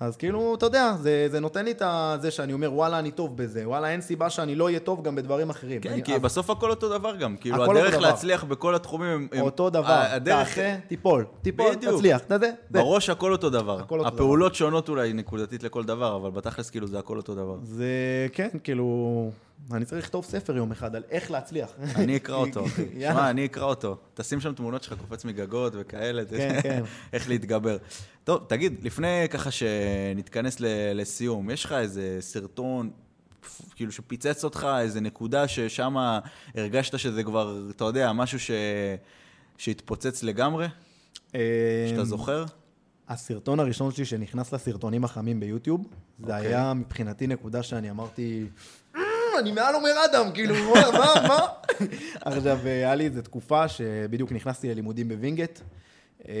אז 0.01 0.17
כאילו, 0.17 0.55
אתה 0.55 0.65
יודע, 0.65 0.93
זה, 1.01 1.27
זה 1.31 1.39
נותן 1.39 1.65
לי 1.65 1.71
את 1.81 1.81
זה 2.21 2.31
שאני 2.31 2.53
אומר, 2.53 2.73
וואלה, 2.73 2.99
אני 2.99 3.11
טוב 3.11 3.37
בזה, 3.37 3.67
וואלה, 3.67 3.89
אין 3.89 4.01
סיבה 4.01 4.29
שאני 4.29 4.55
לא 4.55 4.65
אהיה 4.65 4.79
טוב 4.79 5.03
גם 5.03 5.15
בדברים 5.15 5.49
אחרים. 5.49 5.81
כן, 5.81 5.91
אני, 5.91 6.03
כי 6.03 6.15
אז 6.15 6.21
בסוף 6.21 6.49
הכל 6.49 6.69
אותו 6.69 6.89
דבר 6.89 7.15
גם. 7.15 7.35
כאילו, 7.37 7.55
הכל 7.63 7.75
אותו 7.75 7.79
הדרך 7.87 7.93
דבר. 7.93 8.01
להצליח 8.09 8.43
בכל 8.43 8.75
התחומים... 8.75 9.09
הם- 9.09 9.27
הם- 9.31 9.41
אותו 9.41 9.69
דבר, 9.69 10.03
הדרך... 10.11 10.47
תעשה, 10.47 10.77
תיפול, 10.87 11.25
תיפול, 11.41 11.75
בדיוק. 11.75 11.95
תצליח, 11.95 12.21
יודע. 12.29 12.47
זה. 12.69 12.79
בראש 12.79 13.09
הכל 13.09 13.31
אותו 13.31 13.49
דבר. 13.49 13.79
הכל 13.79 13.99
אותו 13.99 14.07
הפעולות 14.09 14.55
שונות 14.55 14.89
אולי 14.89 15.13
נקודתית 15.13 15.63
לכל 15.63 15.83
דבר, 15.83 16.15
אבל 16.15 16.29
בתכלס 16.31 16.69
כאילו 16.69 16.87
זה 16.87 16.99
הכל 16.99 17.17
אותו 17.17 17.35
דבר. 17.35 17.55
זה, 17.63 17.87
כן, 18.33 18.49
כאילו, 18.63 19.29
אני 19.73 19.85
צריך 19.85 20.03
לכתוב 20.05 20.25
ספר 20.25 20.57
יום 20.57 20.71
אחד 20.71 20.95
על 20.95 21.03
איך 21.09 21.31
להצליח. 21.31 21.69
אני 21.95 22.15
אקרא 22.17 22.35
אותו, 22.45 22.65
אחי. 22.65 22.85
שמע, 22.99 23.29
אני 23.29 23.45
אקרא 23.45 23.63
אותו. 23.63 23.97
תשים 24.13 24.41
שם 24.41 24.53
תמונות 24.53 24.83
שלך 24.83 24.99
קופץ 24.99 25.25
מגגות 25.25 25.73
וכאלה. 25.75 26.25
כן, 26.25 26.59
כן. 26.63 26.83
איך 27.13 27.29
להתגבר. 27.29 27.77
טוב, 28.23 28.45
תגיד, 28.49 28.83
לפני 28.83 29.27
ככה 29.29 29.51
שנתכנס 29.51 30.57
לסיום, 30.93 31.49
יש 31.49 31.65
לך 31.65 31.71
איזה 31.71 32.17
סרטון, 32.19 32.89
כאילו 33.75 33.91
שפיצץ 33.91 34.43
אותך, 34.43 34.67
איזה 34.79 35.01
נקודה 35.01 35.47
ששם 35.47 35.95
הרגשת 36.55 36.99
שזה 36.99 37.23
כבר, 37.23 37.61
אתה 37.75 37.83
יודע, 37.83 38.11
משהו 38.13 38.39
ש... 38.39 38.51
שהתפוצץ 39.57 40.23
לגמרי? 40.23 40.67
שאתה 41.27 41.39
אמ, 41.99 42.03
זוכר? 42.03 42.45
הסרטון 43.09 43.59
הראשון 43.59 43.91
שלי 43.91 44.05
שנכנס 44.05 44.53
לסרטונים 44.53 45.03
החמים 45.03 45.39
ביוטיוב, 45.39 45.87
זה 46.25 46.35
אוקיי. 46.35 46.47
היה 46.47 46.73
מבחינתי 46.73 47.27
נקודה 47.27 47.63
שאני 47.63 47.89
אמרתי, 47.89 48.41
"אה, 48.43 48.47
אני 49.39 49.51
מעל 49.51 49.75
עומר 49.75 49.93
אדם, 50.11 50.31
כאילו, 50.33 50.55
מה, 50.55 50.91
מה, 50.91 51.27
מה? 51.27 51.47
עכשיו, 52.21 52.59
אה, 52.65 52.71
היה 52.71 52.95
לי 52.95 53.05
איזו 53.05 53.21
תקופה 53.21 53.67
שבדיוק 53.67 54.31
נכנסתי 54.31 54.69
ללימודים 54.69 55.07
בווינגייט. 55.07 55.59
אה, 56.27 56.33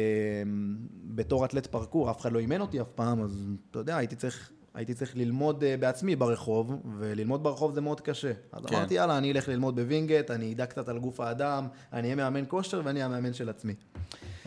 בתור 1.03 1.45
אתלט 1.45 1.67
פרקור, 1.67 2.11
אף 2.11 2.21
אחד 2.21 2.31
לא 2.31 2.39
אימן 2.39 2.61
אותי 2.61 2.81
אף 2.81 2.87
פעם, 2.95 3.23
אז 3.23 3.47
אתה 3.71 3.79
יודע, 3.79 3.97
הייתי 3.97 4.15
צריך... 4.15 4.51
הייתי 4.73 4.93
צריך 4.93 5.15
ללמוד 5.15 5.63
אה, 5.63 5.77
בעצמי 5.77 6.15
ברחוב, 6.15 6.81
וללמוד 6.97 7.43
ברחוב 7.43 7.73
זה 7.73 7.81
מאוד 7.81 8.01
קשה. 8.01 8.31
אז 8.51 8.65
כן. 8.65 8.75
אמרתי, 8.75 8.93
יאללה, 8.93 9.17
אני 9.17 9.31
אלך 9.31 9.47
ללמוד 9.47 9.75
בווינגייט, 9.75 10.31
אני 10.31 10.53
אדע 10.53 10.65
קצת 10.65 10.89
על 10.89 10.99
גוף 10.99 11.19
האדם, 11.19 11.67
אני 11.93 12.03
אהיה 12.03 12.15
מאמן 12.15 12.43
כושר 12.47 12.81
ואני 12.85 12.99
אהיה 12.99 13.05
המאמן 13.05 13.33
של 13.33 13.49
עצמי. 13.49 13.73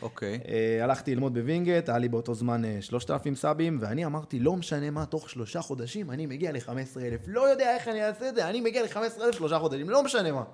אוקיי. 0.03 0.41
אה, 0.49 0.85
הלכתי 0.85 1.15
ללמוד 1.15 1.35
בווינגייט, 1.35 1.89
היה 1.89 1.99
לי 1.99 2.09
באותו 2.09 2.35
זמן 2.35 2.65
אה, 2.65 2.77
3,000 2.81 3.35
סאבים, 3.35 3.79
ואני 3.81 4.07
אמרתי, 4.07 4.39
לא 4.39 4.57
משנה 4.57 4.91
מה, 4.91 5.07
תוך 5.07 5.31
שלושה 5.31 5.63
חודשים 5.63 6.11
אני 6.11 6.27
מגיע 6.27 6.53
ל-15,000. 6.53 7.25
לא 7.27 7.51
יודע 7.51 7.75
איך 7.75 7.89
אני 7.89 8.05
אעשה 8.05 8.29
את 8.29 8.35
זה, 8.35 8.49
אני 8.49 8.61
מגיע 8.61 8.83
ל-15,000 8.83 9.33
שלושה 9.33 9.59
חודשים, 9.59 9.91
לא 9.91 10.05
משנה 10.05 10.33
מה. 10.33 10.45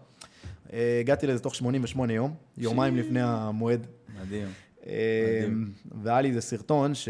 אה, 0.73 0.99
הגעתי 1.01 1.27
לזה 1.27 1.43
תוך 1.43 1.55
88 1.55 2.13
יום, 2.13 2.35
יומיים 2.59 2.97
לפני 2.97 3.21
המועד. 3.23 3.87
מדהים. 4.23 4.49
מדהים. 4.83 5.73
והיה 6.03 6.21
לי 6.21 6.29
איזה 6.29 6.41
סרטון 6.41 6.95
ש... 6.95 7.09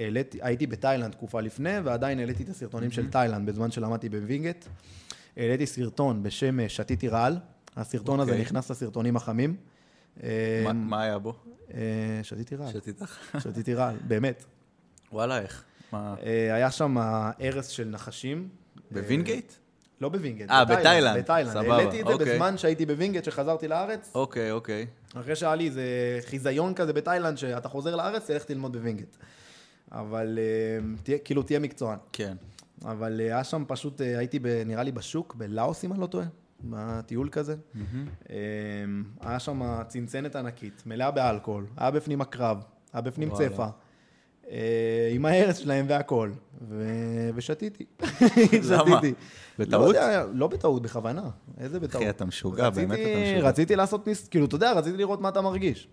העליתי, 0.00 0.38
הייתי 0.42 0.66
בתאילנד 0.66 1.12
תקופה 1.12 1.40
לפני, 1.40 1.78
ועדיין 1.84 2.18
העליתי 2.18 2.42
את 2.42 2.48
הסרטונים 2.48 2.90
של 2.90 3.10
תאילנד 3.10 3.48
בזמן 3.50 3.70
שלמדתי 3.70 4.08
בווינגייט. 4.08 4.64
העליתי 5.36 5.66
סרטון 5.66 6.22
בשם 6.22 6.60
אה, 6.60 6.68
שתיתי 6.68 7.08
רעל. 7.08 7.38
הסרטון 7.76 8.20
הזה 8.20 8.30
אוקיי. 8.30 8.42
נכנס 8.44 8.70
לסרטונים 8.70 9.16
החמים. 9.16 9.56
אה, 10.22 10.60
מה- 10.64 10.72
מה 10.72 11.02
היה 11.02 11.18
בו? 11.18 11.34
אה, 11.74 11.80
שתיתי 12.22 12.56
רעל. 12.56 12.72
שתית? 12.72 13.00
שתיתי 13.42 13.74
רעל, 13.74 13.96
באמת. 14.08 14.44
וואלה, 15.12 15.38
איך? 15.38 15.64
מה? 15.92 16.14
אה, 16.22 16.54
היה 16.54 16.70
שם 16.70 16.96
ארס 16.98 17.66
של 17.68 17.88
נחשים. 17.88 18.48
בווינגייט? 18.90 19.52
לא 20.00 20.08
בווינגייט, 20.08 20.50
אה, 20.50 20.64
בתאילנד. 20.64 21.18
בתאילנד. 21.18 21.52
סבבה, 21.52 21.76
העליתי 21.76 22.00
את 22.00 22.06
זה 22.06 22.12
אוקיי. 22.12 22.32
בזמן 22.34 22.58
שהייתי 22.58 22.86
בווינגייט, 22.86 23.24
שחזרתי 23.24 23.68
לארץ. 23.68 24.10
אוקיי, 24.14 24.50
אוקיי. 24.52 24.86
אחרי 25.14 25.36
שהיה 25.36 25.54
לי 25.54 25.66
איזה 25.66 25.82
חיזיון 26.26 26.74
כזה 26.74 26.92
בתאילנד, 26.92 27.38
שאתה 27.38 27.68
חוזר 27.68 27.96
לארץ, 27.96 28.26
תלך 28.26 28.50
ללמוד 28.50 28.72
בווינגייט. 28.76 29.16
אבל 29.92 30.38
אה, 30.38 30.94
תהיה, 31.02 31.18
כאילו, 31.18 31.42
תהיה 31.42 31.58
מקצוען. 31.58 31.98
כן. 32.12 32.36
אבל 32.84 33.20
אה, 33.20 33.26
היה 33.26 33.44
שם 33.44 33.64
פשוט, 33.66 34.00
אה, 34.00 34.18
הייתי 34.18 34.38
ב, 34.38 34.46
נראה 34.66 34.82
לי 34.82 34.92
בשוק, 34.92 35.34
בלאוס 35.34 35.84
אם 35.84 35.92
אני 35.92 36.00
לא 36.00 36.06
טועה, 36.06 36.26
בטיול 36.64 37.28
כזה. 37.32 37.54
אה, 38.30 38.36
היה 39.20 39.38
שם 39.38 39.82
צנצנת 39.88 40.36
ענקית, 40.36 40.82
מלאה 40.86 41.10
באלכוהול, 41.10 41.66
היה 41.76 41.90
בפנים 41.90 42.20
הקרב, 42.20 42.62
היה 42.92 43.02
בפנים. 43.02 43.30
צפה. 43.34 43.66
עם 45.12 45.26
ההרס 45.26 45.56
שלהם 45.56 45.86
והכל, 45.88 46.30
ו... 46.68 46.84
ושתיתי. 47.34 47.84
למה? 48.70 48.98
שתיתי. 48.98 49.14
בטעות? 49.58 49.94
לא, 49.94 50.00
יודע, 50.00 50.24
לא 50.32 50.46
בטעות, 50.46 50.82
בכוונה. 50.82 51.22
איזה 51.58 51.80
בטעות? 51.80 52.02
אחי, 52.02 52.10
אתה 52.10 52.24
משוגע, 52.24 52.70
באמת 52.70 52.98
אתה 52.98 53.22
משוגע. 53.22 53.48
רציתי 53.48 53.76
לעשות 53.76 54.06
ניס... 54.06 54.28
כאילו, 54.28 54.46
אתה 54.46 54.56
יודע, 54.56 54.72
רציתי 54.72 54.96
לראות 54.96 55.20
מה 55.20 55.28
אתה 55.28 55.40
מרגיש. 55.40 55.88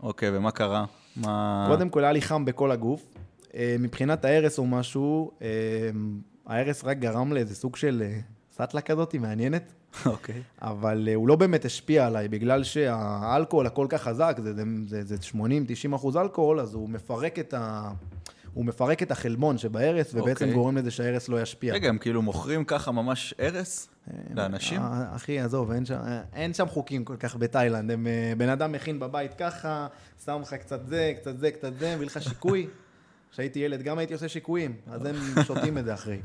אוקיי, 0.00 0.36
ומה 0.36 0.50
קרה? 0.50 0.84
מה... 1.16 1.66
קודם 1.68 1.88
כל 1.88 2.04
היה 2.04 2.12
לי 2.12 2.22
חם 2.22 2.44
בכל 2.44 2.70
הגוף. 2.70 3.14
אה, 3.54 3.76
מבחינת 3.78 4.24
ההרס 4.24 4.58
או 4.58 4.66
משהו, 4.66 5.30
אה, 5.42 5.48
ההרס 6.46 6.84
רק 6.84 6.98
גרם 6.98 7.32
לאיזה 7.32 7.54
סוג 7.54 7.76
של 7.76 8.02
אה, 8.06 8.20
סאטלה 8.52 8.80
כזאת 8.80 9.14
מעניינת, 9.14 9.72
אוקיי. 10.06 10.42
אבל 10.62 11.08
אה, 11.08 11.14
הוא 11.14 11.28
לא 11.28 11.36
באמת 11.36 11.64
השפיע 11.64 12.06
עליי, 12.06 12.28
בגלל 12.28 12.64
שהאלכוהול 12.64 13.66
הכל 13.66 13.86
כך 13.88 14.02
חזק, 14.02 14.36
זה, 14.42 14.54
זה, 14.54 14.62
זה, 14.86 15.04
זה 15.04 15.16
80-90 15.32 15.94
אחוז 15.94 16.16
אלכוהול, 16.16 16.60
אז 16.60 16.74
הוא 16.74 16.88
מפרק 16.88 17.38
את 17.38 17.54
ה... 17.54 17.90
הוא 18.54 18.64
מפרק 18.64 19.02
את 19.02 19.10
החלבון 19.10 19.58
שבהרס, 19.58 20.14
ובעצם 20.14 20.30
אוקיי. 20.30 20.52
גורם 20.52 20.76
לזה 20.76 20.90
שההרס 20.90 21.28
לא 21.28 21.42
ישפיע. 21.42 21.74
רגע, 21.74 21.88
הם 21.88 21.98
כאילו 21.98 22.22
מוכרים 22.22 22.64
ככה 22.64 22.92
ממש 22.92 23.34
הרס 23.38 23.88
לאנשים? 24.34 24.80
אחי, 25.16 25.40
עזוב, 25.40 25.70
אין 25.70 25.84
שם, 25.84 25.98
אין 26.32 26.54
שם 26.54 26.68
חוקים 26.68 27.04
כל 27.04 27.16
כך 27.16 27.36
בתאילנד. 27.36 27.90
הם, 27.90 28.06
בן 28.36 28.48
אדם 28.48 28.72
מכין 28.72 29.00
בבית 29.00 29.34
ככה, 29.34 29.86
שם 30.24 30.40
לך 30.42 30.54
קצת 30.54 30.86
זה, 30.86 31.12
קצת 31.16 31.38
זה, 31.38 31.50
קצת 31.50 31.72
זה, 31.78 31.96
מביא 31.96 32.06
לך 32.06 32.22
שיקוי. 32.22 32.66
כשהייתי 33.32 33.58
ילד 33.58 33.82
גם 33.82 33.98
הייתי 33.98 34.12
עושה 34.14 34.28
שיקויים, 34.28 34.76
אז 34.86 35.04
הם 35.04 35.16
שותים 35.46 35.78
את 35.78 35.84
זה 35.84 35.94
אחרי. 35.94 36.18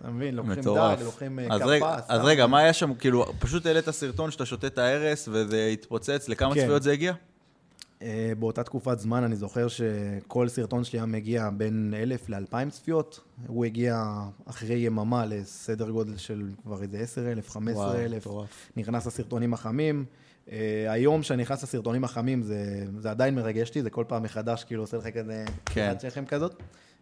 אתה 0.00 0.10
מבין? 0.10 0.34
לוקחים. 0.34 0.62
דג, 0.62 0.96
לוקחים 1.04 1.38
אה, 1.38 1.46
אז 1.50 1.60
רגע, 1.64 1.86
כרפס. 1.86 2.04
אז 2.08 2.20
סתם. 2.20 2.28
רגע, 2.28 2.46
מה 2.46 2.58
היה 2.58 2.72
שם? 2.72 2.94
כאילו, 2.94 3.24
פשוט 3.38 3.66
העלית 3.66 3.90
סרטון 3.90 4.30
שאתה 4.30 4.46
שותה 4.46 4.66
את 4.66 4.78
ההרס 4.78 5.28
וזה 5.32 5.66
התפוצץ, 5.72 6.28
לכמה 6.28 6.54
כן. 6.54 6.60
צפיות 6.60 6.82
זה 6.82 6.92
הגיע? 6.92 7.12
אה, 8.02 8.32
באותה 8.38 8.62
תקופת 8.62 8.98
זמן 8.98 9.24
אני 9.24 9.36
זוכר 9.36 9.66
שכל 9.68 10.48
סרטון 10.48 10.84
שלי 10.84 10.98
היה 10.98 11.06
מגיע 11.06 11.50
בין 11.56 11.94
אלף 11.96 12.28
לאלפיים 12.28 12.70
צפיות. 12.70 13.20
הוא 13.46 13.64
הגיע 13.64 14.04
אחרי 14.44 14.76
יממה 14.76 15.26
לסדר 15.26 15.90
גודל 15.90 16.16
של 16.16 16.50
כבר 16.62 16.82
איזה 16.82 16.98
עשר 16.98 17.32
אלף, 17.32 17.50
חמש 17.50 17.72
עשרה 17.72 18.04
אלף. 18.04 18.26
נכנס 18.76 19.06
לסרטונים 19.06 19.54
החמים. 19.54 20.04
אה, 20.46 20.50
היום 20.88 21.22
שאני 21.22 21.42
נכנס 21.42 21.62
לסרטונים 21.62 22.04
החמים 22.04 22.42
זה, 22.42 22.58
זה 22.98 23.10
עדיין 23.10 23.34
מרגש 23.34 23.68
אותי, 23.68 23.82
זה 23.82 23.90
כל 23.90 24.04
פעם 24.08 24.22
מחדש 24.22 24.64
כאילו 24.64 24.82
עושה 24.82 24.96
לך 24.96 25.06
כזה 25.08 25.44
כן. 25.64 25.94
שכם 26.02 26.24
כזאת. 26.26 26.52
אה, 26.54 26.58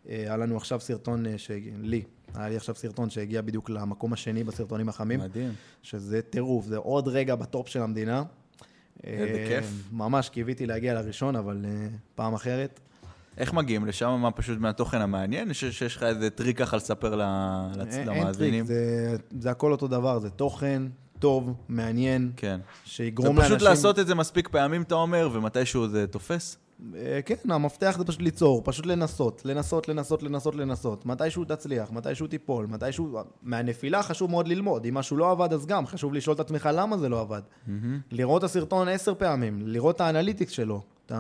היה 0.09 0.37
לנו 0.37 0.57
עכשיו 0.57 0.81
סרטון, 0.81 1.27
אה, 1.27 1.29
שהגיע- 1.37 1.73
לי, 1.83 2.03
היה 2.35 2.49
לי 2.49 2.57
עכשיו 2.57 2.75
סרטון 2.75 3.11
שהגיע 3.11 3.43
בדיוק 3.43 3.71
למקום 3.71 4.13
השני 4.13 4.45
בסרטונים 4.45 4.89
החמים, 4.89 5.21
מדהים. 5.21 5.53
שזה 5.83 6.23
טירוף, 6.23 6.67
זה 6.67 6.77
עוד 6.77 7.09
רגע 7.09 7.35
בטופ 7.35 7.69
של 7.69 7.83
המדינה. 7.83 8.23
איזה 9.05 9.25
אה, 9.39 9.47
כיף. 9.49 9.71
ממש 9.93 10.29
קיוויתי 10.29 10.67
להגיע 10.67 10.95
לראשון, 10.95 11.37
אבל 11.37 11.65
אה, 11.65 11.93
פעם 12.15 12.35
אחרת. 12.35 12.81
איך 13.39 13.53
מגיעים 13.53 13.87
לשם? 13.87 14.19
מה, 14.23 14.31
פשוט 14.31 14.59
מהתוכן 14.59 15.01
המעניין? 15.01 15.51
יש- 15.51 15.65
שיש 15.65 15.97
לך 15.97 16.03
איזה 16.03 16.31
טריק 16.31 16.59
ככה 16.59 16.77
לספר 16.77 17.15
ל- 17.17 17.23
לצ- 17.75 17.79
אין- 17.81 18.05
טריק, 18.07 18.19
למאזינים? 18.19 18.65
זה, 18.65 19.17
זה 19.41 19.51
הכל 19.51 19.73
אותו 19.73 19.89
דבר, 19.89 20.19
זה 20.19 20.31
תוכן 20.31 20.83
טוב, 21.25 21.53
מעניין, 21.69 22.33
כן. 22.37 22.61
זה 22.85 22.91
שיגרום 22.91 23.37
לאנשים... 23.37 23.57
פשוט 23.57 23.69
לעשות 23.69 23.99
את 23.99 24.07
זה 24.07 24.15
מספיק 24.15 24.49
פעמים, 24.49 24.83
אתה 24.83 24.95
אומר, 24.95 25.29
ומתישהו 25.33 25.89
זה 25.89 26.07
תופס? 26.07 26.59
אה, 26.95 27.21
כן, 27.25 27.51
המפתח 27.51 27.95
זה 27.99 28.05
פשוט 28.05 28.23
ליצור, 28.23 28.63
פשוט 28.65 28.87
לנסות, 28.87 29.43
לנסות, 29.45 29.89
לנסות, 29.89 30.23
לנסות, 30.23 30.55
לנסות. 30.55 31.07
מתישהו 31.07 31.45
תצליח, 31.45 31.91
מתישהו 31.93 32.27
תיפול, 32.27 32.67
מתישהו... 32.67 33.19
מהנפילה 33.43 34.03
חשוב 34.03 34.31
מאוד 34.31 34.49
ללמוד. 34.49 34.85
אם 34.87 34.95
משהו 34.95 35.17
לא 35.17 35.31
עבד, 35.31 35.53
אז 35.53 35.67
גם 35.67 35.87
חשוב 35.87 36.15
לשאול 36.15 36.35
את 36.35 36.41
עצמך 36.41 36.69
למה 36.73 36.99
זה 36.99 37.09
לא 37.09 37.21
עבד. 37.21 37.43
לראות 38.13 38.45
את 38.45 38.45
הסרטון 38.45 38.89
עשר 38.89 39.15
פעמים, 39.15 39.63
לראות 39.67 39.97
את 39.97 40.01
ה 40.01 40.06
analytics 40.06 40.53
שלו, 40.53 40.83
את 41.07 41.13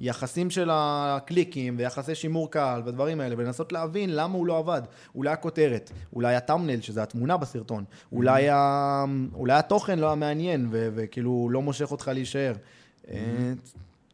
היחסים 0.00 0.50
של 0.50 0.70
הקליקים 0.72 1.74
ויחסי 1.78 2.14
שימור 2.14 2.50
קהל 2.50 2.82
והדברים 2.84 3.20
האלה, 3.20 3.34
ולנסות 3.38 3.72
להבין 3.72 4.10
למה 4.14 4.34
הוא 4.34 4.46
לא 4.46 4.58
עבד. 4.58 4.82
אולי 5.14 5.30
הכותרת, 5.30 5.90
אולי 6.12 6.34
הטאמנל, 6.34 6.80
שזה 6.80 7.02
התמונה 7.02 7.36
בסרטון, 7.36 7.84
אולי, 8.12 8.48
ה... 8.50 9.04
אולי 9.34 9.58
התוכן 9.58 9.98
לא 9.98 10.06
היה 10.06 10.14
מעניין 10.14 10.68
ו- 10.70 10.88
וכאילו 10.94 11.48
לא 11.50 11.62
מושך 11.62 11.92
אותך 11.92 12.10
להישאר. 12.14 12.54
אה, 13.10 13.52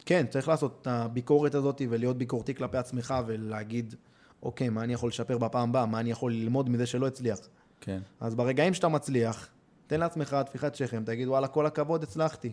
כן, 0.07 0.27
צריך 0.31 0.49
לעשות 0.49 0.79
את 0.83 0.87
הביקורת 0.87 1.55
הזאת 1.55 1.83
ולהיות 1.91 2.19
ביקורתי 2.19 2.55
כלפי 2.55 2.77
עצמך 2.77 3.15
ולהגיד, 3.27 3.95
אוקיי, 4.43 4.69
מה 4.69 4.85
אני 4.85 4.93
יכול 4.93 5.09
לשפר 5.09 5.39
בפעם 5.39 5.69
הבאה? 5.69 5.87
מה 5.87 6.01
אני 6.01 6.11
יכול 6.11 6.33
ללמוד 6.33 6.71
מזה 6.71 6.87
שלא 6.87 7.07
הצליח? 7.07 7.39
כן. 7.81 7.99
אז 8.21 8.35
ברגעים 8.35 8.75
שאתה 8.75 8.89
מצליח, 8.89 9.49
תן 9.87 10.01
לעצמך 10.01 10.37
טפיחת 10.47 10.75
שכם, 10.75 11.03
תגיד, 11.05 11.29
וואלה, 11.29 11.49
כל 11.49 11.67
הכבוד, 11.67 12.03
הצלחתי. 12.03 12.53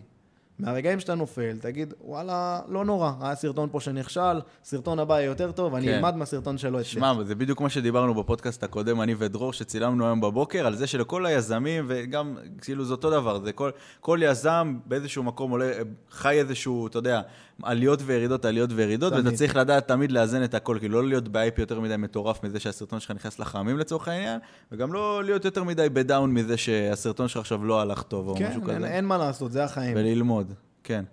מהרגעים 0.58 1.00
שאתה 1.00 1.14
נופל, 1.14 1.56
תגיד, 1.60 1.94
וואלה, 2.00 2.60
לא 2.68 2.84
נורא, 2.84 3.12
היה 3.20 3.34
סרטון 3.34 3.68
פה 3.72 3.80
שנכשל, 3.80 4.40
סרטון 4.64 4.98
הבא 4.98 5.14
יהיה 5.14 5.26
יותר 5.26 5.52
טוב, 5.52 5.74
אני 5.74 5.86
כן. 5.86 5.94
אלמד 5.94 6.16
מהסרטון 6.16 6.58
שלא 6.58 6.80
הצליח. 6.80 6.94
שמע, 6.94 7.24
זה 7.24 7.34
בדיוק 7.34 7.60
מה 7.60 7.68
שדיברנו 7.68 8.14
בפודקאסט 8.14 8.62
הקודם, 8.64 9.00
אני 9.00 9.14
ודרור, 9.18 9.52
שצילמנו 9.52 10.06
היום 10.06 10.20
בבוקר, 10.20 10.66
על 10.66 10.76
זה 10.76 10.86
שלכל 10.86 11.26
היזמים, 11.26 11.84
וגם, 11.88 12.36
כאילו, 12.60 12.84
זה 12.84 12.92
אותו 12.92 13.10
דבר, 13.10 13.44
זה 13.44 13.52
כל, 13.52 13.70
כל 14.00 14.18
יזם 14.22 14.78
באיזשהו 14.86 15.22
מקום 15.22 15.50
עולה, 15.50 15.72
חי 16.10 16.38
איזשהו, 16.38 16.86
אתה 16.86 16.98
יודע, 16.98 17.20
עליות 17.62 18.00
וירידות, 18.04 18.44
עליות 18.44 18.70
וירידות, 18.72 19.12
תמיד. 19.12 19.26
ואתה 19.26 19.36
צריך 19.36 19.56
לדעת 19.56 19.88
תמיד 19.88 20.12
לאזן 20.12 20.44
את 20.44 20.54
הכל, 20.54 20.76
כאילו, 20.80 21.02
לא 21.02 21.08
להיות 21.08 21.28
באייפ 21.28 21.58
יותר 21.58 21.80
מדי 21.80 21.96
מטורף 21.96 22.44
מזה 22.44 22.60
שהסרטון 22.60 23.00
שלך 23.00 23.10
נכנס 23.10 23.38
לחמים 23.38 23.78
לצורך 23.78 24.08
העניין, 24.08 24.40
וגם 24.72 24.92
לא 24.92 25.24
להיות 25.24 25.44
יותר 25.44 25.64
מדי 25.64 25.88
בדאון 25.88 26.34
מזה 26.34 26.56
שהסרטון 26.56 27.28
שלך 27.28 27.40
עכשיו 27.40 27.64
לא 27.64 27.80
הלך 27.80 28.02
טוב, 28.02 28.28
או 28.28 28.36
כן, 28.36 28.48
משהו 28.50 28.68
אין, 28.68 28.78
כזה. 28.78 28.86
אין 28.86 29.04
מה 29.04 29.18
לעשות, 29.18 29.52
זה 29.52 29.64
החיים. 29.64 29.96
וללמוד, 29.96 30.52
כן. 30.84 31.04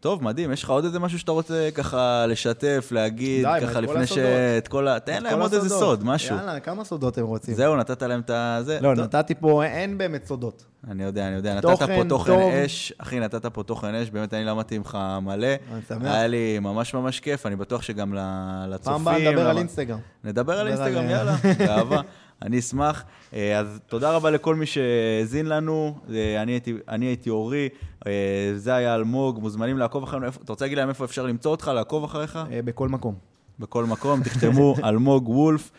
טוב, 0.00 0.24
מדהים. 0.24 0.52
יש 0.52 0.62
לך 0.62 0.70
עוד 0.70 0.84
איזה 0.84 0.98
משהו 0.98 1.18
שאתה 1.18 1.32
רוצה 1.32 1.68
ככה 1.74 2.26
לשתף, 2.26 2.88
להגיד, 2.90 3.46
די, 3.46 3.66
ככה 3.66 3.80
לפני 3.80 4.06
ש... 4.06 4.18
את 4.58 4.68
כל 4.68 4.88
ה... 4.88 5.00
תן 5.00 5.22
להם 5.22 5.40
עוד 5.40 5.54
איזה. 5.54 5.68
סוד, 5.68 6.04
משהו. 6.04 6.36
יאללה, 6.36 6.60
כמה 6.60 6.84
סודות 6.84 7.18
הם 7.18 7.26
רוצים? 7.26 7.54
זהו, 7.54 7.76
נתת 7.76 8.02
להם 8.02 8.20
את 8.20 8.30
ה... 8.30 8.58
זה. 8.62 8.78
לא, 8.80 8.94
טוב. 8.94 9.04
נתתי 9.04 9.34
פה, 9.34 9.64
אין 9.64 9.98
באמת 9.98 10.24
סודות. 10.26 10.64
אני 10.90 11.04
יודע, 11.04 11.28
אני 11.28 11.34
יודע. 11.36 11.54
נתת 11.54 11.68
תוכן 11.68 12.02
פה 12.02 12.08
תוכן 12.08 12.32
טוב. 12.32 12.52
אש. 12.52 12.92
אחי, 12.98 13.20
נתת 13.20 13.46
פה 13.46 13.62
תוכן 13.62 13.94
אש, 13.94 14.10
באמת 14.10 14.34
אני 14.34 14.44
למדתי 14.44 14.78
ממך 14.78 14.98
מלא. 15.22 15.48
אני 15.72 15.80
שמח. 15.88 16.02
היה 16.02 16.26
לי 16.26 16.58
ממש 16.58 16.94
ממש 16.94 17.20
כיף, 17.20 17.46
אני 17.46 17.56
בטוח 17.56 17.82
שגם 17.82 18.14
לצופים... 18.68 18.98
פעם 18.98 19.08
הבאה 19.08 19.30
נדבר 19.30 19.48
על 19.48 19.58
אינסטגרם. 19.58 19.98
נדבר 20.24 20.60
על 20.60 20.68
אינסטגרם, 20.68 21.10
יאללה, 21.10 21.36
באהבה. 21.58 22.00
אני 22.42 22.58
אשמח. 22.58 23.04
אה, 23.34 23.58
אז 23.58 23.80
תודה 23.86 24.10
רבה 24.10 24.30
לכל 24.30 24.54
מי 24.54 24.66
שהאזין 24.66 25.46
לנו. 25.46 25.98
אה, 26.10 26.42
אני 26.42 26.52
הייתי, 26.52 26.74
אני 26.88 27.06
הייתי 27.06 27.30
אורי, 27.30 27.68
אה, 28.06 28.12
זה 28.56 28.74
היה 28.74 28.94
אלמוג, 28.94 29.38
מוזמנים 29.40 29.78
לעקוב 29.78 30.02
אחרינו. 30.02 30.28
אתה 30.28 30.52
רוצה 30.52 30.64
להגיד 30.64 30.78
להם 30.78 30.88
איפה 30.88 31.04
אפשר 31.04 31.26
למצוא 31.26 31.50
אותך, 31.50 31.70
לעקוב 31.74 32.04
אחריך? 32.04 32.38
בכל 32.64 32.88
מקום. 32.88 33.14
בכל 33.60 33.84
מקום, 33.84 34.22
תכתבו 34.22 34.74
אלמוג 34.88 35.28
וולף, 35.28 35.70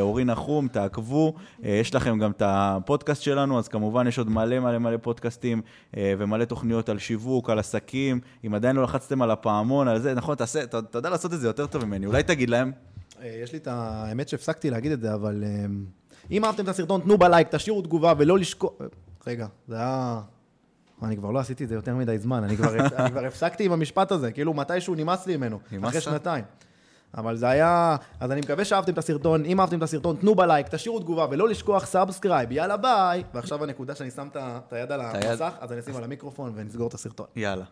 אורי 0.00 0.24
נחום, 0.24 0.68
תעקבו. 0.68 1.34
יש 1.62 1.94
לכם 1.94 2.18
גם 2.18 2.30
את 2.30 2.42
הפודקאסט 2.44 3.22
שלנו, 3.22 3.58
אז 3.58 3.68
כמובן 3.68 4.06
יש 4.06 4.18
עוד 4.18 4.30
מלא 4.30 4.60
מלא 4.60 4.78
מלא 4.78 4.96
פודקאסטים 4.96 5.62
ומלא 5.96 6.44
תוכניות 6.44 6.88
על 6.88 6.98
שיווק, 6.98 7.50
על 7.50 7.58
עסקים. 7.58 8.20
אם 8.46 8.54
עדיין 8.54 8.76
לא 8.76 8.82
לחצתם 8.82 9.22
על 9.22 9.30
הפעמון, 9.30 9.88
על 9.88 9.98
זה, 9.98 10.14
נכון, 10.14 10.34
תעשה, 10.34 10.62
אתה, 10.62 10.78
יודע 10.94 11.10
לעשות 11.10 11.32
את 11.32 11.40
זה 11.40 11.46
יותר 11.46 11.66
טוב 11.66 11.84
ממני. 11.84 12.06
אולי 12.06 12.22
תגיד 12.22 12.50
להם. 12.50 12.72
יש 13.22 13.52
לי 13.52 13.58
את 13.58 13.68
ה... 13.68 14.04
האמת 14.08 14.28
שהפסקתי 14.28 14.70
להגיד 14.70 14.92
את 14.92 15.00
זה, 15.00 15.14
אבל 15.14 15.44
אם 16.30 16.44
אהבתם 16.44 16.62
את 16.64 16.68
הסרטון, 16.68 17.00
תנו 17.00 17.18
בלייק, 17.18 17.48
תשאירו 17.48 17.82
תגובה 17.82 18.12
ולא 18.18 18.38
לשכוח... 18.38 18.72
רגע, 19.26 19.46
זה 19.68 19.76
היה... 19.76 20.20
אני 21.02 21.16
כבר 21.16 21.30
לא 21.30 21.38
עשיתי 21.38 21.64
את 21.64 21.68
זה 21.68 21.74
יותר 21.74 21.94
מדי 21.94 22.18
זמן, 22.18 22.44
אני 22.44 22.56
כבר, 22.56 22.74
אני 22.96 23.10
כבר 23.10 23.24
הפסקתי 23.24 23.64
עם 23.64 23.72
המשפט 23.72 24.12
הזה, 24.12 24.32
כאילו 24.32 24.54
מתישהו 24.54 24.94
נמאס 24.94 25.26
לי 25.26 25.36
ממנו, 25.36 25.58
אחרי? 25.82 26.00
שנתיים. 26.00 26.44
אבל 27.16 27.36
זה 27.36 27.48
היה... 27.48 27.96
אז 28.20 28.32
אני 28.32 28.40
מקווה 28.40 28.64
שאהבתם 28.64 28.92
את 28.92 28.98
הסרטון, 28.98 29.44
אם 29.44 29.60
אהבתם 29.60 29.78
את 29.78 29.82
הסרטון, 29.82 30.16
תנו 30.16 30.34
בלייק, 30.34 30.68
תשאירו 30.68 31.00
תגובה 31.00 31.26
ולא 31.30 31.48
לשכוח 31.48 31.86
subscribe, 31.86 32.52
יאללה 32.52 32.76
ביי. 32.76 33.22
ועכשיו 33.34 33.64
הנקודה 33.64 33.94
שאני 33.94 34.10
שם 34.10 34.28
את 34.34 34.72
היד 34.72 34.92
על. 34.92 35.00
המסך, 35.00 35.52
אז 35.60 35.72
אני 35.72 35.80
אשים 35.80 35.96
על 35.96 36.04
המיקרופון 36.04 36.52
ונסגור 36.54 36.88
את 36.88 36.94
הסרטון. 36.94 37.26
יאללה. 37.36 37.64